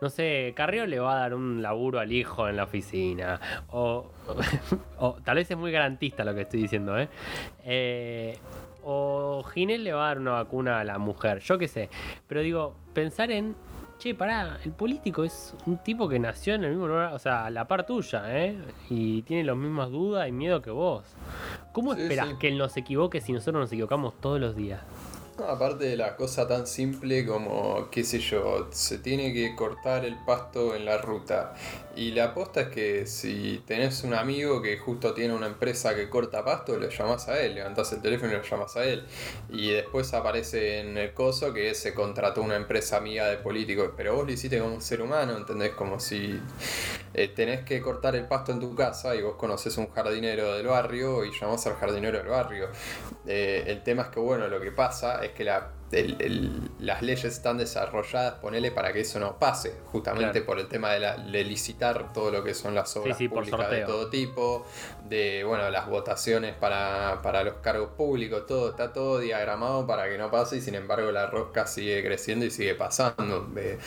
no 0.00 0.10
sé, 0.10 0.52
Carrillo 0.54 0.86
le 0.86 1.00
va 1.00 1.16
a 1.16 1.20
dar 1.20 1.34
un 1.34 1.62
laburo 1.62 1.98
al 1.98 2.12
hijo 2.12 2.48
en 2.48 2.56
la 2.56 2.64
oficina. 2.64 3.40
O, 3.70 4.10
o, 4.98 5.16
tal 5.24 5.36
vez 5.36 5.50
es 5.50 5.56
muy 5.56 5.72
garantista 5.72 6.24
lo 6.24 6.34
que 6.34 6.42
estoy 6.42 6.62
diciendo, 6.62 6.98
¿eh? 6.98 7.08
eh 7.64 8.38
o 8.90 9.42
Ginel 9.52 9.84
le 9.84 9.92
va 9.92 10.06
a 10.06 10.08
dar 10.08 10.18
una 10.18 10.30
vacuna 10.32 10.80
a 10.80 10.84
la 10.84 10.96
mujer, 10.96 11.40
yo 11.40 11.58
qué 11.58 11.68
sé. 11.68 11.90
Pero 12.26 12.40
digo, 12.40 12.74
pensar 12.94 13.30
en 13.30 13.54
che, 13.98 14.14
pará, 14.14 14.58
el 14.64 14.72
político 14.72 15.24
es 15.24 15.54
un 15.66 15.78
tipo 15.78 16.08
que 16.08 16.18
nació 16.18 16.54
en 16.54 16.64
el 16.64 16.70
mismo 16.70 16.86
lugar, 16.88 17.12
o 17.12 17.18
sea, 17.18 17.46
a 17.46 17.50
la 17.50 17.66
par 17.66 17.84
tuya, 17.84 18.22
¿eh? 18.28 18.56
Y 18.90 19.22
tiene 19.22 19.44
las 19.44 19.56
mismas 19.56 19.90
dudas 19.90 20.28
y 20.28 20.32
miedo 20.32 20.62
que 20.62 20.70
vos. 20.70 21.04
¿Cómo 21.72 21.94
Sí, 21.94 22.02
esperás 22.02 22.28
sí. 22.28 22.34
que 22.38 22.48
él 22.48 22.58
no 22.58 22.68
se 22.68 22.80
equivoque 22.80 23.20
si 23.20 23.32
nosotros 23.32 23.62
nos 23.62 23.72
equivocamos 23.72 24.14
todos 24.20 24.40
los 24.40 24.54
días? 24.56 24.80
Aparte 25.46 25.84
de 25.84 25.96
la 25.96 26.16
cosa 26.16 26.48
tan 26.48 26.66
simple 26.66 27.24
como, 27.24 27.88
qué 27.90 28.02
sé 28.02 28.18
yo, 28.18 28.68
se 28.72 28.98
tiene 28.98 29.32
que 29.32 29.54
cortar 29.54 30.04
el 30.04 30.16
pasto 30.24 30.74
en 30.74 30.84
la 30.84 30.98
ruta. 30.98 31.54
Y 31.94 32.12
la 32.12 32.26
aposta 32.26 32.62
es 32.62 32.68
que 32.68 33.06
si 33.06 33.62
tenés 33.66 34.04
un 34.04 34.14
amigo 34.14 34.62
que 34.62 34.78
justo 34.78 35.14
tiene 35.14 35.34
una 35.34 35.46
empresa 35.46 35.94
que 35.94 36.08
corta 36.08 36.44
pasto, 36.44 36.76
lo 36.78 36.88
llamás 36.88 37.28
a 37.28 37.40
él, 37.40 37.56
levantás 37.56 37.92
el 37.92 38.00
teléfono 38.00 38.32
y 38.32 38.36
lo 38.36 38.42
llamás 38.42 38.76
a 38.76 38.84
él. 38.84 39.04
Y 39.48 39.70
después 39.70 40.12
aparece 40.14 40.80
en 40.80 40.96
el 40.96 41.12
coso 41.12 41.52
que 41.52 41.74
se 41.74 41.94
contrató 41.94 42.42
una 42.42 42.56
empresa 42.56 42.98
amiga 42.98 43.26
de 43.28 43.36
políticos. 43.36 43.90
Pero 43.96 44.14
vos 44.14 44.26
lo 44.26 44.32
hiciste 44.32 44.58
como 44.58 44.74
un 44.74 44.82
ser 44.82 45.02
humano, 45.02 45.36
¿entendés? 45.36 45.72
Como 45.72 45.98
si 45.98 46.40
eh, 47.14 47.28
tenés 47.28 47.64
que 47.64 47.80
cortar 47.80 48.14
el 48.14 48.26
pasto 48.26 48.52
en 48.52 48.60
tu 48.60 48.74
casa 48.76 49.16
y 49.16 49.22
vos 49.22 49.34
conoces 49.36 49.76
un 49.76 49.88
jardinero 49.88 50.54
del 50.54 50.66
barrio 50.68 51.24
y 51.24 51.30
llamás 51.32 51.66
al 51.66 51.74
jardinero 51.74 52.18
del 52.18 52.28
barrio. 52.28 52.68
Eh, 53.26 53.64
el 53.66 53.82
tema 53.82 54.02
es 54.02 54.08
que, 54.08 54.20
bueno, 54.20 54.46
lo 54.46 54.60
que 54.60 54.70
pasa 54.70 55.24
es 55.24 55.27
que 55.32 55.44
la, 55.44 55.70
el- 55.92 56.16
el- 56.20 56.70
las 56.80 57.02
leyes 57.02 57.24
están 57.24 57.56
desarrolladas, 57.58 58.34
ponele, 58.34 58.70
para 58.70 58.92
que 58.92 59.00
eso 59.00 59.18
no 59.18 59.38
pase, 59.38 59.74
justamente 59.86 60.32
Claro. 60.32 60.46
por 60.46 60.58
el 60.58 60.68
tema 60.68 60.92
de, 60.92 61.00
la, 61.00 61.16
de 61.16 61.44
licitar 61.44 62.12
todo 62.12 62.30
lo 62.30 62.44
que 62.44 62.54
son 62.54 62.74
las 62.74 62.94
obras 62.96 63.16
sí, 63.16 63.28
públicas 63.28 63.70
de 63.70 63.82
todo 63.84 64.10
tipo, 64.10 64.66
de, 65.08 65.44
bueno, 65.44 65.70
las 65.70 65.88
votaciones 65.88 66.54
para, 66.54 67.20
para 67.22 67.42
los 67.44 67.54
cargos 67.56 67.90
públicos, 67.96 68.46
todo, 68.46 68.70
está 68.70 68.92
todo 68.92 69.18
diagramado 69.18 69.86
para 69.86 70.08
que 70.08 70.18
no 70.18 70.30
pase 70.30 70.56
y 70.58 70.60
sin 70.60 70.74
embargo 70.74 71.10
la 71.10 71.26
rosca 71.26 71.66
sigue 71.66 72.04
creciendo 72.04 72.44
y 72.44 72.50
sigue 72.50 72.74
pasando. 72.74 73.48
Eh, 73.56 73.78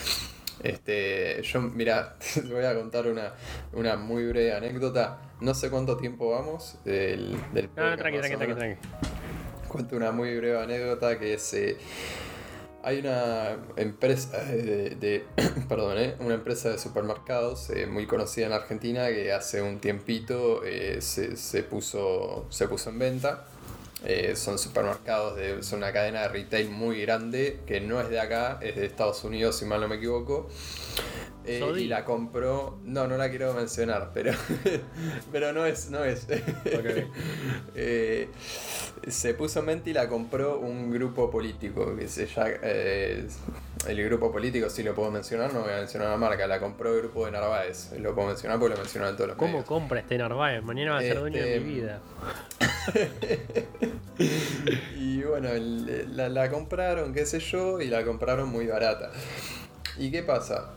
este, 0.64 1.42
yo, 1.44 1.62
mira, 1.62 2.16
te 2.34 2.42
voy 2.42 2.66
a 2.66 2.76
contar 2.76 3.08
una, 3.08 3.34
una 3.74 3.96
muy 3.96 4.28
breve 4.28 4.54
anécdota. 4.54 5.20
No 5.40 5.56
sé 5.56 5.72
cuánto 5.72 5.98
tiempo 5.98 6.30
vamos 6.32 6.78
del, 6.86 7.36
del 7.52 7.70
No, 7.76 7.98
tranqui. 7.98 8.78
Cuento 9.72 9.96
una 9.96 10.12
muy 10.12 10.36
breve 10.36 10.62
anécdota 10.62 11.18
que 11.18 11.36
es... 11.36 11.54
eh, 11.54 11.78
hay 12.84 13.00
una 13.00 13.58
empresa 13.78 14.44
de, 14.44 15.26
perdón, 15.70 15.98
eh, 15.98 16.16
una 16.20 16.34
empresa 16.34 16.70
de 16.70 16.78
supermercados 16.78 17.70
eh, 17.70 17.86
muy 17.86 18.08
conocida 18.08 18.48
en 18.48 18.54
Argentina 18.54 19.08
que 19.08 19.32
hace 19.32 19.62
un 19.62 19.80
tiempito 19.80 20.64
eh, 20.66 20.98
se, 21.00 21.38
se 21.38 21.64
puso, 21.64 22.48
se 22.50 22.68
puso 22.68 22.90
en 22.90 23.00
venta. 23.00 23.46
Son 24.34 24.58
supermercados, 24.58 25.36
de, 25.36 25.62
son 25.62 25.78
una 25.78 25.94
cadena 25.94 26.24
de 26.24 26.30
retail 26.30 26.72
muy 26.72 27.02
grande 27.02 27.60
que 27.68 27.80
no 27.82 28.02
es 28.02 28.10
de 28.10 28.20
acá, 28.20 28.58
es 28.60 28.76
de 28.76 28.88
Estados 28.88 29.24
Unidos 29.24 29.58
si 29.58 29.66
mal 29.66 29.80
no 29.80 29.88
me 29.88 29.98
equivoco. 29.98 30.50
Eh, 31.44 31.74
y 31.80 31.88
la 31.88 32.06
compró, 32.06 32.80
no, 32.84 33.08
no 33.08 33.18
la 33.18 33.28
quiero 33.32 33.52
mencionar, 33.56 34.12
pero, 34.14 34.32
pero 35.32 35.52
no 35.54 35.66
es, 35.66 35.90
no 35.90 36.04
es. 36.04 36.28
Eh, 37.74 38.30
se 39.08 39.34
puso 39.34 39.60
en 39.62 39.66
mente 39.66 39.90
y 39.90 39.94
la 39.94 40.08
compró 40.08 40.60
un 40.60 40.92
grupo 40.92 41.32
político 41.32 41.96
que 41.96 42.08
se 42.08 42.28
llama. 42.28 42.50
eh, 42.62 43.28
el 43.88 44.04
grupo 44.06 44.32
político, 44.32 44.70
si 44.70 44.84
lo 44.84 44.94
puedo 44.94 45.10
mencionar, 45.10 45.52
no 45.54 45.62
voy 45.62 45.72
a 45.74 45.78
mencionar 45.78 46.10
la 46.10 46.18
marca, 46.18 46.46
la 46.46 46.60
compró 46.60 46.94
el 46.94 47.00
grupo 47.02 47.26
de 47.26 47.32
Narváez. 47.32 47.92
Lo 48.00 48.14
puedo 48.14 48.28
mencionar 48.28 48.60
porque 48.60 48.76
lo 48.76 48.82
mencionan 48.82 49.10
en 49.10 49.16
todos 49.16 49.30
los 49.30 49.38
¿Cómo 49.38 49.54
medios. 49.54 49.66
compra 49.66 50.00
este 50.02 50.20
Narváez? 50.20 50.62
Mañana 50.62 50.92
va 50.92 50.98
a 51.00 51.02
ser 51.02 51.20
dueño 51.20 51.42
de 51.42 51.56
Este, 51.56 51.66
mi 51.68 51.74
vida. 51.74 52.02
y 54.96 55.24
bueno, 55.24 55.50
la, 55.56 56.30
la 56.30 56.50
compraron, 56.52 57.14
qué 57.14 57.26
sé 57.26 57.40
yo, 57.40 57.82
y 57.82 57.88
la 57.88 58.04
compraron 58.06 58.50
muy 58.50 58.68
barata. 58.68 59.12
¿Y 59.98 60.12
qué 60.12 60.22
pasa? 60.24 60.74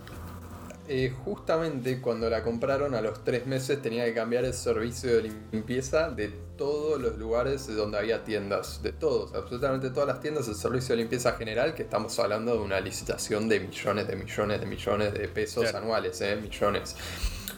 Eh, 0.87 1.11
justamente 1.25 2.03
cuando 2.03 2.29
la 2.29 2.43
compraron 2.43 2.95
a 2.95 3.01
los 3.01 3.25
tres 3.25 3.47
meses 3.47 3.81
tenía 3.81 4.05
que 4.05 4.13
cambiar 4.13 4.45
el 4.45 4.53
servicio 4.53 5.17
de 5.17 5.33
limpieza 5.51 6.11
de 6.11 6.29
todos 6.59 7.01
los 7.01 7.17
lugares 7.17 7.75
donde 7.75 7.97
había 7.99 8.23
tiendas, 8.23 8.83
de 8.83 8.93
todos, 8.93 9.35
absolutamente 9.35 9.89
todas 9.89 10.09
las 10.09 10.21
tiendas, 10.21 10.47
el 10.47 10.55
servicio 10.55 10.95
de 10.95 11.01
limpieza 11.01 11.33
general, 11.33 11.75
que 11.75 11.85
estamos 11.85 12.19
hablando 12.19 12.53
de 12.53 12.59
una 12.59 12.81
licitación 12.81 13.49
de 13.49 13.61
millones 13.61 14.07
de 14.07 14.17
millones 14.17 14.61
de 14.61 14.67
millones 14.67 15.15
de 15.15 15.27
pesos 15.29 15.75
anuales, 15.75 16.21
eh, 16.21 16.37
millones, 16.37 16.97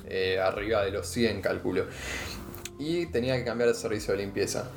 Eh, 0.09 0.39
arriba 0.39 0.85
de 0.85 0.93
los 0.93 1.09
100 1.09 1.41
calculo. 1.41 1.87
Y 2.79 3.07
tenía 3.07 3.37
que 3.37 3.45
cambiar 3.45 3.71
el 3.71 3.75
servicio 3.75 4.13
de 4.13 4.19
limpieza. 4.19 4.71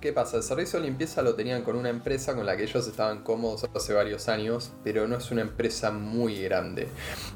¿Qué 0.00 0.14
pasa? 0.14 0.38
El 0.38 0.42
servicio 0.42 0.80
de 0.80 0.86
limpieza 0.86 1.20
lo 1.20 1.34
tenían 1.34 1.62
con 1.62 1.76
una 1.76 1.90
empresa 1.90 2.34
con 2.34 2.46
la 2.46 2.56
que 2.56 2.62
ellos 2.62 2.86
estaban 2.86 3.22
cómodos 3.22 3.66
hace 3.74 3.92
varios 3.92 4.30
años, 4.30 4.72
pero 4.82 5.06
no 5.06 5.18
es 5.18 5.30
una 5.30 5.42
empresa 5.42 5.90
muy 5.90 6.42
grande. 6.42 6.88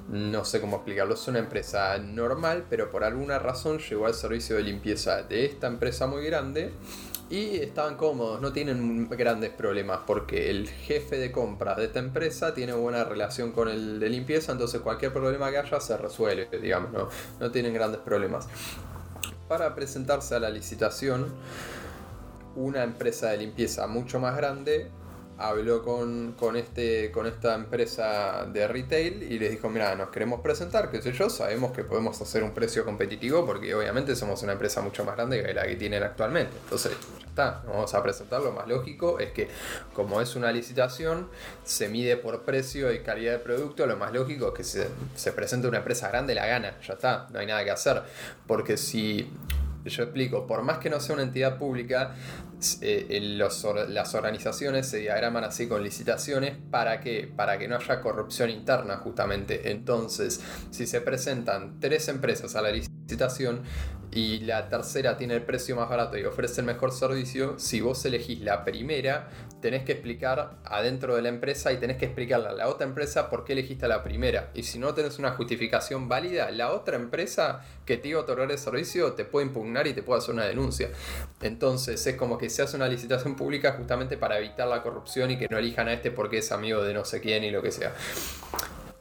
No 0.09 0.47
sé 0.47 0.63
cómo 0.63 0.77
explicarlo. 0.77 1.13
Es 1.13 1.29
una 1.29 1.41
empresa 1.41 1.99
normal, 1.99 2.65
pero 2.71 2.91
por 2.91 3.05
alguna 3.05 3.39
razón 3.39 3.81
llegó 3.81 4.07
al 4.07 4.15
servicio 4.15 4.57
de 4.57 4.63
limpieza 4.63 5.23
de 5.25 5.45
esta 5.45 5.67
empresa 5.67 6.07
muy 6.07 6.25
grande 6.25 6.73
y 7.29 7.57
estaban 7.57 7.99
cómodos, 7.99 8.41
no 8.41 8.55
tienen 8.55 9.11
grandes 9.11 9.51
problemas 9.51 10.01
porque 10.07 10.49
el 10.49 10.67
jefe 10.69 11.19
de 11.19 11.33
compras 11.33 11.77
de 11.77 11.85
esta 11.85 11.99
empresa 11.99 12.55
tiene 12.55 12.73
buena 12.73 13.05
relación 13.05 13.53
con 13.53 13.69
el 13.69 14.01
de 14.01 14.09
limpieza, 14.09 14.53
entonces 14.53 14.81
cualquier 14.81 15.13
problema 15.13 15.51
que 15.51 15.59
haya 15.59 15.81
se 15.81 15.97
resuelve, 15.99 16.49
digamos, 16.61 16.93
no, 16.93 17.09
no 17.41 17.51
tienen 17.51 17.75
grandes 17.75 18.01
problemas. 18.01 18.47
Para 19.49 19.75
presentarse 19.75 20.35
a 20.35 20.41
la 20.41 20.49
licitación, 20.49 21.27
una 22.57 22.83
empresa 22.83 23.31
de 23.31 23.39
limpieza 23.39 23.87
mucho 23.87 24.21
más 24.21 24.37
grande 24.37 24.91
habló 25.39 25.83
con, 25.83 26.33
con, 26.39 26.57
este, 26.57 27.11
con 27.11 27.27
esta 27.27 27.55
empresa 27.55 28.47
de 28.47 28.69
retail 28.69 29.23
y 29.23 29.39
les 29.39 29.51
dijo, 29.51 29.69
mira, 29.69 29.95
nos 29.97 30.11
queremos 30.11 30.41
presentar, 30.41 30.91
qué 30.91 31.03
sé 31.03 31.13
yo, 31.13 31.29
sabemos 31.29 31.73
que 31.73 31.83
podemos 31.83 32.21
hacer 32.21 32.45
un 32.45 32.53
precio 32.53 32.85
competitivo 32.85 33.45
porque 33.45 33.75
obviamente 33.75 34.15
somos 34.15 34.43
una 34.43 34.53
empresa 34.53 34.81
mucho 34.81 35.05
más 35.05 35.17
grande 35.17 35.43
que 35.43 35.53
la 35.53 35.67
que 35.67 35.77
tienen 35.77 36.03
actualmente. 36.03 36.53
Entonces, 36.65 36.93
ya 37.21 37.27
está, 37.27 37.63
vamos 37.67 37.93
a 37.95 38.03
presentar. 38.03 38.43
Lo 38.43 38.53
más 38.53 38.69
lógico 38.69 39.19
es 39.19 39.33
que 39.33 39.49
como 39.93 40.21
es 40.21 40.37
una 40.37 40.53
licitación, 40.53 41.29
se 41.65 41.89
mide 41.89 42.17
por 42.17 42.43
precio 42.43 42.93
y 42.93 43.01
calidad 43.01 43.33
de 43.33 43.39
producto, 43.39 43.87
lo 43.87 43.97
más 43.97 44.13
lógico 44.13 44.49
es 44.49 44.55
que 44.55 44.65
se, 44.65 44.89
se 45.17 45.33
presente 45.33 45.67
una 45.67 45.79
empresa 45.79 46.09
grande, 46.09 46.35
la 46.35 46.47
gana, 46.47 46.79
ya 46.87 46.95
está, 46.95 47.29
no 47.33 47.41
hay 47.41 47.47
nada 47.47 47.65
que 47.65 47.71
hacer. 47.73 48.03
Porque 48.47 48.77
si 48.77 49.31
yo 49.91 50.05
explico, 50.05 50.47
por 50.47 50.63
más 50.63 50.79
que 50.79 50.91
no 50.91 51.01
sea 51.01 51.15
una 51.15 51.25
entidad 51.25 51.59
pública, 51.59 52.15
eh, 52.81 53.19
las 53.21 54.15
organizaciones 54.15 54.89
se 54.89 54.99
diagraman 54.99 55.45
así 55.45 55.69
con 55.69 55.83
licitaciones 55.83 56.57
para 56.71 57.01
que, 57.01 57.31
para 57.35 57.59
que 57.59 57.69
no 57.69 57.77
haya 57.77 58.01
corrupción 58.01 58.51
interna 58.51 58.97
justamente. 58.97 59.71
Entonces, 59.71 60.41
si 60.71 60.87
se 60.87 61.01
presentan 61.01 61.79
tres 61.81 62.09
empresas 62.09 62.57
a 62.57 62.63
la 62.63 62.71
licitación 62.71 62.94
y 64.15 64.39
la 64.41 64.69
tercera 64.69 65.17
tiene 65.17 65.35
el 65.35 65.43
precio 65.43 65.75
más 65.75 65.89
barato 65.89 66.17
y 66.17 66.25
ofrece 66.25 66.61
el 66.61 66.67
mejor 66.69 66.93
servicio, 66.93 67.59
si 67.59 67.81
vos 67.81 68.05
elegís 68.05 68.41
la 68.43 68.65
primera, 68.65 69.29
tenés 69.61 69.83
que 69.83 69.93
explicar 69.93 70.59
adentro 70.65 71.17
de 71.17 71.23
la 71.23 71.31
empresa 71.31 71.73
y 71.73 71.79
tenés 71.79 71.97
que 71.97 72.05
explicarle 72.05 72.49
a 72.49 72.53
la 72.53 72.69
otra 72.69 72.87
empresa 72.87 73.29
por 73.29 73.45
qué 73.45 73.55
elegiste 73.55 73.89
la 73.89 74.05
primera. 74.05 74.51
Y 74.55 74.63
si 74.63 74.79
no 74.79 74.95
tenés 74.95 75.19
una 75.19 75.33
justificación 75.33 76.09
válida, 76.09 76.51
la 76.53 76.73
otra 76.73 76.95
empresa 76.95 77.63
que 77.85 77.97
te 77.97 78.09
iba 78.09 78.21
a 78.21 78.23
otorgar 78.23 78.53
el 78.53 78.59
servicio 78.59 79.15
te 79.15 79.25
puede 79.25 79.47
impugnar 79.47 79.89
y 79.89 79.95
te 79.95 80.03
puede 80.05 80.21
hacer 80.21 80.35
una 80.35 80.45
denuncia. 80.45 80.91
Entonces 81.43 82.07
es 82.07 82.15
como 82.15 82.39
que 82.39 82.51
se 82.51 82.63
hace 82.63 82.77
una 82.77 82.87
licitación 82.87 83.35
pública 83.35 83.73
justamente 83.73 84.17
para 84.17 84.39
evitar 84.39 84.69
la 84.69 84.83
corrupción 84.83 85.33
y 85.33 85.39
que 85.39 85.49
no 85.49 85.59
elijan 85.59 85.89
a 85.89 85.93
este 85.93 86.13
porque 86.13 86.39
es 86.39 86.53
amigo 86.53 86.85
de 86.85 86.95
no 86.95 87.05
sé 87.05 87.21
quién 87.21 87.43
y 87.43 87.51
lo 87.51 87.63
que 87.63 87.73
sea. 87.73 87.93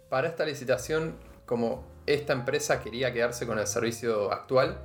Para 0.09 0.27
esta 0.27 0.43
licitación, 0.43 1.15
como 1.45 1.92
esta 2.05 2.33
empresa 2.33 2.81
quería 2.81 3.13
quedarse 3.13 3.45
con 3.45 3.59
el 3.59 3.67
servicio 3.67 4.31
actual, 4.31 4.79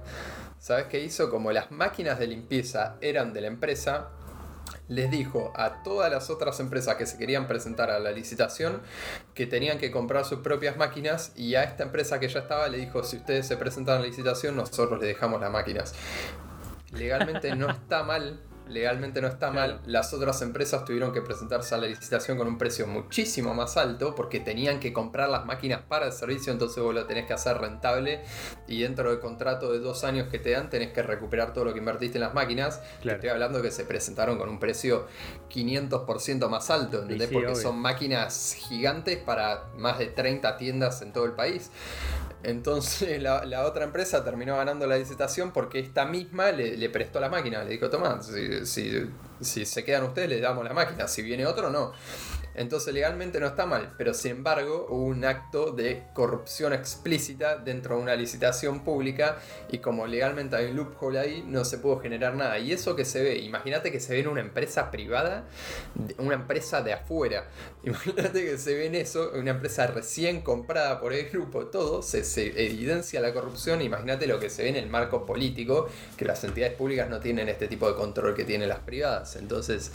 ¿sabes 0.59 0.87
qué 0.87 1.01
hizo? 1.01 1.31
Como 1.31 1.53
las 1.53 1.71
máquinas 1.71 2.19
de 2.19 2.27
limpieza 2.27 2.97
eran 3.01 3.33
de 3.33 3.41
la 3.41 3.47
empresa, 3.49 4.11
les 4.89 5.11
dijo 5.11 5.53
a 5.55 5.83
todas 5.83 6.11
las 6.11 6.31
otras 6.31 6.61
empresas 6.61 6.97
que 6.97 7.07
se 7.07 7.19
querían 7.19 7.47
presentar 7.47 7.91
a 7.91 7.99
la 7.99 8.11
licitación 8.11 8.81
que 9.35 9.47
tenían 9.47 9.79
que 9.79 9.91
comprar 9.91 10.25
sus 10.25 10.41
propias 10.41 10.77
máquinas 10.77 11.33
y 11.37 11.55
a 11.55 11.65
esta 11.65 11.83
empresa 11.83 12.19
que 12.19 12.29
ya 12.29 12.41
estaba 12.41 12.69
le 12.69 12.79
dijo 12.79 13.03
si 13.03 13.19
ustedes 13.19 13.47
se 13.47 13.57
presentan 13.57 13.97
a 13.97 14.01
la 14.01 14.07
licitación 14.07 14.57
nosotros 14.57 14.99
les 14.99 15.09
dejamos 15.09 15.41
las 15.41 15.51
máquinas. 15.51 15.95
Legalmente 16.93 17.55
no 17.55 17.71
está 17.71 18.03
mal, 18.03 18.41
legalmente 18.69 19.21
no 19.21 19.29
está 19.29 19.51
mal. 19.51 19.81
Las 19.87 20.13
otras 20.13 20.43
empresas 20.43 20.85
tuvieron 20.85 21.13
que 21.13 21.23
presentarse 21.23 21.75
a 21.75 21.79
la 21.79 21.87
licitación 21.87 22.39
con 22.39 22.47
un 22.47 22.59
precio 22.59 22.87
muchísimo 22.87 23.55
más 23.55 23.77
alto 23.77 24.15
porque 24.15 24.41
tenían 24.41 24.81
que 24.81 24.93
comprar 24.93 25.29
las 25.29 25.45
máquinas 25.45 25.83
para 25.89 26.07
el 26.07 26.13
servicio, 26.13 26.53
entonces 26.53 26.83
vos 26.83 26.95
lo 26.95 27.07
tenés 27.07 27.27
que 27.27 27.33
hacer 27.33 27.59
rentable 27.59 28.23
y 28.67 28.83
dentro 28.83 29.11
del 29.11 29.21
contrato 29.21 29.73
de 29.73 29.81
dos 29.81 30.05
años 30.05 30.29
que 30.29 30.39
te 30.39 30.51
dan 30.51 30.71
tenés 30.71 30.93
que 30.93 31.03
recuperar 31.03 31.53
todo 31.53 31.65
lo 31.65 31.73
que 31.73 31.79
invertiste 31.79 32.19
en 32.19 32.23
las 32.23 32.35
máquinas. 32.35 32.81
Claro. 33.01 33.17
Estoy 33.17 33.31
hablando 33.31 33.63
que 33.63 33.71
se 33.71 33.85
presentaron 33.85 34.39
con 34.39 34.49
un 34.49 34.59
precio 34.59 35.07
500% 35.51 36.49
más 36.49 36.71
alto, 36.71 37.03
¿entendés? 37.03 37.29
sí, 37.29 37.35
porque 37.35 37.53
obvio. 37.53 37.63
son 37.63 37.79
máquinas 37.79 38.55
gigantes 38.55 39.19
para 39.19 39.65
más 39.77 39.99
de 39.99 40.07
30 40.07 40.57
tiendas 40.57 41.03
en 41.03 41.13
todo 41.13 41.25
el 41.25 41.33
país. 41.33 41.71
Entonces 42.43 43.21
la, 43.23 43.65
otra 43.67 43.85
empresa 43.85 44.25
terminó 44.25 44.57
ganando 44.57 44.87
la 44.87 44.97
licitación 44.97 45.53
porque 45.53 45.79
esta 45.81 46.05
misma 46.05 46.53
le, 46.53 46.77
le 46.77 46.91
prestó 46.91 47.21
la 47.21 47.29
máquina. 47.29 47.63
Le 47.65 47.71
dijo, 47.71 47.91
toma, 47.91 48.23
si, 48.23 48.65
si- 48.67 49.11
si 49.41 49.65
se 49.67 49.85
quedan 49.85 50.05
ustedes 50.05 50.29
les 50.29 50.43
damos 50.43 50.65
la 50.65 50.73
máquina, 50.75 51.07
si 51.09 51.23
viene 51.23 51.47
otro 51.47 51.71
no. 51.71 51.93
Entonces 52.59 52.93
legalmente 52.93 53.39
no 53.39 53.47
está 53.47 53.67
mal, 53.67 53.95
pero 53.97 54.13
sin 54.13 54.33
embargo 54.33 54.87
hubo 54.91 55.05
un 55.05 55.25
acto 55.25 55.71
de 55.71 56.03
corrupción 56.13 56.73
explícita 56.73 57.57
dentro 57.57 57.97
de 57.97 58.03
una 58.03 58.17
licitación 58.17 58.81
pública 58.83 59.39
y 59.71 59.79
como 59.79 60.09
legalmente 60.09 60.57
hay 60.57 60.67
un 60.67 60.77
loophole 60.77 61.21
ahí, 61.21 61.45
no 61.47 61.65
se 61.65 61.79
pudo 61.79 62.01
generar 62.01 62.35
nada. 62.35 62.59
Y 62.59 62.73
eso 62.73 62.97
que 62.97 63.05
se 63.05 63.23
ve, 63.23 63.39
imagínate 63.39 63.93
que 63.93 64.01
se 64.01 64.15
ve 64.15 64.21
en 64.21 64.29
una 64.29 64.41
empresa 64.41 64.91
privada, 64.91 65.45
una 66.19 66.35
empresa 66.35 66.83
de 66.83 66.93
afuera. 66.93 67.47
Imagínate 67.85 68.45
que 68.45 68.59
se 68.59 68.75
ve 68.75 68.87
en 68.87 68.97
eso, 68.97 69.31
una 69.35 69.53
empresa 69.53 69.87
recién 69.87 70.43
comprada 70.43 71.01
por 71.01 71.13
el 71.13 71.31
grupo, 71.31 71.67
todo, 71.67 72.03
se, 72.03 72.25
se 72.25 72.67
evidencia 72.67 73.21
la 73.21 73.33
corrupción. 73.33 73.81
Imagínate 73.83 74.27
lo 74.27 74.41
que 74.41 74.51
se 74.51 74.65
ve 74.65 74.71
en 74.71 74.77
el 74.77 74.89
marco 74.89 75.25
político, 75.25 75.89
que 76.17 76.25
las 76.25 76.43
entidades 76.43 76.75
públicas 76.75 77.09
no 77.09 77.21
tienen 77.21 77.49
este 77.49 77.69
tipo 77.69 77.89
de 77.89 77.95
control 77.95 78.35
que 78.35 78.45
tienen 78.45 78.69
las 78.69 78.81
privadas. 78.81 79.37
Entonces, 79.37 79.93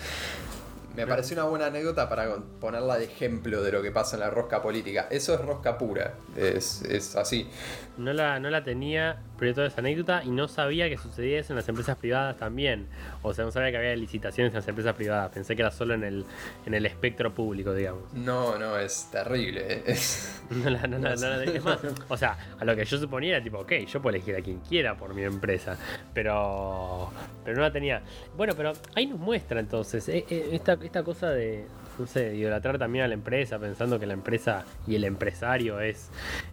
me 0.96 1.08
pareció 1.08 1.36
una 1.36 1.46
buena 1.46 1.66
anécdota 1.68 2.08
para 2.08 2.36
ponerla 2.60 2.98
de 2.98 3.06
ejemplo 3.06 3.62
de 3.62 3.72
lo 3.72 3.82
que 3.82 3.92
pasa 3.92 4.16
en 4.16 4.22
la 4.22 4.30
rosca 4.30 4.62
política. 4.62 5.08
Eso 5.10 5.34
es 5.34 5.42
rosca 5.42 5.78
pura, 5.78 6.16
es, 6.36 6.84
es 6.84 7.16
así. 7.16 7.50
No 7.98 8.14
la, 8.14 8.40
no 8.40 8.50
la 8.50 8.64
tenía, 8.64 9.22
pero 9.44 9.56
toda 9.56 9.68
esa 9.68 9.82
anécdota 9.82 10.24
y 10.24 10.30
no 10.30 10.48
sabía 10.48 10.88
que 10.88 10.98
sucedía 10.98 11.38
eso 11.38 11.52
en 11.52 11.58
las 11.58 11.68
empresas 11.68 11.98
privadas 11.98 12.38
también. 12.38 12.88
O 13.24 13.34
sea, 13.34 13.44
no 13.44 13.52
sabía 13.52 13.72
que 13.72 13.78
había 13.78 13.94
licitaciones 13.94 14.54
en 14.54 14.56
las 14.56 14.68
empresas 14.70 14.96
privadas. 14.96 15.32
Pensé 15.34 15.54
que 15.54 15.64
era 15.64 15.72
solo 15.72 15.96
en 15.96 16.06
el, 16.06 16.26
en 16.66 16.74
el 16.74 16.86
espectro 16.86 17.34
público, 17.34 17.74
digamos. 17.74 18.14
No, 18.14 18.58
no, 18.58 18.78
es 18.78 19.10
terrible. 19.12 19.84
¿eh? 19.86 19.98
No 20.64 20.70
la, 20.70 20.88
no, 20.88 20.98
no, 20.98 21.10
es 21.10 21.64
más, 21.64 21.80
o 22.08 22.16
sea, 22.16 22.38
a 22.58 22.64
lo 22.64 22.74
que 22.74 22.86
yo 22.86 22.98
suponía 22.98 23.36
era 23.36 23.44
tipo, 23.44 23.60
ok, 23.60 23.72
yo 23.86 24.02
puedo 24.02 24.16
elegir 24.16 24.38
a 24.38 24.42
quien 24.42 24.60
quiera 24.60 24.96
por 24.96 25.14
mi 25.14 25.24
empresa. 25.24 25.78
Pero, 26.14 27.12
pero 27.44 27.58
no 27.58 27.64
la 27.64 27.72
tenía. 27.74 28.02
Bueno, 28.38 28.54
pero 28.56 28.72
ahí 28.96 29.08
nos 29.08 29.20
muestra 29.20 29.60
entonces 29.60 30.08
eh, 30.08 30.26
eh, 30.30 30.52
esta, 30.54 30.74
esta 30.82 31.04
cosa 31.04 31.32
de, 31.32 31.66
no 32.00 32.08
sé, 32.08 32.36
idolatrar 32.36 32.78
también 32.78 33.06
a 33.06 33.08
la 33.08 33.14
empresa, 33.14 33.60
pensando 33.60 34.00
que 34.00 34.06
la 34.06 34.14
empresa 34.14 34.66
y 34.88 34.96
el 34.96 35.04
empresario 35.04 35.80
es, 35.80 36.10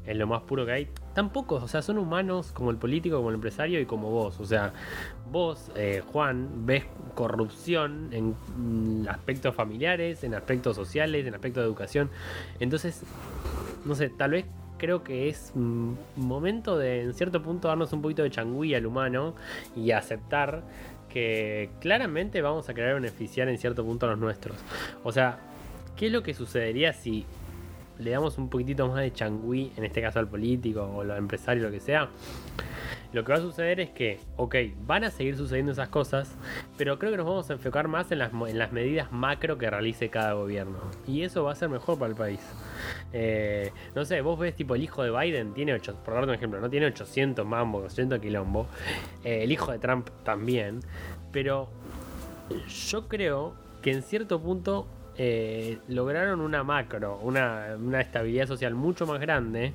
es 0.07 0.17
lo 0.17 0.27
más 0.27 0.43
puro 0.43 0.67
que 0.67 0.73
hay. 0.73 0.89
Tampoco, 1.15 1.57
o 1.57 1.69
sea, 1.69 1.83
son 1.83 1.99
humanos 1.99 2.53
como 2.53 2.71
el 2.71 2.77
político, 2.77 3.17
como 3.17 3.31
el 3.31 3.37
empresario 3.37 3.81
y 3.81 3.87
como 3.87 4.11
vos. 4.11 4.39
O 4.41 4.45
sea, 4.45 4.73
vos, 5.31 5.71
eh, 5.75 6.03
Juan, 6.13 6.67
ves 6.67 6.85
corrupción 7.15 8.11
en 8.13 9.07
aspectos 9.09 9.55
familiares, 9.55 10.25
en 10.25 10.35
aspectos 10.35 10.77
sociales, 10.77 11.27
en 11.27 11.35
aspectos 11.35 11.63
de 11.63 11.67
educación. 11.67 12.11
Entonces, 12.61 13.03
no 13.85 13.95
sé, 13.95 14.11
tal 14.11 14.33
vez 14.33 14.47
creo 14.81 15.05
que 15.05 15.29
es 15.29 15.53
momento 16.17 16.79
de, 16.79 17.03
en 17.03 17.15
cierto 17.15 17.43
punto, 17.43 17.69
darnos 17.69 17.93
un 17.93 18.01
poquito 18.03 18.23
de 18.23 18.31
changüí 18.31 18.75
al 18.75 18.87
humano 18.87 19.35
y 19.77 19.91
aceptar 19.91 20.63
que 21.13 21.71
claramente 21.81 22.41
vamos 22.41 22.69
a 22.69 22.75
querer 22.75 22.95
beneficiar 22.95 23.49
en 23.49 23.59
cierto 23.59 23.85
punto 23.85 24.07
a 24.07 24.11
los 24.11 24.19
nuestros. 24.19 24.57
O 25.05 25.13
sea, 25.13 25.39
¿qué 25.97 26.07
es 26.07 26.13
lo 26.13 26.23
que 26.23 26.33
sucedería 26.33 26.93
si 26.93 27.27
le 27.99 28.11
damos 28.13 28.39
un 28.39 28.49
poquitito 28.49 28.89
más 28.89 29.03
de 29.03 29.13
changüí, 29.13 29.73
en 29.77 29.85
este 29.85 30.01
caso 30.01 30.19
al 30.19 30.29
político 30.29 30.83
o 30.83 31.03
al 31.03 31.11
empresario, 31.11 31.65
lo 31.65 31.71
que 31.71 31.81
sea? 31.81 32.09
Lo 33.13 33.25
que 33.25 33.33
va 33.33 33.39
a 33.39 33.43
suceder 33.43 33.81
es 33.81 33.91
que, 33.91 34.21
ok, 34.37 34.55
van 34.87 35.05
a 35.05 35.11
seguir 35.11 35.37
sucediendo 35.37 35.73
esas 35.73 35.89
cosas, 35.89 36.37
pero 36.77 36.99
creo 36.99 37.11
que 37.11 37.17
nos 37.17 37.27
vamos 37.27 37.51
a 37.51 37.55
enfocar 37.55 37.89
más 37.89 38.13
en 38.13 38.21
las, 38.21 38.33
en 38.33 38.59
las 38.59 38.73
medidas 38.73 39.11
macro 39.11 39.59
que 39.59 39.69
realice 39.69 40.11
cada 40.11 40.35
gobierno. 40.35 40.79
Y 41.09 41.23
eso 41.23 41.43
va 41.43 41.53
a 41.53 41.55
ser 41.57 41.69
mejor 41.69 41.99
para 41.99 42.11
el 42.11 42.17
país. 42.17 42.41
Eh, 43.13 43.73
no 43.97 44.05
sé, 44.05 44.21
vos 44.21 44.39
ves 44.39 44.55
tipo 44.55 44.77
el 44.77 44.83
hijo 44.83 45.03
de 45.03 45.11
Biden 45.11 45.55
tiene 45.55 45.75
8, 45.75 45.97
por 46.05 46.15
darte 46.15 46.29
un 46.29 46.35
ejemplo, 46.35 46.61
no 46.61 46.71
tiene 46.71 46.87
800 46.87 47.45
mambo, 47.45 47.79
800 47.79 48.21
quilombo. 48.21 48.67
Eh, 49.25 49.43
el 49.43 49.51
hijo 49.51 49.73
de 49.73 49.79
Trump 49.79 50.09
también. 50.23 50.81
Pero 51.33 51.69
yo 52.91 53.09
creo 53.09 53.55
que 53.83 53.93
en 53.93 54.03
cierto 54.03 54.41
punto 54.41 54.87
eh, 55.17 55.79
lograron 55.89 56.41
una 56.41 56.63
macro, 56.63 57.19
una, 57.23 57.77
una 57.79 58.01
estabilidad 58.01 58.47
social 58.47 58.75
mucho 58.75 59.07
más 59.07 59.21
grande 59.21 59.73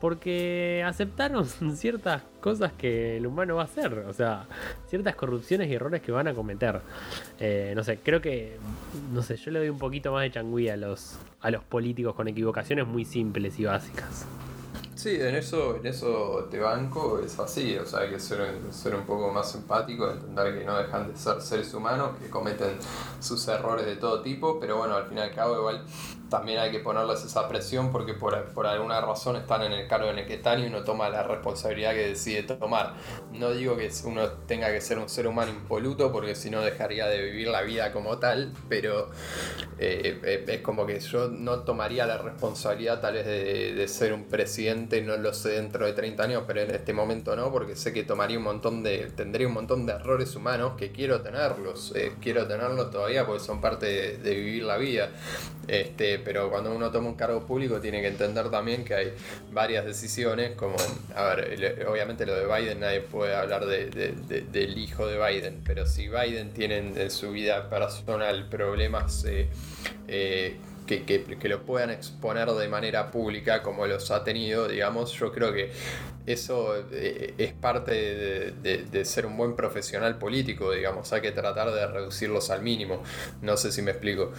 porque 0.00 0.82
aceptaron 0.86 1.46
ciertas 1.76 2.22
cosas 2.40 2.72
que 2.72 3.18
el 3.18 3.26
humano 3.26 3.56
va 3.56 3.62
a 3.62 3.64
hacer, 3.66 3.92
o 3.98 4.12
sea, 4.12 4.46
ciertas 4.88 5.14
corrupciones 5.14 5.68
y 5.68 5.74
errores 5.74 6.00
que 6.00 6.12
van 6.12 6.28
a 6.28 6.34
cometer. 6.34 6.80
Eh, 7.38 7.72
no 7.76 7.84
sé, 7.84 7.98
creo 7.98 8.20
que, 8.20 8.58
no 9.12 9.22
sé, 9.22 9.36
yo 9.36 9.50
le 9.50 9.58
doy 9.60 9.68
un 9.68 9.78
poquito 9.78 10.12
más 10.12 10.22
de 10.22 10.30
changüí 10.30 10.68
a 10.68 10.76
los, 10.76 11.18
a 11.40 11.50
los 11.50 11.62
políticos 11.64 12.14
con 12.14 12.28
equivocaciones 12.28 12.86
muy 12.86 13.04
simples 13.04 13.58
y 13.58 13.64
básicas. 13.64 14.26
Sí, 15.00 15.16
en 15.18 15.34
eso, 15.34 15.76
en 15.76 15.86
eso 15.86 16.46
te 16.50 16.58
banco, 16.58 17.20
es 17.24 17.38
así, 17.38 17.74
o 17.78 17.86
sea, 17.86 18.00
hay 18.00 18.10
que 18.10 18.20
ser, 18.20 18.58
ser 18.70 18.94
un 18.94 19.06
poco 19.06 19.32
más 19.32 19.54
empático, 19.54 20.10
entender 20.10 20.58
que 20.58 20.64
no 20.66 20.76
dejan 20.76 21.08
de 21.08 21.16
ser 21.16 21.40
seres 21.40 21.72
humanos, 21.72 22.18
que 22.20 22.28
cometen 22.28 22.76
sus 23.18 23.48
errores 23.48 23.86
de 23.86 23.96
todo 23.96 24.20
tipo, 24.20 24.60
pero 24.60 24.76
bueno, 24.76 24.96
al 24.96 25.06
fin 25.06 25.16
y 25.16 25.20
al 25.22 25.34
cabo 25.34 25.56
igual 25.56 25.86
también 26.30 26.60
hay 26.60 26.70
que 26.70 26.78
ponerles 26.78 27.24
esa 27.24 27.48
presión 27.48 27.92
porque 27.92 28.14
por, 28.14 28.34
alguna 28.66 29.00
razón 29.00 29.36
están 29.36 29.62
en 29.62 29.72
el 29.72 29.86
cargo 29.88 30.08
en 30.10 30.20
el 30.20 30.26
que 30.26 30.34
están 30.34 30.60
y 30.60 30.66
uno 30.66 30.84
toma 30.84 31.10
la 31.10 31.24
responsabilidad 31.24 31.92
que 31.92 32.08
decide 32.08 32.44
tomar. 32.44 32.94
No 33.32 33.50
digo 33.50 33.76
que 33.76 33.90
uno 34.04 34.28
tenga 34.46 34.72
que 34.72 34.80
ser 34.80 34.98
un 34.98 35.08
ser 35.08 35.26
humano 35.26 35.50
impoluto 35.50 36.12
porque 36.12 36.34
si 36.34 36.48
no 36.48 36.62
dejaría 36.62 37.06
de 37.08 37.20
vivir 37.22 37.48
la 37.48 37.62
vida 37.62 37.92
como 37.92 38.18
tal, 38.18 38.52
pero 38.68 39.10
eh, 39.78 40.20
eh, 40.22 40.44
es 40.46 40.60
como 40.60 40.86
que 40.86 41.00
yo 41.00 41.28
no 41.28 41.60
tomaría 41.60 42.06
la 42.06 42.18
responsabilidad 42.18 43.00
tal 43.00 43.14
vez 43.14 43.26
de, 43.26 43.74
de, 43.74 43.88
ser 43.88 44.12
un 44.12 44.24
presidente, 44.24 45.02
no 45.02 45.16
lo 45.16 45.34
sé 45.34 45.50
dentro 45.50 45.84
de 45.84 45.92
30 45.92 46.22
años, 46.22 46.44
pero 46.46 46.60
en 46.60 46.70
este 46.70 46.92
momento 46.92 47.34
no, 47.34 47.50
porque 47.50 47.74
sé 47.74 47.92
que 47.92 48.04
tomaría 48.04 48.38
un 48.38 48.44
montón 48.44 48.84
de, 48.84 49.10
tendría 49.16 49.48
un 49.48 49.54
montón 49.54 49.84
de 49.84 49.94
errores 49.94 50.36
humanos 50.36 50.74
que 50.78 50.92
quiero 50.92 51.22
tenerlos, 51.22 51.92
eh, 51.96 52.12
quiero 52.20 52.46
tenerlos 52.46 52.90
todavía 52.90 53.26
porque 53.26 53.42
son 53.42 53.60
parte 53.60 53.86
de, 53.86 54.18
de 54.18 54.34
vivir 54.34 54.62
la 54.62 54.76
vida. 54.76 55.10
Este, 55.66 56.19
pero 56.24 56.50
cuando 56.50 56.74
uno 56.74 56.90
toma 56.90 57.08
un 57.08 57.14
cargo 57.14 57.46
público 57.46 57.80
tiene 57.80 58.00
que 58.00 58.08
entender 58.08 58.50
también 58.50 58.84
que 58.84 58.94
hay 58.94 59.12
varias 59.52 59.84
decisiones, 59.84 60.54
como, 60.56 60.76
a 61.14 61.34
ver, 61.34 61.86
obviamente 61.88 62.26
lo 62.26 62.34
de 62.34 62.46
Biden 62.46 62.80
nadie 62.80 63.00
puede 63.00 63.34
hablar 63.34 63.66
del 63.66 64.78
hijo 64.78 65.06
de 65.06 65.18
Biden, 65.18 65.62
pero 65.64 65.86
si 65.86 66.08
Biden 66.08 66.52
tiene 66.52 66.78
en 66.78 67.10
su 67.10 67.32
vida 67.32 67.68
personal 67.68 68.48
problemas 68.48 69.24
eh, 69.24 69.48
eh, 70.08 70.56
que, 70.86 71.04
que, 71.04 71.48
lo 71.48 71.62
puedan 71.62 71.90
exponer 71.90 72.48
de 72.50 72.68
manera 72.68 73.10
pública 73.12 73.62
como 73.62 73.86
los 73.86 74.10
ha 74.10 74.24
tenido, 74.24 74.66
digamos, 74.66 75.12
yo 75.12 75.30
creo 75.30 75.52
que 75.52 75.70
eso 76.26 76.74
eh, 76.92 77.34
es 77.38 77.52
parte 77.52 77.92
de, 77.92 79.04
ser 79.04 79.26
un 79.26 79.36
buen 79.36 79.56
profesional 79.56 80.18
político, 80.18 80.72
digamos, 80.72 81.12
hay 81.12 81.20
que 81.20 81.32
tratar 81.32 81.72
de 81.72 81.86
reducirlos 81.86 82.50
al 82.50 82.62
mínimo, 82.62 83.02
no 83.42 83.56
sé 83.56 83.72
si 83.72 83.82
me 83.82 83.90
explico. 83.90 84.32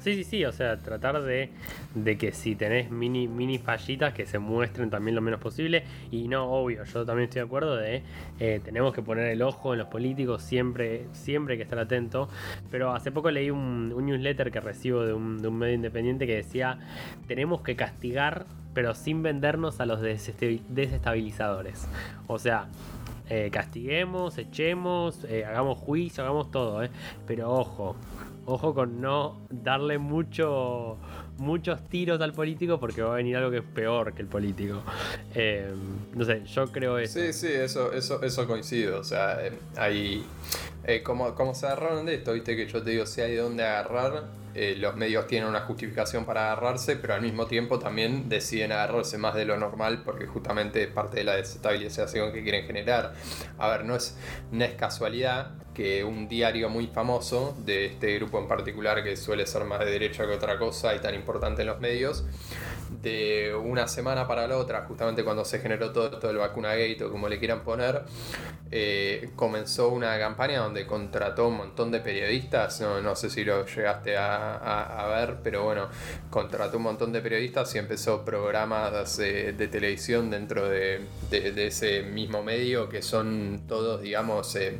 Sí, 0.00 0.14
sí, 0.14 0.24
sí, 0.24 0.44
o 0.44 0.52
sea, 0.52 0.78
tratar 0.78 1.22
de, 1.22 1.50
de 1.94 2.16
que 2.16 2.32
si 2.32 2.54
tenés 2.54 2.90
mini, 2.90 3.26
mini 3.26 3.58
fallitas 3.58 4.14
que 4.14 4.26
se 4.26 4.38
muestren 4.38 4.90
también 4.90 5.14
lo 5.14 5.20
menos 5.20 5.40
posible. 5.40 5.84
Y 6.10 6.28
no, 6.28 6.50
obvio, 6.50 6.84
yo 6.84 7.04
también 7.04 7.24
estoy 7.24 7.40
de 7.40 7.46
acuerdo 7.46 7.76
de 7.76 8.02
eh, 8.38 8.60
tenemos 8.64 8.94
que 8.94 9.02
poner 9.02 9.26
el 9.26 9.42
ojo 9.42 9.72
en 9.72 9.80
los 9.80 9.88
políticos, 9.88 10.42
siempre, 10.42 11.06
siempre 11.12 11.54
hay 11.54 11.58
que 11.58 11.64
estar 11.64 11.78
atento, 11.78 12.28
pero 12.70 12.94
hace 12.94 13.10
poco 13.10 13.30
leí 13.30 13.50
un, 13.50 13.88
newsletter 13.88 14.50
que 14.50 14.60
recibo 14.60 15.04
de 15.04 15.12
un 15.12 15.58
medio 15.58 15.74
independiente 15.74 16.26
que 16.26 16.36
decía 16.36 16.78
tenemos 17.26 17.62
que 17.62 17.76
castigar 17.76 18.46
pero 18.78 18.94
sin 18.94 19.24
vendernos 19.24 19.80
a 19.80 19.86
los 19.86 20.00
desestabilizadores. 20.00 21.88
O 22.28 22.38
sea, 22.38 22.68
eh, 23.28 23.50
castiguemos, 23.52 24.38
echemos, 24.38 25.24
eh, 25.24 25.44
hagamos 25.44 25.78
juicio, 25.78 26.22
hagamos 26.22 26.52
todo, 26.52 26.84
eh. 26.84 26.90
pero 27.26 27.50
ojo, 27.50 27.96
ojo 28.46 28.74
con 28.74 29.00
no 29.00 29.40
darle 29.50 29.98
mucho, 29.98 30.96
muchos 31.38 31.82
tiros 31.88 32.20
al 32.20 32.32
político 32.34 32.78
porque 32.78 33.02
va 33.02 33.14
a 33.14 33.16
venir 33.16 33.36
algo 33.36 33.50
que 33.50 33.56
es 33.56 33.64
peor 33.64 34.14
que 34.14 34.22
el 34.22 34.28
político. 34.28 34.80
no 36.14 36.24
sé, 36.24 36.44
yo 36.44 36.70
creo 36.70 36.98
eso. 36.98 37.18
Sí, 37.18 37.32
sí, 37.32 37.48
eso, 37.48 37.92
eso, 37.92 38.22
eso 38.22 38.46
coincido. 38.46 39.00
O 39.00 39.04
sea, 39.04 39.40
hay. 39.76 40.24
como, 41.02 41.34
como 41.34 41.52
se 41.52 41.66
agarraron 41.66 42.06
de 42.06 42.14
esto, 42.14 42.32
viste 42.32 42.54
que 42.54 42.68
yo 42.68 42.80
te 42.80 42.90
digo, 42.90 43.06
si 43.06 43.22
hay 43.22 43.32
de 43.32 43.38
dónde 43.38 43.64
agarrar, 43.64 44.37
eh, 44.60 44.74
los 44.76 44.96
medios 44.96 45.28
tienen 45.28 45.48
una 45.48 45.60
justificación 45.60 46.24
para 46.24 46.50
agarrarse, 46.50 46.96
pero 46.96 47.14
al 47.14 47.22
mismo 47.22 47.46
tiempo 47.46 47.78
también 47.78 48.28
deciden 48.28 48.72
agarrarse 48.72 49.16
más 49.16 49.36
de 49.36 49.44
lo 49.44 49.56
normal 49.56 50.02
porque 50.04 50.26
justamente 50.26 50.82
es 50.82 50.88
parte 50.88 51.18
de 51.18 51.24
la 51.24 51.36
desestabilización 51.36 52.32
que 52.32 52.42
quieren 52.42 52.66
generar. 52.66 53.14
A 53.56 53.68
ver, 53.68 53.84
no 53.84 53.94
es, 53.94 54.18
no 54.50 54.64
es 54.64 54.72
casualidad 54.74 55.52
que 55.74 56.02
un 56.02 56.26
diario 56.26 56.68
muy 56.68 56.88
famoso 56.88 57.56
de 57.64 57.86
este 57.86 58.16
grupo 58.16 58.40
en 58.40 58.48
particular 58.48 59.04
que 59.04 59.16
suele 59.16 59.46
ser 59.46 59.62
más 59.62 59.78
de 59.78 59.92
derecha 59.92 60.26
que 60.26 60.32
otra 60.32 60.58
cosa 60.58 60.92
y 60.92 60.98
tan 60.98 61.14
importante 61.14 61.62
en 61.62 61.68
los 61.68 61.78
medios, 61.78 62.24
de 63.02 63.54
una 63.54 63.86
semana 63.86 64.26
para 64.26 64.46
la 64.48 64.56
otra, 64.56 64.82
justamente 64.82 65.22
cuando 65.22 65.44
se 65.44 65.60
generó 65.60 65.92
todo 65.92 66.06
esto 66.12 66.26
del 66.26 66.38
vacuna 66.38 66.74
gate 66.74 67.04
o 67.04 67.10
como 67.10 67.28
le 67.28 67.38
quieran 67.38 67.62
poner, 67.62 68.02
eh, 68.70 69.30
comenzó 69.36 69.88
una 69.90 70.18
campaña 70.18 70.60
donde 70.60 70.86
contrató 70.86 71.48
un 71.48 71.56
montón 71.56 71.90
de 71.90 72.00
periodistas, 72.00 72.80
no, 72.80 73.00
no 73.00 73.14
sé 73.14 73.30
si 73.30 73.44
lo 73.44 73.64
llegaste 73.64 74.16
a, 74.16 75.06
ver, 75.08 75.38
pero 75.42 75.64
bueno, 75.64 75.88
contrató 76.28 76.76
un 76.76 76.82
montón 76.82 77.12
de 77.12 77.20
periodistas 77.20 77.74
y 77.74 77.78
empezó 77.78 78.24
programas 78.24 79.16
de, 79.16 79.52
televisión 79.70 80.30
dentro 80.30 80.68
de, 80.68 81.06
ese 81.30 82.02
mismo 82.02 82.42
medio 82.42 82.88
que 82.88 83.02
son 83.02 83.62
todos, 83.68 84.02
digamos, 84.02 84.54
eh, 84.56 84.78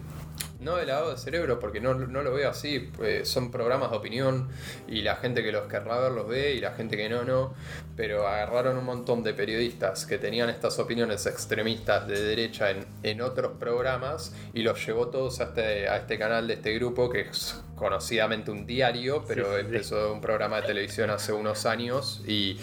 no 0.61 0.77
de 0.77 0.87
lavado 0.87 1.11
de 1.11 1.19
cerebro, 1.19 1.59
porque 1.59 1.81
no, 1.81 1.95
no 1.95 2.23
lo 2.23 2.33
veo 2.33 2.51
así. 2.51 2.91
Pues 2.97 3.29
son 3.29 3.51
programas 3.51 3.91
de 3.91 3.97
opinión 3.97 4.49
y 4.87 5.03
la 5.03 5.17
gente 5.17 5.43
que 5.43 5.53
los 5.53 5.69
querrá 5.69 5.99
ver 6.01 6.13
los 6.13 6.29
ve 6.29 6.55
y 6.55 6.61
la 6.61 6.73
gente 6.73 6.97
que 6.97 7.09
no, 7.09 7.25
no. 7.25 7.55
Pero 7.97 8.27
agarraron 8.27 8.77
un 8.77 8.85
montón 8.85 9.23
de 9.23 9.35
periodistas 9.35 10.07
que 10.07 10.19
tenían 10.19 10.49
estas 10.51 10.79
opiniones 10.79 11.27
extremistas 11.27 12.07
de 12.07 12.21
derecha 12.21 12.71
en, 12.71 12.87
en 13.03 13.21
otros 13.21 13.53
programas 13.59 14.35
y 14.53 14.63
los 14.63 14.85
llevó 14.85 15.09
todos 15.09 15.41
a 15.41 15.45
este, 15.45 15.89
a 15.89 15.99
este 15.99 16.19
canal 16.19 16.49
de 16.49 16.55
este 16.55 16.75
grupo 16.75 17.09
que 17.11 17.23
es 17.23 17.63
conocidamente 17.79 18.51
un 18.51 18.67
diario, 18.67 19.25
pero 19.27 19.57
empezó 19.57 20.13
un 20.13 20.21
programa 20.21 20.61
de 20.61 20.67
televisión 20.69 21.11
hace 21.11 21.33
unos 21.33 21.67
años 21.67 22.23
y, 22.27 22.59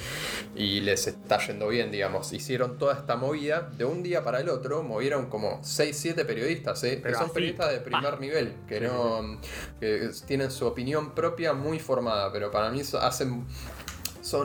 y, 0.56 0.82
les 0.82 1.08
está 1.08 1.40
yendo 1.46 1.68
bien, 1.68 1.92
digamos. 1.92 2.34
Hicieron 2.34 2.78
toda 2.78 2.96
esta 2.96 3.16
movida 3.16 3.70
de 3.78 3.86
un 3.86 4.04
día 4.04 4.24
para 4.24 4.40
el 4.40 4.50
otro, 4.50 4.84
movieron 4.84 5.28
como 5.28 5.60
6, 5.64 5.98
7 5.98 6.26
periodistas, 6.26 6.84
¿eh? 6.84 7.02
que 7.02 7.14
son 7.16 7.32
periodistas 7.32 7.72
de 7.72 7.80
primer 7.80 8.20
nivel, 8.20 8.54
que 8.68 8.82
no 8.82 9.40
que 9.80 10.10
tienen 10.28 10.52
su 10.52 10.66
opinión 10.66 11.14
propia 11.14 11.54
muy 11.54 11.80
formada, 11.80 12.32
pero 12.32 12.52
para 12.52 12.70
mí 12.70 12.82
hacen 13.02 13.46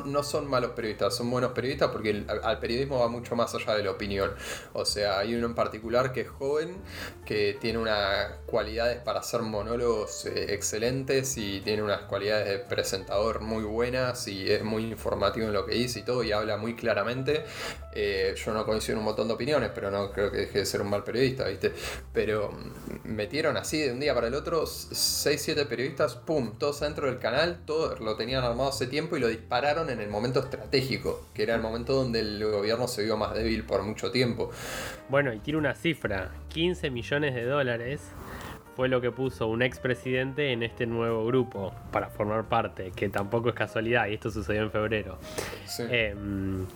no 0.04 0.22
son 0.22 0.48
malos 0.48 0.72
periodistas, 0.72 1.16
son 1.16 1.30
buenos 1.30 1.52
periodistas 1.52 1.90
porque 1.90 2.24
al 2.42 2.58
periodismo 2.58 2.98
va 2.98 3.08
mucho 3.08 3.34
más 3.36 3.54
allá 3.54 3.74
de 3.74 3.84
la 3.84 3.92
opinión. 3.92 4.32
O 4.72 4.84
sea, 4.84 5.18
hay 5.18 5.34
uno 5.34 5.46
en 5.46 5.54
particular 5.54 6.12
que 6.12 6.22
es 6.22 6.28
joven, 6.28 6.76
que 7.24 7.56
tiene 7.60 7.78
unas 7.78 8.32
cualidades 8.46 8.98
para 8.98 9.20
hacer 9.20 9.42
monólogos 9.42 10.26
eh, 10.26 10.52
excelentes 10.52 11.36
y 11.36 11.60
tiene 11.60 11.82
unas 11.82 12.02
cualidades 12.02 12.48
de 12.48 12.58
presentador 12.58 13.40
muy 13.40 13.64
buenas 13.64 14.28
y 14.28 14.50
es 14.50 14.62
muy 14.62 14.84
informativo 14.84 15.46
en 15.46 15.52
lo 15.52 15.64
que 15.64 15.74
dice 15.74 16.00
y 16.00 16.02
todo 16.02 16.22
y 16.22 16.32
habla 16.32 16.56
muy 16.56 16.76
claramente. 16.76 17.44
Eh, 17.92 18.34
yo 18.36 18.52
no 18.52 18.64
coincido 18.66 18.94
en 18.94 18.98
un 18.98 19.04
montón 19.06 19.28
de 19.28 19.34
opiniones, 19.34 19.70
pero 19.74 19.90
no 19.90 20.12
creo 20.12 20.30
que 20.30 20.38
deje 20.38 20.60
de 20.60 20.66
ser 20.66 20.82
un 20.82 20.90
mal 20.90 21.04
periodista, 21.04 21.48
¿viste? 21.48 21.72
Pero 22.12 22.52
mm, 22.52 23.08
metieron 23.08 23.56
así 23.56 23.80
de 23.80 23.92
un 23.92 24.00
día 24.00 24.14
para 24.14 24.28
el 24.28 24.34
otro 24.34 24.64
6-7 24.64 25.66
periodistas, 25.66 26.16
pum, 26.16 26.58
todos 26.58 26.80
dentro 26.80 27.06
del 27.06 27.18
canal, 27.18 27.62
todo 27.64 27.96
lo 27.96 28.16
tenían 28.16 28.44
armado 28.44 28.68
hace 28.68 28.86
tiempo 28.86 29.16
y 29.16 29.20
lo 29.20 29.28
dispararon 29.28 29.69
en 29.70 30.00
el 30.00 30.08
momento 30.08 30.40
estratégico, 30.40 31.26
que 31.32 31.44
era 31.44 31.54
el 31.54 31.60
momento 31.60 31.94
donde 31.94 32.20
el 32.20 32.44
gobierno 32.44 32.88
se 32.88 33.04
vio 33.04 33.16
más 33.16 33.34
débil 33.34 33.64
por 33.64 33.82
mucho 33.84 34.10
tiempo. 34.10 34.50
Bueno, 35.08 35.32
y 35.32 35.38
tiene 35.38 35.58
una 35.58 35.74
cifra, 35.74 36.32
15 36.48 36.90
millones 36.90 37.34
de 37.36 37.44
dólares 37.44 38.00
fue 38.74 38.88
lo 38.88 39.00
que 39.00 39.12
puso 39.12 39.46
un 39.46 39.62
expresidente 39.62 40.52
en 40.52 40.64
este 40.64 40.86
nuevo 40.86 41.24
grupo 41.24 41.72
para 41.92 42.08
formar 42.08 42.48
parte, 42.48 42.90
que 42.96 43.08
tampoco 43.08 43.50
es 43.50 43.54
casualidad, 43.54 44.08
y 44.08 44.14
esto 44.14 44.30
sucedió 44.30 44.62
en 44.62 44.70
febrero. 44.72 45.18
Em, 45.78 46.66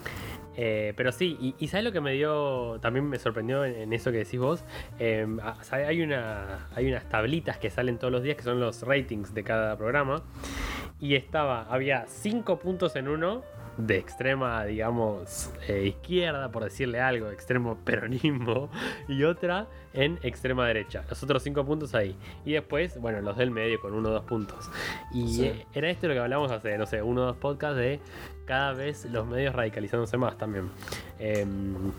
eh, 0.56 0.92
pero 0.96 1.10
sí, 1.10 1.54
y, 1.58 1.66
¿sabes 1.66 1.84
lo 1.84 1.90
que 1.90 2.00
me 2.00 2.12
dio? 2.12 2.78
También 2.80 3.08
me 3.08 3.18
sorprendió 3.18 3.64
en, 3.64 3.92
eso 3.92 4.12
que 4.12 4.18
decís 4.18 4.38
vos. 4.38 4.62
Em, 5.00 5.40
hay, 5.70 6.00
una, 6.00 6.68
hay 6.76 6.86
unas 6.86 7.08
tablitas 7.08 7.58
que 7.58 7.70
salen 7.70 7.98
todos 7.98 8.12
los 8.12 8.22
días 8.22 8.36
que 8.36 8.44
son 8.44 8.60
los 8.60 8.82
ratings 8.82 9.34
de 9.34 9.42
cada 9.42 9.76
programa 9.76 10.22
y 11.04 11.16
estaba, 11.16 11.66
había 11.68 12.06
cinco 12.06 12.58
puntos 12.58 12.96
en 12.96 13.08
uno 13.08 13.42
de 13.76 13.98
extrema, 13.98 14.64
digamos, 14.64 15.52
eh, 15.68 15.88
izquierda, 15.88 16.50
por 16.50 16.64
decirle 16.64 16.98
algo, 16.98 17.28
extremo 17.28 17.76
peronismo, 17.84 18.70
y 19.06 19.24
otra 19.24 19.66
en 19.92 20.18
extrema 20.22 20.66
derecha. 20.66 21.04
Los 21.10 21.22
otros 21.22 21.42
cinco 21.42 21.62
puntos 21.66 21.94
ahí. 21.94 22.16
Y 22.46 22.52
después, 22.52 22.98
bueno, 22.98 23.20
los 23.20 23.36
del 23.36 23.50
medio 23.50 23.82
con 23.82 23.92
uno 23.92 24.08
o 24.08 24.12
dos 24.12 24.24
puntos. 24.24 24.70
Y 25.12 25.52
era 25.74 25.90
esto 25.90 26.08
lo 26.08 26.14
que 26.14 26.20
hablamos 26.20 26.50
hace, 26.50 26.78
no 26.78 26.86
sé, 26.86 27.02
uno 27.02 27.20
o 27.20 27.24
dos 27.26 27.36
podcasts 27.36 27.76
de 27.76 28.00
cada 28.46 28.72
vez 28.72 29.04
los 29.04 29.26
medios 29.26 29.54
radicalizándose 29.54 30.16
más 30.16 30.38
también. 30.38 30.70
Em, 31.18 31.92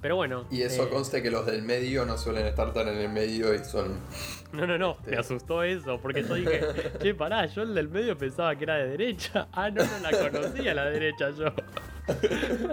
pero 0.00 0.16
bueno. 0.16 0.46
Y 0.50 0.62
eso 0.62 0.84
eh, 0.84 0.88
conste 0.88 1.22
que 1.22 1.30
los 1.30 1.46
del 1.46 1.62
medio 1.62 2.04
no 2.06 2.16
suelen 2.16 2.46
estar 2.46 2.72
tan 2.72 2.88
en 2.88 2.98
el 2.98 3.08
medio 3.08 3.54
y 3.54 3.64
son. 3.64 3.98
No, 4.52 4.66
no, 4.66 4.76
no. 4.76 4.96
Me 5.06 5.16
asustó 5.16 5.62
eso. 5.62 6.00
Porque 6.00 6.24
yo 6.24 6.34
dije, 6.34 6.60
che, 7.00 7.14
pará, 7.14 7.46
yo 7.46 7.62
el 7.62 7.72
del 7.72 7.88
medio 7.88 8.18
pensaba 8.18 8.56
que 8.56 8.64
era 8.64 8.78
de 8.78 8.88
derecha. 8.88 9.46
Ah, 9.52 9.70
no, 9.70 9.84
no 9.84 10.10
la 10.10 10.30
conocía 10.30 10.74
la 10.74 10.86
derecha 10.86 11.30
yo. 11.30 11.52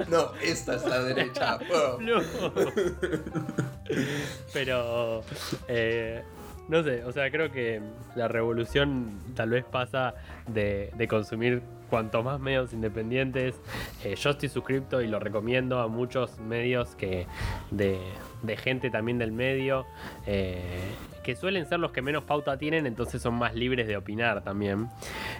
No, 0.10 0.32
esta 0.42 0.76
es 0.76 0.86
la 0.86 1.04
derecha. 1.04 1.60
No. 2.00 2.22
Pero. 4.54 5.24
Eh, 5.68 6.24
no 6.68 6.84
sé, 6.84 7.04
o 7.06 7.12
sea, 7.12 7.32
creo 7.32 7.52
que 7.52 7.82
la 8.16 8.28
revolución 8.28 9.20
tal 9.36 9.52
vez 9.52 9.64
pasa 9.64 10.16
de, 10.48 10.92
de 10.96 11.08
consumir 11.08 11.62
cuanto 11.90 12.24
más 12.24 12.40
medios 12.40 12.74
independientes. 12.74 13.56
Eh, 14.04 14.16
yo 14.16 14.30
estoy 14.30 14.50
suscrito 14.50 15.02
y 15.02 15.08
lo 15.08 15.20
recomiendo 15.20 15.80
a 15.80 15.88
muchos 15.88 16.40
medios 16.40 16.96
que 16.96 17.28
de, 17.72 18.00
gente 18.58 18.90
también 18.90 19.18
del 19.18 19.32
medio, 19.32 19.86
eh, 20.26 20.82
que 21.24 21.36
suelen 21.36 21.66
ser 21.66 21.80
los 21.80 21.92
que 21.92 22.02
menos 22.02 22.24
pauta 22.24 22.58
tienen, 22.58 22.86
entonces 22.86 23.22
son 23.22 23.36
más 23.36 23.56
libres 23.56 23.88
de 23.88 23.98
opinar 23.98 24.44
también. 24.44 24.90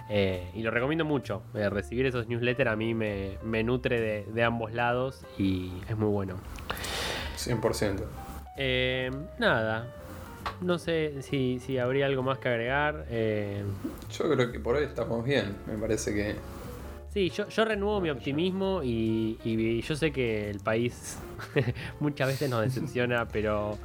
Eh, 0.08 0.50
y 0.54 0.62
lo 0.62 0.70
recomiendo 0.70 1.04
mucho. 1.04 1.42
recibir 1.52 2.06
esos 2.06 2.28
newsletters 2.28 2.70
a 2.70 2.76
mí 2.76 2.94
me, 2.94 3.62
nutre 3.62 4.00
de, 4.00 4.24
de, 4.32 4.44
ambos 4.44 4.72
lados 4.72 5.24
y 5.38 5.72
es 5.88 5.96
muy 5.96 6.08
bueno. 6.08 6.36
100%. 7.36 8.04
nada, 9.38 9.86
no 10.60 10.78
sé 10.78 11.22
si, 11.22 11.58
si 11.60 11.78
habría 11.78 12.06
algo 12.06 12.22
más 12.22 12.38
que 12.38 12.48
agregar. 12.48 13.06
Eh. 13.10 13.62
Yo 14.10 14.30
creo 14.30 14.52
que 14.52 14.60
por 14.60 14.76
hoy 14.76 14.84
estamos 14.84 15.24
bien. 15.24 15.56
Me 15.66 15.76
parece 15.76 16.14
que. 16.14 16.36
Sí, 17.10 17.30
yo, 17.30 17.48
yo 17.48 17.64
renuevo 17.64 18.00
mi 18.02 18.10
optimismo 18.10 18.82
y, 18.84 19.82
yo 19.82 19.96
sé 19.96 20.12
que 20.12 20.50
el 20.50 20.60
país 20.60 21.18
muchas 22.00 22.28
veces 22.28 22.50
nos 22.50 22.62
decepciona, 22.62 23.26
pero, 23.32 23.78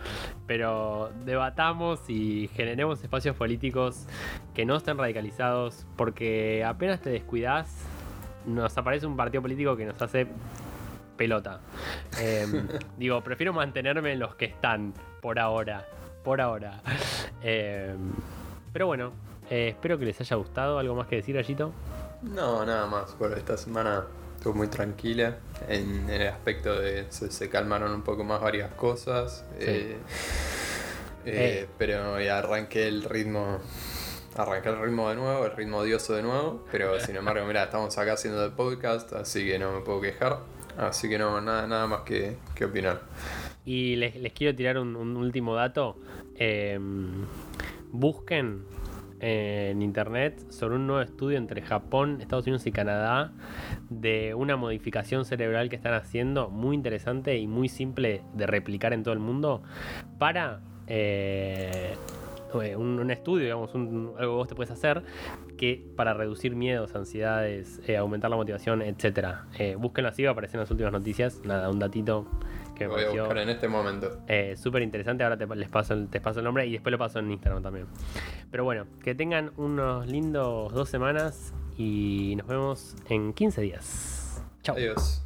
pero 0.45 1.09
debatamos 1.23 2.01
y 2.09 2.49
generemos 2.53 3.01
espacios 3.01 3.35
políticos 3.35 4.05
que 4.53 4.65
no 4.65 4.75
estén 4.75 4.97
radicalizados, 4.97 5.85
porque 5.95 6.65
apenas 6.65 7.01
te 7.01 7.11
descuidas, 7.11 7.73
nos 8.45 8.77
aparece 8.77 9.05
un 9.05 9.15
partido 9.15 9.41
político 9.41 9.77
que 9.77 9.85
nos 9.85 10.01
hace 10.01 10.27
pelota. 11.15 11.61
Em, 12.19 12.67
digo, 12.97 13.21
prefiero 13.21 13.53
mantenerme 13.53 14.11
en 14.11 14.19
los 14.19 14.35
que 14.35 14.45
están 14.45 14.93
por 15.21 15.39
ahora 15.39 15.87
por 16.23 16.41
ahora. 16.41 16.81
Eh, 17.45 17.93
pero 18.71 18.87
bueno, 18.87 19.11
eh, 19.49 19.67
espero 19.71 19.99
que 19.99 20.05
les 20.05 20.21
haya 20.21 20.37
gustado. 20.37 20.79
¿Algo 20.79 20.95
más 20.95 21.07
que 21.07 21.17
decir, 21.17 21.35
Gallito? 21.35 21.73
No, 22.21 22.65
nada 22.65 22.87
más. 22.87 23.17
Bueno, 23.19 23.35
esta 23.35 23.57
semana 23.57 24.05
estuvo 24.37 24.53
muy 24.53 24.69
tranquila 24.69 25.39
en, 25.67 26.09
el 26.09 26.25
aspecto 26.29 26.79
de 26.79 27.07
se, 27.09 27.49
calmaron 27.49 27.91
un 27.91 28.01
poco 28.01 28.23
más 28.23 28.39
varias 28.39 28.71
cosas. 28.75 29.43
Eh, 31.25 31.67
pero 31.77 32.21
ya 32.21 32.37
arranqué 32.37 32.87
el 32.87 33.03
ritmo. 33.03 33.59
Arranqué 34.37 34.69
el 34.69 34.79
ritmo 34.79 35.09
de 35.09 35.15
nuevo, 35.15 35.45
el 35.45 35.51
ritmo 35.51 35.79
odioso 35.79 36.13
de 36.13 36.21
nuevo. 36.21 36.63
Pero 36.71 36.97
sin 37.01 37.17
embargo, 37.17 37.45
mira, 37.45 37.65
estamos 37.65 37.97
acá 37.97 38.13
haciendo 38.13 38.45
el 38.45 38.53
podcast, 38.53 39.11
así 39.11 39.45
que 39.45 39.59
no 39.59 39.73
me 39.73 39.81
puedo 39.81 39.99
quejar. 39.99 40.39
Así 40.77 41.09
que 41.09 41.19
no, 41.19 41.41
nada, 41.41 41.67
nada 41.67 41.87
más 41.87 42.01
que, 42.01 42.37
que 42.55 42.63
opinar. 42.63 43.01
Y 43.65 43.95
les, 43.95 44.13
quiero 44.33 44.55
tirar 44.55 44.77
un, 44.77 44.95
último 44.95 45.55
dato. 45.55 45.97
Em, 46.35 47.25
busquen 47.91 48.63
en 49.19 49.81
internet 49.81 50.51
sobre 50.51 50.75
un 50.75 50.85
nuevo 50.85 51.01
estudio 51.01 51.37
entre 51.37 51.61
Japón, 51.61 52.19
Estados 52.19 52.45
Unidos 52.45 52.67
y 52.67 52.73
Canadá 52.73 53.31
de 53.89 54.33
una 54.33 54.57
modificación 54.57 55.23
cerebral 55.23 55.69
que 55.69 55.77
están 55.77 55.93
haciendo 55.93 56.49
muy 56.49 56.75
interesante 56.75 57.37
y 57.37 57.47
muy 57.47 57.69
simple 57.69 58.21
de 58.33 58.47
replicar 58.47 58.91
en 58.91 59.03
todo 59.03 59.13
el 59.13 59.21
mundo 59.21 59.63
para 60.19 60.59
eh, 60.87 61.95
un, 62.53 63.09
estudio, 63.09 63.43
digamos, 63.45 63.73
algo 63.73 64.15
que 64.17 64.25
vos 64.25 64.47
te 64.47 64.55
puedes 64.55 64.71
hacer 64.71 65.03
que 65.57 65.83
para 65.95 66.13
reducir 66.13 66.55
miedos, 66.55 66.95
ansiedades, 66.95 67.81
eh, 67.87 67.97
aumentar 67.97 68.29
la 68.29 68.35
motivación, 68.35 68.81
etcétera. 68.81 69.45
Eh, 69.57 69.75
búsquenlo 69.75 70.09
así, 70.09 70.25
aparecen 70.25 70.59
las 70.59 70.69
últimas 70.69 70.91
noticias. 70.91 71.41
Nada, 71.45 71.69
un 71.69 71.79
datito 71.79 72.27
que 72.73 72.87
Voy 72.87 73.03
a 73.03 73.09
buscar 73.09 73.37
en 73.37 73.49
este 73.49 73.67
momento. 73.67 74.19
Eh, 74.27 74.55
Súper 74.57 74.81
interesante. 74.81 75.23
Ahora 75.23 75.37
te, 75.37 75.45
les 75.55 75.69
paso 75.69 75.93
el, 75.93 76.07
te 76.07 76.21
paso 76.21 76.39
el 76.39 76.45
nombre 76.45 76.65
y 76.65 76.71
después 76.73 76.91
lo 76.91 76.97
paso 76.97 77.19
en 77.19 77.31
Instagram 77.31 77.63
también. 77.63 77.87
Pero 78.51 78.63
bueno, 78.63 78.85
que 79.03 79.15
tengan 79.15 79.51
unos 79.57 80.07
lindos 80.07 80.73
dos 80.73 80.89
semanas 80.89 81.53
y 81.77 82.35
nos 82.37 82.47
vemos 82.47 82.95
en 83.09 83.33
15 83.33 83.61
días. 83.61 84.43
Chao. 84.61 84.75
Adiós. 84.75 85.23